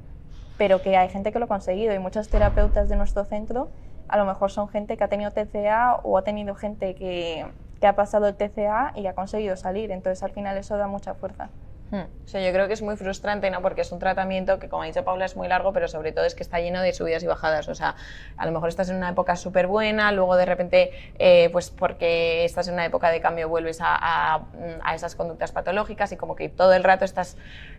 pero 0.59 0.83
que 0.83 0.99
hay 0.99 1.09
gente 1.09 1.33
que 1.33 1.39
lo 1.39 1.47
ha 1.47 1.49
conseguido 1.49 1.95
y 1.95 1.99
muchos 1.99 2.29
terapeutas 2.29 2.91
de 2.91 2.97
nuestro 2.97 3.25
centro 3.25 3.71
a 4.07 4.19
lo 4.19 4.27
mejor 4.27 4.51
son 4.51 4.69
gente 4.69 4.99
que 4.99 5.05
ha 5.05 5.09
tenido 5.09 5.31
TCA 5.31 6.01
o 6.03 6.19
ha 6.19 6.25
tenido 6.25 6.55
gente 6.55 6.95
que, 6.95 7.47
que 7.81 7.87
ha 7.87 7.97
pasado 7.97 8.29
el 8.29 8.35
TCA 8.35 8.93
y 8.95 9.07
ha 9.07 9.15
conseguido 9.15 9.57
salir. 9.57 9.91
Entonces 9.93 10.23
al 10.23 10.33
final 10.33 10.59
eso 10.59 10.77
da 10.77 10.89
mucha 10.89 11.15
fuerza. 11.15 11.49
Hmm. 11.91 12.07
O 12.25 12.27
sea, 12.27 12.41
yo 12.41 12.53
creo 12.53 12.67
que 12.67 12.73
es 12.73 12.83
muy 12.83 12.97
frustrante, 12.97 13.51
¿no? 13.51 13.63
Porque 13.63 13.83
es 13.83 13.93
un 13.93 13.99
tratamiento 14.01 14.59
que, 14.59 14.69
como 14.69 14.83
ha 14.83 14.87
dicho 14.87 15.05
Paula, 15.05 15.27
es 15.27 15.37
muy 15.37 15.47
largo, 15.47 15.73
pero 15.73 15.87
sobre 15.87 16.11
todo 16.13 16.25
es 16.25 16.35
que 16.35 16.43
está 16.43 16.59
lleno 16.59 16.83
de 16.83 16.93
subidas 16.93 17.23
y 17.23 17.27
bajadas. 17.27 17.69
O 17.69 17.75
sea, 17.75 17.95
a 18.37 18.47
lo 18.47 18.53
mejor 18.53 18.69
estás 18.71 18.89
en 18.89 18.97
una 18.97 19.11
época 19.11 19.37
súper 19.37 19.67
buena, 19.69 20.11
luego 20.11 20.35
de 20.37 20.47
repente, 20.47 20.91
eh, 21.19 21.51
pues 21.53 21.71
porque 21.71 22.45
estás 22.45 22.67
en 22.69 22.75
una 22.75 22.87
época 22.87 23.11
de 23.11 23.21
cambio, 23.21 23.49
vuelves 23.49 23.81
a, 23.81 23.95
a- 23.95 24.47
a 24.83 24.95
esas 24.95 25.15
conductas 25.15 25.53
patológicas 25.53 26.11
y 26.13 26.17
como 26.17 26.35
que 26.35 26.49
todo 26.49 26.73
el 26.73 26.83
rato 26.85 27.05
estás 27.05 27.37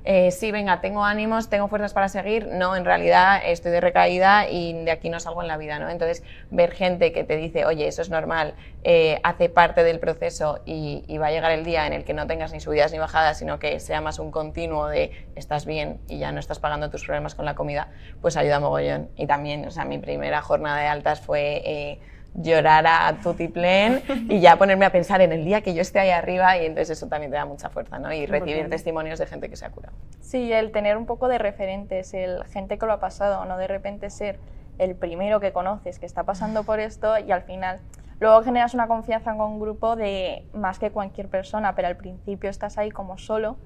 eh, 0.07 0.29
sí, 0.29 0.51
venga, 0.51 0.81
tengo 0.81 1.03
ánimos, 1.03 1.49
tengo 1.49 1.67
fuerzas 1.67 1.93
para 1.93 2.09
seguir, 2.09 2.47
no, 2.51 2.75
en 2.75 2.85
realidad 2.85 3.41
estoy 3.43 3.71
de 3.71 3.81
recaída 3.81 4.47
y 4.47 4.85
de 4.85 4.91
aquí 4.91 5.09
no 5.09 5.19
salgo 5.19 5.41
en 5.41 5.47
la 5.47 5.57
vida, 5.57 5.79
¿no? 5.79 5.89
Entonces, 5.89 6.23
ver 6.51 6.71
gente 6.71 7.11
que 7.11 7.23
te 7.23 7.35
dice, 7.37 7.65
oye, 7.65 7.87
eso 7.87 8.03
es 8.03 8.11
normal, 8.11 8.53
eh, 8.83 9.19
hace 9.23 9.49
parte 9.49 9.83
del 9.83 9.99
proceso 9.99 10.59
y, 10.63 11.03
va 11.17 11.27
a 11.27 11.31
llegar 11.31 11.51
el 11.51 11.65
día 11.65 11.87
en 11.87 11.93
el 11.93 12.03
que 12.03 12.13
no 12.13 12.27
tengas 12.27 12.53
ni 12.53 12.59
subidas 12.59 12.91
ni 12.91 12.99
bajadas, 12.99 13.39
sino 13.39 13.57
que 13.57 13.79
sea 13.79 13.99
más 13.99 14.19
un 14.19 14.29
continuo 14.29 14.87
de 14.89 15.25
estás 15.35 15.65
bien 15.65 15.99
y 16.07 16.19
ya 16.19 16.31
no 16.31 16.39
estás 16.39 16.59
pagando 16.59 16.91
tus 16.91 17.03
problemas 17.03 17.33
con 17.33 17.45
la 17.45 17.55
comida, 17.55 17.87
pues 18.21 18.37
ayuda 18.37 18.59
mogollón. 18.59 19.09
Y 19.15 19.25
también, 19.25 19.65
o 19.65 19.71
sea, 19.71 19.85
mi 19.85 19.97
primera 19.97 20.41
jornada 20.43 20.81
de 20.81 20.87
altas 20.87 21.19
fue... 21.19 21.63
Eh, 21.65 21.99
llorar 22.35 22.85
a 22.87 23.17
tutiplén 23.21 24.01
y 24.29 24.39
ya 24.39 24.57
ponerme 24.57 24.85
a 24.85 24.91
pensar 24.91 25.21
en 25.21 25.31
el 25.31 25.45
día 25.45 25.61
que 25.61 25.73
yo 25.73 25.81
esté 25.81 25.99
ahí 25.99 26.09
arriba 26.09 26.57
y 26.57 26.65
entonces 26.65 26.97
eso 26.97 27.07
también 27.07 27.31
te 27.31 27.37
da 27.37 27.45
mucha 27.45 27.69
fuerza, 27.69 27.99
¿no? 27.99 28.11
Y 28.13 28.25
recibir 28.25 28.69
testimonios 28.69 29.19
de 29.19 29.25
gente 29.25 29.49
que 29.49 29.55
se 29.55 29.65
ha 29.65 29.69
curado. 29.69 29.95
Sí, 30.21 30.51
el 30.51 30.71
tener 30.71 30.97
un 30.97 31.05
poco 31.05 31.27
de 31.27 31.37
referentes, 31.37 32.13
el 32.13 32.43
gente 32.45 32.77
que 32.77 32.85
lo 32.85 32.93
ha 32.93 32.99
pasado, 32.99 33.45
no 33.45 33.57
de 33.57 33.67
repente 33.67 34.09
ser 34.09 34.39
el 34.77 34.95
primero 34.95 35.39
que 35.39 35.53
conoces 35.53 35.99
que 35.99 36.05
está 36.05 36.23
pasando 36.23 36.63
por 36.63 36.79
esto 36.79 37.17
y 37.17 37.31
al 37.31 37.43
final 37.43 37.79
luego 38.19 38.43
generas 38.43 38.73
una 38.73 38.87
confianza 38.87 39.35
con 39.35 39.51
un 39.51 39.59
grupo 39.59 39.95
de 39.95 40.45
más 40.53 40.79
que 40.79 40.91
cualquier 40.91 41.29
persona, 41.29 41.75
pero 41.75 41.87
al 41.87 41.95
principio 41.95 42.49
estás 42.49 42.77
ahí 42.77 42.91
como 42.91 43.17
solo 43.17 43.57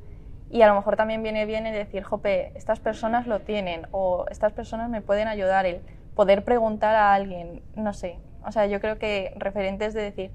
y 0.52 0.62
a 0.62 0.68
lo 0.68 0.76
mejor 0.76 0.96
también 0.96 1.22
viene 1.22 1.46
bien 1.46 1.66
el 1.68 1.74
decir, 1.74 2.04
jope, 2.04 2.52
estas 2.56 2.80
personas 2.80 3.28
lo 3.28 3.40
tienen 3.40 3.88
o 3.92 4.26
estas 4.30 4.54
personas 4.54 4.90
me 4.90 5.02
pueden 5.02 5.28
ayudar, 5.28 5.66
el 5.66 5.82
poder 6.16 6.44
preguntar 6.44 6.96
a 6.96 7.14
alguien, 7.14 7.62
no 7.76 7.94
sé, 7.94 8.18
o 8.46 8.52
sea, 8.52 8.66
yo 8.66 8.80
creo 8.80 8.98
que 8.98 9.34
referentes 9.36 9.94
de 9.94 10.02
decir, 10.02 10.32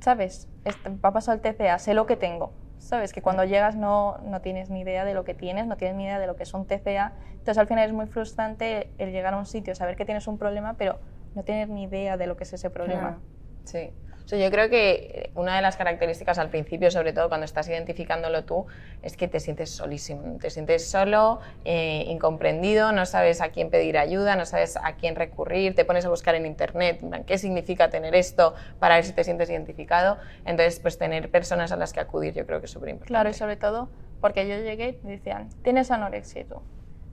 ¿sabes? 0.00 0.48
Va 0.86 1.10
a 1.10 1.12
pasar 1.12 1.34
el 1.36 1.40
TCA, 1.40 1.78
sé 1.78 1.94
lo 1.94 2.06
que 2.06 2.16
tengo. 2.16 2.54
¿Sabes? 2.78 3.12
Que 3.12 3.22
cuando 3.22 3.44
llegas 3.44 3.76
no, 3.76 4.18
no 4.24 4.40
tienes 4.40 4.68
ni 4.68 4.80
idea 4.80 5.04
de 5.04 5.14
lo 5.14 5.22
que 5.22 5.34
tienes, 5.34 5.68
no 5.68 5.76
tienes 5.76 5.96
ni 5.96 6.02
idea 6.02 6.18
de 6.18 6.26
lo 6.26 6.34
que 6.34 6.42
es 6.42 6.52
un 6.52 6.66
TCA. 6.66 7.14
Entonces 7.30 7.58
al 7.58 7.68
final 7.68 7.86
es 7.86 7.94
muy 7.94 8.06
frustrante 8.06 8.92
el 8.98 9.12
llegar 9.12 9.34
a 9.34 9.36
un 9.36 9.46
sitio, 9.46 9.76
saber 9.76 9.94
que 9.94 10.04
tienes 10.04 10.26
un 10.26 10.36
problema, 10.36 10.74
pero 10.74 10.98
no 11.34 11.44
tener 11.44 11.68
ni 11.68 11.84
idea 11.84 12.16
de 12.16 12.26
lo 12.26 12.36
que 12.36 12.42
es 12.42 12.52
ese 12.52 12.70
problema. 12.70 13.22
Sí 13.64 13.94
yo 14.26 14.50
creo 14.50 14.70
que 14.70 15.30
una 15.34 15.56
de 15.56 15.62
las 15.62 15.76
características 15.76 16.38
al 16.38 16.48
principio, 16.48 16.90
sobre 16.90 17.12
todo 17.12 17.28
cuando 17.28 17.44
estás 17.44 17.68
identificándolo 17.68 18.44
tú, 18.44 18.66
es 19.02 19.16
que 19.16 19.28
te 19.28 19.40
sientes 19.40 19.70
solísimo, 19.70 20.38
te 20.38 20.50
sientes 20.50 20.88
solo, 20.88 21.40
eh, 21.64 22.04
incomprendido, 22.08 22.92
no 22.92 23.04
sabes 23.06 23.40
a 23.40 23.50
quién 23.50 23.70
pedir 23.70 23.98
ayuda, 23.98 24.36
no 24.36 24.46
sabes 24.46 24.76
a 24.76 24.94
quién 24.94 25.16
recurrir, 25.16 25.74
te 25.74 25.84
pones 25.84 26.06
a 26.06 26.08
buscar 26.08 26.34
en 26.34 26.46
internet 26.46 27.00
qué 27.26 27.38
significa 27.38 27.90
tener 27.90 28.14
esto 28.14 28.54
para 28.78 28.96
ver 28.96 29.04
si 29.04 29.12
te 29.12 29.24
sientes 29.24 29.50
identificado. 29.50 30.18
Entonces, 30.44 30.80
pues 30.80 30.98
tener 30.98 31.30
personas 31.30 31.72
a 31.72 31.76
las 31.76 31.92
que 31.92 32.00
acudir 32.00 32.34
yo 32.34 32.46
creo 32.46 32.60
que 32.60 32.66
es 32.66 32.72
súper 32.72 32.90
importante. 32.90 33.08
Claro, 33.08 33.30
y 33.30 33.34
sobre 33.34 33.56
todo 33.56 33.88
porque 34.20 34.48
yo 34.48 34.56
llegué 34.56 35.00
y 35.02 35.08
decían, 35.08 35.50
¿tienes 35.62 35.90
anorexia 35.90 36.44
tú? 36.44 36.62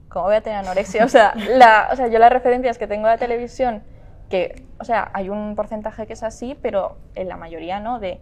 ¿Cómo 0.08 0.26
voy 0.26 0.36
a 0.36 0.40
tener 0.40 0.60
anorexia? 0.60 1.04
O 1.04 1.08
sea, 1.08 1.34
la, 1.34 1.88
o 1.92 1.96
sea, 1.96 2.08
yo 2.08 2.18
las 2.18 2.32
referencias 2.32 2.78
que 2.78 2.86
tengo 2.86 3.06
de 3.06 3.14
la 3.14 3.18
televisión 3.18 3.82
que, 4.30 4.64
o 4.78 4.84
sea, 4.84 5.10
hay 5.12 5.28
un 5.28 5.54
porcentaje 5.56 6.06
que 6.06 6.14
es 6.14 6.22
así, 6.22 6.56
pero 6.62 6.96
en 7.14 7.28
la 7.28 7.36
mayoría 7.36 7.80
no, 7.80 7.98
de 7.98 8.20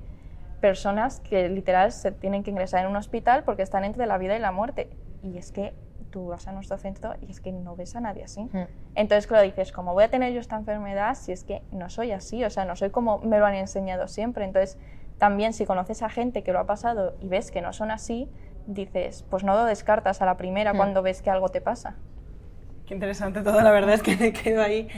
personas 0.61 1.21
que 1.21 1.49
literal 1.49 1.93
se 1.93 2.11
tienen 2.11 2.43
que 2.43 2.51
ingresar 2.51 2.85
en 2.85 2.91
un 2.91 2.97
hospital 2.97 3.45
porque 3.45 3.63
están 3.63 3.85
entre 3.85 4.07
la 4.07 4.19
vida 4.19 4.35
y 4.35 4.41
la 4.41 4.51
muerte. 4.51 4.91
Y 5.23 5.39
es 5.39 5.53
que 5.53 5.73
tú 6.11 6.29
vas 6.29 6.49
a 6.49 6.53
nuestro 6.53 6.79
centro 6.79 7.15
y 7.21 7.31
es 7.31 7.41
que 7.41 7.53
no 7.53 7.77
ves 7.77 7.95
a 7.95 8.01
nadie 8.01 8.25
así. 8.25 8.41
Hmm. 8.41 8.67
Entonces, 8.95 9.27
claro, 9.27 9.45
dices, 9.45 9.71
¿cómo 9.71 9.93
voy 9.93 10.05
a 10.05 10.11
tener 10.11 10.33
yo 10.33 10.41
esta 10.41 10.57
enfermedad 10.57 11.15
si 11.15 11.31
es 11.31 11.45
que 11.45 11.63
no 11.71 11.91
soy 11.91 12.13
así? 12.13 12.43
O 12.45 12.51
sea, 12.51 12.65
no 12.65 12.75
soy 12.75 12.91
como 12.91 13.19
me 13.19 13.39
lo 13.39 13.47
han 13.47 13.55
enseñado 13.55 14.09
siempre. 14.09 14.45
Entonces, 14.45 14.79
también 15.19 15.53
si 15.53 15.67
conoces 15.67 16.03
a 16.03 16.09
gente 16.09 16.43
que 16.43 16.53
lo 16.53 16.59
ha 16.59 16.67
pasado 16.67 17.15
y 17.21 17.29
ves 17.29 17.51
que 17.51 17.61
no 17.61 17.73
son 17.73 17.91
así, 17.91 18.29
dices, 18.67 19.25
pues 19.29 19.45
no 19.45 19.55
lo 19.55 19.65
descartas 19.65 20.23
a 20.23 20.27
la 20.27 20.37
primera 20.39 20.73
hmm. 20.73 20.77
cuando 20.77 21.03
ves 21.03 21.21
que 21.21 21.31
algo 21.31 21.51
te 21.51 21.61
pasa. 21.61 21.97
Qué 22.87 22.95
interesante 22.95 23.43
todo, 23.43 23.61
la 23.61 23.71
verdad 23.71 23.95
es 23.95 24.03
que 24.03 24.17
me 24.17 24.33
quedo 24.33 24.63
ahí 24.63 24.89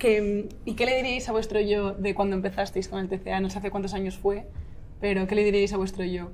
¿Y 0.00 0.74
qué 0.74 0.86
le 0.86 0.96
diríais 0.96 1.28
a 1.28 1.32
vuestro 1.32 1.60
yo 1.60 1.92
de 1.92 2.14
cuando 2.14 2.36
empezasteis 2.36 2.88
con 2.88 2.98
el 2.98 3.08
TCA? 3.08 3.40
No 3.40 3.48
sé 3.48 3.58
hace 3.58 3.70
cuántos 3.70 3.94
años 3.94 4.18
fue, 4.18 4.46
pero 5.00 5.26
¿qué 5.26 5.34
le 5.34 5.44
diríais 5.44 5.72
a 5.72 5.76
vuestro 5.76 6.04
yo? 6.04 6.30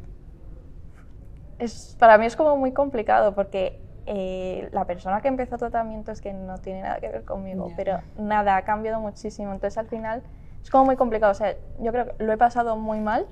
Es, 1.59 1.97
para 1.99 2.19
mí 2.19 2.27
es 2.27 2.37
como 2.37 2.57
muy 2.57 2.73
complicado 2.73 3.35
porque 3.35 3.79
eh, 4.07 4.69
la 4.73 4.87
persona 4.87 5.21
que 5.21 5.29
empezó 5.29 5.59
tratamiento 5.59 6.11
es 6.11 6.21
que 6.21 6.33
no 6.33 6.59
tiene 6.59 6.83
nada 6.83 6.99
que 7.01 7.09
ver 7.09 7.25
conmigo, 7.25 7.71
pero 7.77 8.01
nada, 8.19 8.57
ha 8.57 8.63
cambiado 8.63 8.99
muchísimo. 9.01 9.53
Entonces 9.53 9.79
al 9.79 9.87
final 9.87 10.23
es 10.63 10.71
como 10.71 10.85
muy 10.85 10.97
complicado. 10.97 11.33
O 11.33 11.37
sea, 11.37 11.55
yo 11.79 11.93
creo 11.93 12.07
que 12.07 12.25
lo 12.25 12.33
he 12.33 12.39
pasado 12.39 12.77
muy 12.77 12.99
mal, 12.99 13.27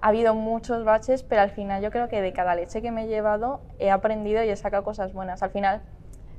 ha 0.00 0.08
habido 0.08 0.34
muchos 0.34 0.84
baches, 0.84 1.22
pero 1.22 1.42
al 1.42 1.50
final 1.50 1.82
yo 1.82 1.90
creo 1.90 2.08
que 2.08 2.20
de 2.20 2.32
cada 2.32 2.54
leche 2.54 2.82
que 2.82 2.90
me 2.90 3.04
he 3.04 3.06
llevado 3.08 3.60
he 3.78 3.90
aprendido 3.90 4.44
y 4.44 4.50
he 4.50 4.56
sacado 4.56 4.84
cosas 4.84 5.12
buenas. 5.12 5.42
Al 5.42 5.50
final 5.50 5.82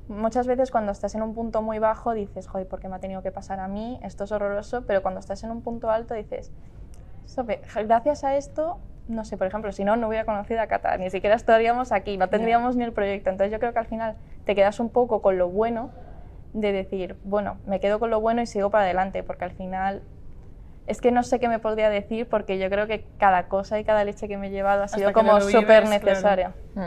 muchas 0.07 0.47
veces 0.47 0.71
cuando 0.71 0.91
estás 0.91 1.15
en 1.15 1.21
un 1.21 1.33
punto 1.33 1.61
muy 1.61 1.79
bajo 1.79 2.13
dices, 2.13 2.47
joder, 2.47 2.67
¿por 2.67 2.79
qué 2.79 2.87
me 2.87 2.95
ha 2.95 2.99
tenido 2.99 3.21
que 3.21 3.31
pasar 3.31 3.59
a 3.59 3.67
mí? 3.67 3.99
Esto 4.03 4.25
es 4.25 4.31
horroroso, 4.31 4.85
pero 4.85 5.01
cuando 5.01 5.19
estás 5.19 5.43
en 5.43 5.51
un 5.51 5.61
punto 5.61 5.89
alto 5.89 6.13
dices, 6.13 6.51
gracias 7.85 8.23
a 8.23 8.35
esto, 8.35 8.79
no 9.07 9.25
sé, 9.25 9.37
por 9.37 9.47
ejemplo, 9.47 9.71
si 9.71 9.83
no, 9.83 9.95
no 9.95 10.07
hubiera 10.07 10.25
conocido 10.25 10.61
a 10.61 10.67
Cata, 10.67 10.97
ni 10.97 11.09
siquiera 11.09 11.35
estaríamos 11.35 11.91
aquí, 11.91 12.17
no 12.17 12.29
tendríamos 12.29 12.75
ni 12.75 12.83
el 12.83 12.93
proyecto. 12.93 13.29
Entonces 13.29 13.51
yo 13.51 13.59
creo 13.59 13.73
que 13.73 13.79
al 13.79 13.87
final 13.87 14.15
te 14.45 14.55
quedas 14.55 14.79
un 14.79 14.89
poco 14.89 15.21
con 15.21 15.37
lo 15.37 15.49
bueno 15.49 15.89
de 16.53 16.71
decir, 16.71 17.17
bueno, 17.23 17.57
me 17.65 17.79
quedo 17.79 17.99
con 17.99 18.09
lo 18.09 18.21
bueno 18.21 18.41
y 18.41 18.45
sigo 18.45 18.69
para 18.69 18.85
adelante, 18.85 19.23
porque 19.23 19.45
al 19.45 19.51
final 19.51 20.03
es 20.85 21.01
que 21.01 21.11
no 21.11 21.23
sé 21.23 21.39
qué 21.39 21.47
me 21.47 21.59
podría 21.59 21.89
decir 21.89 22.27
porque 22.27 22.59
yo 22.59 22.69
creo 22.69 22.87
que 22.87 23.05
cada 23.17 23.47
cosa 23.47 23.79
y 23.79 23.83
cada 23.83 24.03
leche 24.03 24.27
que 24.27 24.37
me 24.37 24.47
he 24.47 24.51
llevado 24.51 24.83
ha 24.83 24.87
sido 24.87 25.13
como 25.13 25.39
súper 25.41 25.87
necesaria. 25.87 26.53
Mm. 26.75 26.81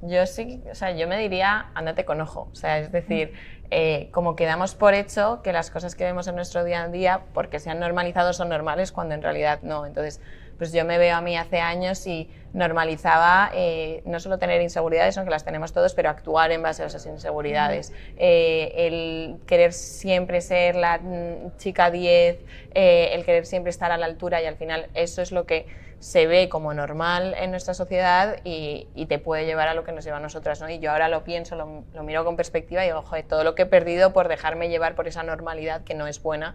Yo 0.00 0.26
sí, 0.26 0.62
o 0.70 0.74
sea, 0.74 0.90
yo 0.92 1.08
me 1.08 1.18
diría, 1.18 1.70
ándate 1.74 2.04
con 2.04 2.20
ojo. 2.20 2.50
O 2.52 2.54
sea, 2.54 2.78
es 2.78 2.92
decir, 2.92 3.32
eh, 3.70 4.10
como 4.12 4.36
quedamos 4.36 4.74
por 4.74 4.94
hecho 4.94 5.40
que 5.42 5.52
las 5.52 5.70
cosas 5.70 5.94
que 5.94 6.04
vemos 6.04 6.28
en 6.28 6.36
nuestro 6.36 6.64
día 6.64 6.82
a 6.84 6.88
día, 6.88 7.26
porque 7.32 7.58
se 7.60 7.70
han 7.70 7.80
normalizado, 7.80 8.32
son 8.32 8.48
normales, 8.50 8.92
cuando 8.92 9.14
en 9.14 9.22
realidad 9.22 9.60
no. 9.62 9.86
Entonces, 9.86 10.20
pues 10.58 10.72
yo 10.72 10.84
me 10.84 10.98
veo 10.98 11.16
a 11.16 11.20
mí 11.20 11.36
hace 11.36 11.60
años 11.60 12.06
y 12.06 12.30
normalizaba 12.56 13.50
eh, 13.54 14.02
no 14.04 14.18
solo 14.18 14.38
tener 14.38 14.60
inseguridades, 14.60 15.14
sino 15.14 15.24
que 15.24 15.30
las 15.30 15.44
tenemos 15.44 15.72
todos, 15.72 15.94
pero 15.94 16.08
actuar 16.08 16.50
en 16.50 16.62
base 16.62 16.82
a 16.82 16.86
esas 16.86 17.06
inseguridades. 17.06 17.92
Eh, 18.16 18.72
el 18.76 19.36
querer 19.46 19.72
siempre 19.72 20.40
ser 20.40 20.74
la 20.74 20.98
mm, 20.98 21.56
chica 21.58 21.90
10, 21.90 22.38
el 22.74 23.24
querer 23.24 23.46
siempre 23.46 23.70
estar 23.70 23.92
a 23.92 23.96
la 23.96 24.06
altura 24.06 24.42
y 24.42 24.46
al 24.46 24.56
final 24.56 24.88
eso 24.94 25.22
es 25.22 25.32
lo 25.32 25.46
que 25.46 25.66
se 25.98 26.26
ve 26.26 26.48
como 26.48 26.74
normal 26.74 27.34
en 27.38 27.50
nuestra 27.50 27.74
sociedad 27.74 28.36
y, 28.44 28.86
te 29.08 29.18
puede 29.18 29.46
llevar 29.46 29.68
a 29.68 29.74
lo 29.74 29.84
que 29.84 29.92
nos 29.92 30.04
lleva 30.04 30.16
a 30.18 30.20
nosotras. 30.20 30.60
¿no? 30.60 30.68
Y 30.68 30.78
yo 30.78 30.90
ahora 30.90 31.08
lo 31.08 31.24
pienso, 31.24 31.56
lo, 31.56 32.02
miro 32.02 32.24
con 32.24 32.36
perspectiva 32.36 32.84
y 32.84 32.88
digo, 32.88 33.02
joder, 33.02 33.24
todo 33.24 33.44
lo 33.44 33.54
que 33.54 33.62
he 33.62 33.66
perdido 33.66 34.12
por 34.12 34.28
dejarme 34.28 34.68
llevar 34.68 34.94
por 34.94 35.06
esa 35.06 35.22
normalidad 35.22 35.82
que 35.84 35.94
no 35.94 36.06
es 36.06 36.22
buena 36.22 36.54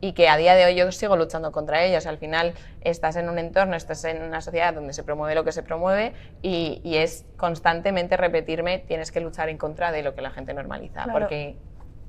y 0.00 0.12
que 0.12 0.28
a 0.28 0.36
día 0.38 0.54
de 0.54 0.64
hoy 0.64 0.74
yo 0.74 0.90
sigo 0.92 1.16
luchando 1.16 1.52
contra 1.52 1.84
ellos. 1.84 2.06
Al 2.06 2.18
final 2.18 2.54
estás 2.80 3.16
en 3.16 3.28
un 3.28 3.38
entorno, 3.38 3.76
estás 3.76 4.04
en 4.04 4.22
una 4.22 4.40
sociedad 4.40 4.72
donde 4.72 4.92
se 4.92 5.02
promueve 5.02 5.34
lo 5.40 5.44
que 5.44 5.52
se 5.52 5.62
promueve 5.62 6.12
y, 6.42 6.80
es 6.84 7.24
constantemente 7.36 8.16
repetirme, 8.16 8.78
tienes 8.78 9.10
que 9.10 9.20
luchar 9.20 9.48
en 9.48 9.56
contra 9.56 9.90
de 9.90 10.02
lo 10.02 10.14
que 10.14 10.20
la 10.20 10.30
gente 10.30 10.52
normaliza, 10.52 11.06
porque 11.10 11.56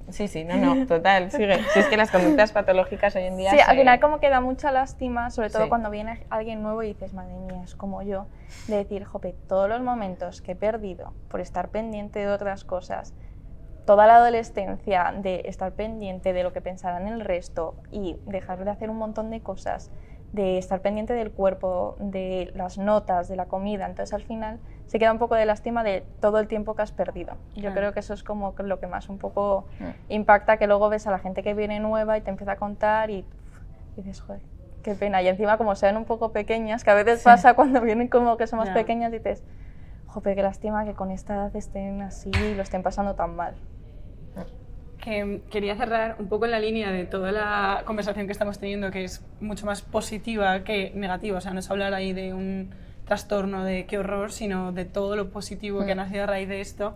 Sí, 0.10 0.28
sí, 0.28 0.44
no, 0.44 0.58
no, 0.58 0.86
total, 0.88 1.32
sigue. 1.32 1.64
Si 1.74 1.80
es 1.80 1.86
que 1.88 1.96
las 1.96 2.12
conductas 2.12 2.52
patológicas 2.52 3.16
hoy 3.16 3.24
en 3.24 3.38
día... 3.38 3.52
Sí, 3.52 3.60
al 3.66 3.78
final 3.78 4.00
como 4.00 4.20
que 4.20 4.30
da 4.30 4.42
mucha 4.42 4.72
lástima, 4.72 5.30
sobre 5.30 5.50
todo 5.50 5.70
cuando 5.70 5.90
viene 5.90 6.26
alguien 6.30 6.62
nuevo 6.62 6.84
y 6.84 6.88
dices, 6.88 7.14
madre 7.14 7.38
mía, 7.38 7.62
es 7.64 7.76
como 7.76 8.02
yo, 8.02 8.26
de 8.68 8.78
decir, 8.78 9.06
jope, 9.06 9.36
todos 9.48 9.70
los 9.70 9.80
momentos 9.82 10.42
que 10.42 10.54
he 10.54 10.56
perdido 10.56 11.14
por 11.30 11.40
estar 11.40 11.70
pendiente 11.70 12.20
de 12.20 12.28
otras 12.28 12.66
cosas, 12.66 13.14
toda 13.86 14.08
la 14.08 14.18
adolescencia 14.18 15.14
de 15.16 15.44
estar 15.46 15.74
pendiente 15.74 16.34
de 16.34 16.44
lo 16.44 16.52
que 16.52 16.62
pensarán 16.62 17.08
el 17.08 17.22
resto 17.22 17.76
y 17.92 18.18
dejar 18.26 18.64
de 18.64 18.72
hacer 18.72 18.90
un 18.90 18.98
montón 18.98 19.30
de 19.30 19.42
cosas, 19.42 19.92
de 20.32 20.58
estar 20.58 20.82
pendiente 20.82 21.14
del 21.14 21.32
cuerpo, 21.32 21.96
de 22.00 22.52
las 22.56 22.78
notas, 22.78 23.28
de 23.28 23.36
la 23.36 23.46
comida, 23.46 23.86
entonces 23.86 24.14
al 24.14 24.24
final 24.24 24.60
se 24.88 25.00
queda 25.00 25.12
un 25.12 25.20
poco 25.20 25.36
de 25.36 25.46
lástima 25.46 25.84
de 25.84 26.04
todo 26.20 26.40
el 26.40 26.48
tiempo 26.48 26.76
que 26.76 26.82
has 26.82 26.92
perdido. 26.92 27.36
Yo 27.56 27.74
creo 27.74 27.94
que 27.94 28.00
eso 28.02 28.14
es 28.14 28.24
como 28.24 28.54
lo 28.58 28.80
que 28.80 28.88
más 28.88 29.10
un 29.10 29.18
poco 29.18 29.66
mm. 29.80 30.14
impacta, 30.14 30.58
que 30.58 30.68
luego 30.68 30.90
ves 30.90 31.08
a 31.08 31.12
la 31.12 31.20
gente 31.20 31.44
que 31.44 31.54
viene 31.54 31.80
nueva 31.80 32.18
y 32.18 32.22
te 32.22 32.30
empieza 32.30 32.54
a 32.54 32.56
contar 32.58 33.10
y, 33.10 33.26
dices, 33.96 34.22
joder, 34.22 34.42
qué 34.84 34.96
pena. 34.96 35.22
Y 35.22 35.28
encima 35.28 35.58
como 35.58 35.76
sean 35.76 35.98
un 35.98 36.06
poco 36.06 36.32
pequeñas, 36.32 36.84
que 36.84 36.92
a 36.92 36.94
veces 36.94 37.24
pasa 37.24 37.54
cuando 37.54 37.82
vienen 37.82 38.08
como 38.08 38.38
que 38.38 38.48
somos 38.48 38.70
pequeñas, 38.70 39.12
dices, 39.12 39.44
joder, 40.08 40.36
qué 40.36 40.44
lástima 40.44 40.86
que 40.86 40.94
con 40.94 41.12
esta 41.12 41.36
edad 41.36 41.56
estén 41.56 42.02
así 42.02 42.30
y 42.30 42.56
lo 42.56 42.64
estén 42.64 42.84
pasando 42.84 43.16
tan 43.16 43.36
mal. 43.36 43.56
Que 45.04 45.42
quería 45.50 45.76
cerrar 45.76 46.16
un 46.20 46.28
poco 46.30 46.46
en 46.46 46.52
la 46.52 46.60
línea 46.60 46.92
de 46.92 47.06
toda 47.06 47.32
la 47.32 47.84
conversación 47.86 48.28
que 48.28 48.32
estamos 48.32 48.60
teniendo, 48.60 48.92
que 48.92 49.04
es 49.04 49.26
mucho 49.40 49.66
más 49.66 49.82
positiva 49.82 50.64
que 50.64 50.92
negativa. 50.96 51.40
O 51.40 51.42
sea, 51.42 51.54
no 51.54 51.60
es 51.60 51.70
hablar 51.72 51.94
ahí 51.94 52.14
de 52.14 52.34
un 52.34 52.70
trastorno 53.06 53.66
de 53.66 53.88
qué 53.88 53.98
horror, 53.98 54.32
sino 54.32 54.72
de 54.72 54.86
todo 54.86 55.16
lo 55.16 55.32
positivo 55.32 55.84
que 55.86 55.92
ha 55.92 55.96
mm. 55.96 55.98
nacido 55.98 56.24
a 56.24 56.28
raíz 56.28 56.48
de 56.48 56.62
esto. 56.62 56.96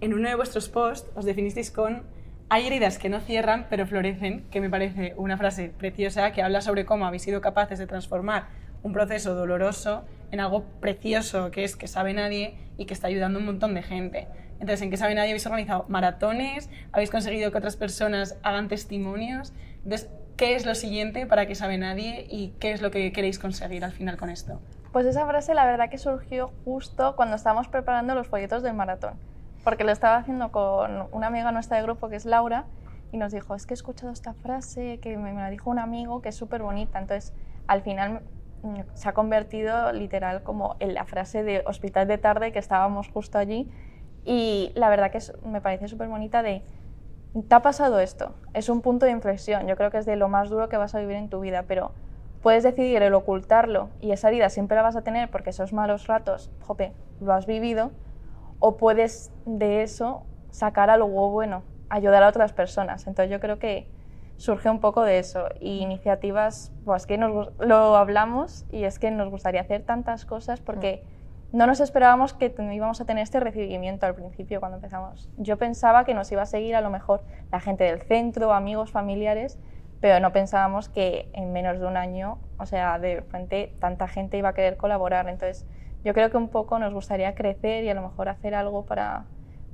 En 0.00 0.14
uno 0.14 0.28
de 0.28 0.34
vuestros 0.36 0.68
posts 0.68 1.10
os 1.16 1.24
definisteis 1.24 1.70
con 1.70 2.04
hay 2.50 2.66
heridas 2.66 2.98
que 2.98 3.08
no 3.08 3.20
cierran 3.20 3.66
pero 3.68 3.86
florecen, 3.86 4.44
que 4.50 4.60
me 4.60 4.70
parece 4.70 5.14
una 5.16 5.36
frase 5.36 5.70
preciosa 5.76 6.32
que 6.32 6.42
habla 6.42 6.60
sobre 6.60 6.84
cómo 6.84 7.06
habéis 7.06 7.22
sido 7.22 7.40
capaces 7.40 7.78
de 7.78 7.86
transformar 7.86 8.46
un 8.82 8.92
proceso 8.92 9.34
doloroso 9.34 10.04
en 10.30 10.40
algo 10.40 10.64
precioso 10.80 11.50
que 11.50 11.64
es 11.64 11.76
que 11.76 11.88
sabe 11.88 12.14
nadie 12.14 12.54
y 12.78 12.86
que 12.86 12.94
está 12.94 13.08
ayudando 13.08 13.38
a 13.38 13.40
un 13.40 13.46
montón 13.46 13.74
de 13.74 13.82
gente. 13.82 14.28
Entonces, 14.60 14.82
en 14.82 14.90
que 14.90 14.96
sabe 14.96 15.14
nadie 15.14 15.30
habéis 15.30 15.46
organizado 15.46 15.84
maratones, 15.88 16.68
habéis 16.92 17.10
conseguido 17.10 17.52
que 17.52 17.58
otras 17.58 17.76
personas 17.76 18.36
hagan 18.42 18.68
testimonios. 18.68 19.52
Entonces, 19.84 20.10
¿qué 20.36 20.56
es 20.56 20.66
lo 20.66 20.74
siguiente 20.74 21.26
para 21.26 21.46
que 21.46 21.54
sabe 21.54 21.78
nadie 21.78 22.26
y 22.28 22.54
qué 22.58 22.72
es 22.72 22.82
lo 22.82 22.90
que 22.90 23.12
queréis 23.12 23.38
conseguir 23.38 23.84
al 23.84 23.92
final 23.92 24.16
con 24.16 24.30
esto? 24.30 24.60
Pues 24.92 25.06
esa 25.06 25.26
frase 25.26 25.54
la 25.54 25.66
verdad 25.66 25.90
que 25.90 25.98
surgió 25.98 26.50
justo 26.64 27.14
cuando 27.14 27.36
estábamos 27.36 27.68
preparando 27.68 28.14
los 28.14 28.26
folletos 28.26 28.62
del 28.62 28.74
maratón, 28.74 29.14
porque 29.62 29.84
lo 29.84 29.92
estaba 29.92 30.16
haciendo 30.16 30.50
con 30.50 31.08
una 31.12 31.26
amiga 31.26 31.52
nuestra 31.52 31.76
de 31.76 31.82
grupo 31.82 32.08
que 32.08 32.16
es 32.16 32.24
Laura 32.24 32.64
y 33.12 33.18
nos 33.18 33.32
dijo, 33.32 33.54
es 33.54 33.66
que 33.66 33.74
he 33.74 33.76
escuchado 33.76 34.12
esta 34.12 34.34
frase 34.34 34.98
que 35.00 35.16
me, 35.16 35.32
me 35.32 35.40
la 35.40 35.50
dijo 35.50 35.70
un 35.70 35.78
amigo 35.78 36.20
que 36.20 36.30
es 36.30 36.36
súper 36.36 36.62
bonita, 36.62 36.98
entonces 36.98 37.32
al 37.66 37.82
final 37.82 38.22
mm, 38.62 38.80
se 38.94 39.08
ha 39.08 39.12
convertido 39.12 39.92
literal 39.92 40.42
como 40.42 40.76
en 40.80 40.94
la 40.94 41.04
frase 41.04 41.42
de 41.42 41.62
hospital 41.66 42.08
de 42.08 42.18
tarde 42.18 42.50
que 42.50 42.58
estábamos 42.58 43.08
justo 43.08 43.38
allí 43.38 43.70
y 44.28 44.72
la 44.74 44.90
verdad 44.90 45.10
que 45.10 45.20
me 45.42 45.62
parece 45.62 45.88
súper 45.88 46.06
bonita 46.08 46.42
de, 46.42 46.62
te 47.48 47.54
ha 47.54 47.62
pasado 47.62 47.98
esto, 47.98 48.34
es 48.52 48.68
un 48.68 48.82
punto 48.82 49.06
de 49.06 49.12
inflexión, 49.12 49.66
yo 49.66 49.74
creo 49.74 49.90
que 49.90 49.96
es 49.96 50.04
de 50.04 50.16
lo 50.16 50.28
más 50.28 50.50
duro 50.50 50.68
que 50.68 50.76
vas 50.76 50.94
a 50.94 51.00
vivir 51.00 51.16
en 51.16 51.30
tu 51.30 51.40
vida, 51.40 51.64
pero 51.66 51.92
puedes 52.42 52.62
decidir 52.62 53.02
el 53.02 53.14
ocultarlo 53.14 53.88
y 54.00 54.12
esa 54.12 54.28
herida 54.28 54.50
siempre 54.50 54.76
la 54.76 54.82
vas 54.82 54.96
a 54.96 55.02
tener 55.02 55.30
porque 55.30 55.48
esos 55.48 55.72
malos 55.72 56.08
ratos, 56.08 56.50
jope, 56.60 56.92
lo 57.20 57.32
has 57.32 57.46
vivido, 57.46 57.92
o 58.58 58.76
puedes 58.76 59.32
de 59.46 59.82
eso 59.82 60.26
sacar 60.50 60.90
algo 60.90 61.30
bueno, 61.30 61.62
ayudar 61.88 62.22
a 62.22 62.28
otras 62.28 62.52
personas. 62.52 63.06
Entonces 63.06 63.30
yo 63.30 63.40
creo 63.40 63.58
que 63.58 63.90
surge 64.36 64.68
un 64.68 64.80
poco 64.80 65.04
de 65.04 65.20
eso 65.20 65.48
y 65.58 65.78
iniciativas, 65.78 66.72
pues 66.84 67.06
que 67.06 67.16
nos, 67.16 67.50
lo 67.58 67.96
hablamos 67.96 68.66
y 68.68 68.84
es 68.84 68.98
que 68.98 69.10
nos 69.10 69.30
gustaría 69.30 69.62
hacer 69.62 69.84
tantas 69.84 70.26
cosas 70.26 70.60
porque 70.60 71.02
no 71.52 71.66
nos 71.66 71.80
esperábamos 71.80 72.34
que 72.34 72.54
íbamos 72.72 73.00
a 73.00 73.04
tener 73.04 73.22
este 73.22 73.40
recibimiento 73.40 74.06
al 74.06 74.14
principio 74.14 74.60
cuando 74.60 74.76
empezamos. 74.76 75.28
Yo 75.38 75.56
pensaba 75.56 76.04
que 76.04 76.14
nos 76.14 76.30
iba 76.30 76.42
a 76.42 76.46
seguir 76.46 76.76
a 76.76 76.80
lo 76.80 76.90
mejor 76.90 77.22
la 77.50 77.60
gente 77.60 77.84
del 77.84 78.02
centro, 78.02 78.52
amigos, 78.52 78.90
familiares, 78.90 79.58
pero 80.00 80.20
no 80.20 80.32
pensábamos 80.32 80.88
que 80.88 81.28
en 81.32 81.52
menos 81.52 81.80
de 81.80 81.86
un 81.86 81.96
año, 81.96 82.38
o 82.58 82.66
sea, 82.66 82.98
de 82.98 83.16
repente 83.16 83.74
tanta 83.80 84.08
gente 84.08 84.36
iba 84.36 84.50
a 84.50 84.52
querer 84.52 84.76
colaborar. 84.76 85.28
Entonces, 85.28 85.66
yo 86.04 86.14
creo 86.14 86.30
que 86.30 86.36
un 86.36 86.48
poco 86.48 86.78
nos 86.78 86.92
gustaría 86.92 87.34
crecer 87.34 87.84
y 87.84 87.88
a 87.88 87.94
lo 87.94 88.02
mejor 88.02 88.28
hacer 88.28 88.54
algo 88.54 88.84
para, 88.84 89.24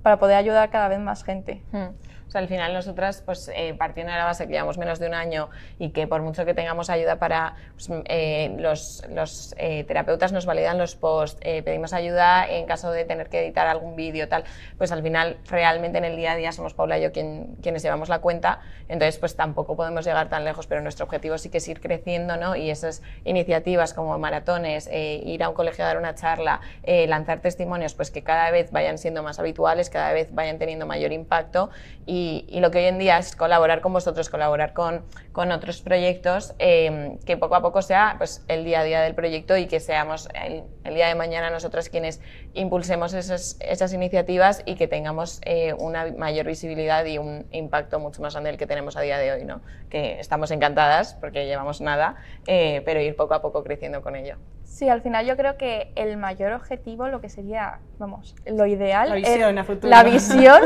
para 0.03 0.19
poder 0.19 0.37
ayudar 0.37 0.71
cada 0.71 0.89
vez 0.89 1.01
más 1.01 1.25
gente. 1.25 1.63
Hmm. 1.73 1.89
O 2.27 2.31
sea, 2.35 2.41
al 2.41 2.49
final 2.49 2.73
nosotras, 2.75 3.23
pues 3.25 3.49
eh, 3.55 3.75
partiendo 3.75 4.11
de 4.13 4.19
la 4.19 4.25
base 4.25 4.47
que 4.47 4.53
llevamos 4.55 4.77
menos 4.77 4.99
de 4.99 5.07
un 5.07 5.15
año 5.15 5.51
y 5.79 5.91
que 5.91 6.09
por 6.09 6.21
mucho 6.23 6.45
que 6.45 6.53
tengamos 6.55 6.91
ayuda 6.91 7.17
para, 7.21 7.55
pues, 7.75 7.89
m- 7.91 8.03
eh, 8.09 8.55
los, 8.59 9.03
los, 9.11 9.55
eh, 9.59 9.85
terapeutas 9.85 10.33
nos 10.33 10.45
validan 10.47 10.77
los 10.79 10.97
posts, 10.97 11.39
pedimos 11.65 11.93
ayuda 11.93 12.49
en 12.49 12.67
caso 12.67 12.91
de 12.91 13.05
tener 13.05 13.29
que 13.29 13.41
editar 13.45 13.67
algún 13.69 13.95
vídeo, 13.95 14.27
tal, 14.29 14.45
pues 14.79 14.91
al 14.91 15.03
final 15.03 15.39
realmente 15.49 15.99
en 15.99 16.05
el 16.05 16.17
día 16.17 16.33
a 16.33 16.37
día 16.37 16.51
somos 16.53 16.75
Paula 16.75 16.99
y 16.99 17.03
yo 17.03 17.13
quien, 17.13 17.57
quienes 17.63 17.83
llevamos 17.83 18.09
la 18.09 18.19
cuenta, 18.21 18.61
entonces 18.89 19.19
pues 19.19 19.37
tampoco 19.37 19.77
podemos 19.77 20.05
llegar 20.05 20.29
tan 20.29 20.45
lejos, 20.45 20.67
pero 20.67 20.81
nuestro 20.81 21.05
objetivo 21.07 21.39
sí 21.39 21.51
que 21.51 21.59
es 21.59 21.69
ir 21.69 21.81
creciendo, 21.81 22.37
¿no? 22.37 22.57
Y 22.57 22.71
esas 22.71 23.03
iniciativas 23.25 23.95
como 23.95 24.19
maratones, 24.19 24.89
ir 24.93 25.43
a 25.43 25.49
un 25.49 25.55
colegio 25.55 25.85
a 25.85 25.89
dar 25.89 25.99
una 25.99 26.15
charla, 26.15 26.61
lanzar 26.85 27.41
testimonios, 27.41 27.95
pues 27.95 28.11
que 28.11 28.23
cada 28.23 28.51
vez 28.51 28.71
vayan 28.73 28.99
siendo 28.99 29.23
más 29.23 29.39
habituales, 29.39 29.91
cada 29.91 30.13
vez 30.13 30.29
vayan 30.35 30.59
teniendo 30.59 30.87
mayor 30.87 31.13
impacto 31.13 31.71
y 32.15 32.61
lo 32.61 32.71
que 32.71 32.79
hoy 32.79 32.85
en 32.85 32.99
día 32.99 33.19
es 33.19 33.35
colaborar 33.37 33.81
con 33.81 33.93
vosotros, 33.93 34.29
colaborar 34.29 34.73
con, 34.73 35.05
con 35.33 35.51
otros 35.51 35.83
proyectos, 35.83 36.55
eh, 36.59 37.19
que 37.27 37.37
poco 37.37 37.57
a 37.57 37.63
poco 37.63 37.83
sea 37.83 38.15
pues, 38.19 38.45
el 38.49 38.65
día 38.65 38.81
a 38.81 38.85
día 38.85 39.01
del 39.01 39.15
proyecto 39.15 39.57
y 39.57 39.67
que 39.67 39.81
seamos 39.81 40.29
el, 40.35 40.63
día 40.95 41.09
de 41.09 41.15
mañana 41.17 41.51
nosotros 41.51 41.89
quienes 41.89 42.21
impulsemos 42.55 43.15
esas, 43.15 43.57
esas 43.61 43.93
iniciativas 43.93 44.63
y 44.65 44.77
que 44.77 44.87
tengamos 44.87 45.41
eh, 45.45 45.75
una 45.75 46.07
mayor 46.17 46.47
visibilidad 46.47 47.05
y 47.05 47.19
un 47.19 47.47
impacto 47.51 47.99
mucho 47.99 48.23
más 48.23 48.35
grande 48.35 48.51
del 48.51 48.59
que 48.59 48.67
tenemos 48.67 48.97
a 48.97 49.01
día 49.01 49.19
de 49.19 49.33
hoy, 49.33 49.45
¿no? 49.45 49.61
que 49.91 50.21
estamos 50.21 50.51
encantadas 50.53 51.15
porque 51.15 51.47
llevamos 51.47 51.81
nada, 51.81 52.17
eh, 52.47 52.83
pero 52.85 53.01
ir 53.01 53.17
poco 53.17 53.35
a 53.35 53.43
poco 53.43 53.65
creciendo 53.65 54.03
con 54.03 54.15
ello. 54.15 54.37
Sí, 54.65 54.89
al 54.89 55.03
final 55.03 55.25
yo 55.27 55.37
creo 55.37 55.57
que 55.57 55.93
el 55.95 56.17
mayor 56.17 56.53
objetivo, 56.53 57.07
lo 57.09 57.21
que 57.21 57.29
sería, 57.29 57.79
vamos, 57.99 58.35
lo 58.47 58.67
ideal, 58.67 59.09
La 59.11 59.15
visión 59.15 59.49
el- 59.51 59.91
la 59.91 60.03
visión, 60.03 60.61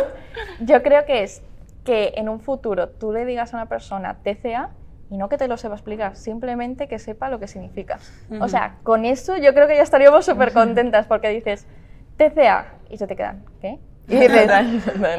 yo 0.61 0.83
creo 0.83 1.05
que 1.05 1.23
es 1.25 1.43
que 1.85 2.15
en 2.17 2.29
un 2.29 2.41
futuro 2.41 2.89
tú 2.89 3.13
le 3.13 3.25
digas 3.25 3.53
a 3.53 3.57
una 3.59 3.67
persona 3.67 4.19
TCA 4.23 4.71
y 5.11 5.17
no 5.17 5.29
que 5.29 5.37
te 5.39 5.49
lo 5.49 5.57
sepa 5.57 5.75
explicar, 5.75 6.17
simplemente 6.17 6.87
que 6.87 6.99
sepa 6.99 7.29
lo 7.31 7.39
que 7.39 7.49
significa. 7.49 7.99
O 8.41 8.49
sea, 8.49 8.77
con 8.83 9.05
eso 9.05 9.37
yo 9.37 9.53
creo 9.55 9.67
que 9.67 9.77
ya 9.77 9.83
estaríamos 9.83 10.25
súper 10.25 10.53
contentas 10.53 11.07
porque 11.07 11.29
dices 11.31 11.67
TCA 12.17 12.67
y 12.91 12.99
se 12.99 13.07
te 13.07 13.17
quedan, 13.17 13.45
¿qué? 13.61 13.79
Y 14.09 14.17
dices, 14.21 14.51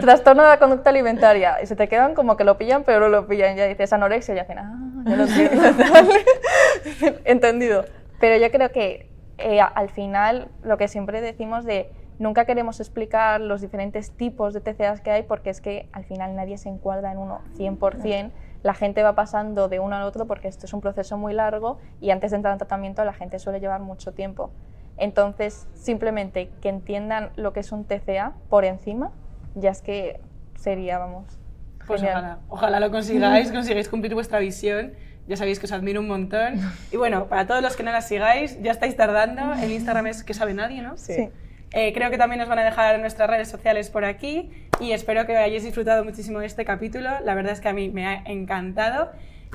trastorno 0.02 0.44
de 0.44 0.50
la 0.50 0.58
conducta 0.60 0.89
alimentaria 0.89 1.62
y 1.62 1.65
se 1.68 1.76
te 1.76 1.88
quedan 1.88 2.13
como 2.15 2.38
que 2.38 2.44
lo 2.44 2.58
pillan 2.58 2.84
pero 2.84 3.02
no 3.02 3.10
lo 3.10 3.28
pillan. 3.28 3.56
Ya 3.56 3.65
dices 3.65 3.92
anorexia 3.94 4.36
y 4.36 4.39
hacen, 4.39 4.60
ah, 4.60 4.76
ya 5.06 5.15
lo 5.15 5.24
entiendo. 5.26 5.63
Entendido. 7.26 7.86
Pero 8.19 8.38
yo 8.38 8.51
creo 8.51 8.71
que 8.71 9.10
eh, 9.38 9.62
al 9.62 9.89
final 9.89 10.49
lo 10.62 10.77
que 10.77 10.88
siempre 10.88 11.21
decimos 11.21 11.63
de 11.63 11.91
nunca 12.17 12.45
queremos 12.45 12.79
explicar 12.79 13.39
los 13.39 13.62
diferentes 13.62 14.12
tipos 14.12 14.53
de 14.53 14.62
TCAs 14.62 15.01
que 15.01 15.12
hay 15.12 15.23
porque 15.23 15.49
es 15.49 15.62
que 15.62 15.89
al 15.93 16.03
final 16.03 16.36
nadie 16.36 16.58
se 16.58 16.69
encuadra 16.69 17.12
en 17.12 17.17
uno 17.17 17.41
100%. 17.58 18.32
La 18.62 18.73
gente 18.73 19.01
va 19.03 19.15
pasando 19.15 19.69
de 19.69 19.79
uno 19.79 19.95
al 19.95 20.03
otro 20.03 20.27
porque 20.27 20.49
esto 20.49 20.65
es 20.65 20.73
un 20.73 20.82
proceso 20.82 21.17
muy 21.17 21.34
largo 21.34 21.79
y 22.01 22.12
antes 22.12 22.32
de 22.32 22.38
entrar 22.38 22.51
en 22.51 22.58
tratamiento 22.58 23.03
la 23.05 23.13
gente 23.13 23.39
suele 23.39 23.62
llevar 23.62 23.79
mucho 23.79 24.13
tiempo. 24.13 24.51
Entonces, 24.97 25.65
simplemente 25.73 26.49
que 26.62 26.67
entiendan 26.67 27.32
lo 27.38 27.53
que 27.53 27.62
es 27.62 27.71
un 27.71 27.86
TCA 27.86 28.34
por 28.49 28.65
encima, 28.65 29.12
ya 29.55 29.69
es 29.69 29.82
que 29.82 30.19
sería, 30.55 30.97
vamos. 30.97 31.39
Pues 31.88 32.01
genial. 32.01 32.17
ojalá, 32.17 32.39
ojalá 32.49 32.79
lo 32.82 32.91
consigáis, 32.91 33.49
consigáis 33.53 33.88
cumplir 33.88 34.13
vuestra 34.13 34.39
visión. 34.39 34.93
Ya 35.30 35.38
sabéis 35.38 35.60
que 35.60 35.68
os 35.68 35.72
admiro 35.72 36.02
un 36.02 36.08
montón. 36.08 36.60
Y 36.92 36.98
bueno, 36.98 37.28
para 37.28 37.46
todos 37.48 37.62
los 37.62 37.76
que 37.78 37.84
no 37.84 37.92
la 37.92 38.02
sigáis, 38.02 38.62
ya 38.62 38.72
estáis 38.72 38.96
tardando. 38.98 39.54
En 39.54 39.72
Instagram 39.72 40.08
es 40.08 40.24
que 40.24 40.34
sabe 40.34 40.54
nadie, 40.56 40.82
¿no? 40.82 40.98
Sí. 40.98 41.30
Eh, 41.72 41.94
creo 41.94 42.10
que 42.10 42.18
también 42.18 42.39
nos 42.39 42.50
van 42.50 42.58
a 42.60 42.63
dejar 42.63 43.00
nuestras 43.00 43.30
redes 43.30 43.48
sociales 43.48 43.92
por 43.92 44.04
aquí 44.04 44.50
y 44.80 44.92
espero 44.92 45.28
que 45.28 45.38
hayáis 45.38 45.63
disfrutado 45.63 46.04
muchísimo 46.04 46.39
de 46.39 46.48
este 46.48 46.65
capítulo. 46.65 47.10
La 47.24 47.36
verdad 47.36 47.54
es 47.54 47.62
que 47.62 47.70
a 47.70 47.74
mí 47.74 47.89
me 47.89 48.08
ha 48.08 48.24
encantado 48.26 49.12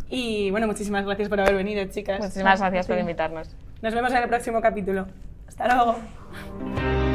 y 0.09 0.51
bueno, 0.53 0.69
muchísimas 0.69 1.05
gracias 1.05 1.29
por 1.29 1.41
haber 1.41 1.57
venido, 1.57 1.85
chicas. 1.87 2.21
Muchísimas 2.21 2.61
gracias 2.61 2.87
por 2.87 2.95
Sí. 2.95 3.01
invitarnos. 3.01 3.57
Nos 3.83 3.95
vemos 3.95 4.13
en 4.13 4.19
el 4.23 4.29
próximo 4.29 4.61
capítulo. 4.61 5.09
Hasta 5.49 5.67
luego. 5.75 7.14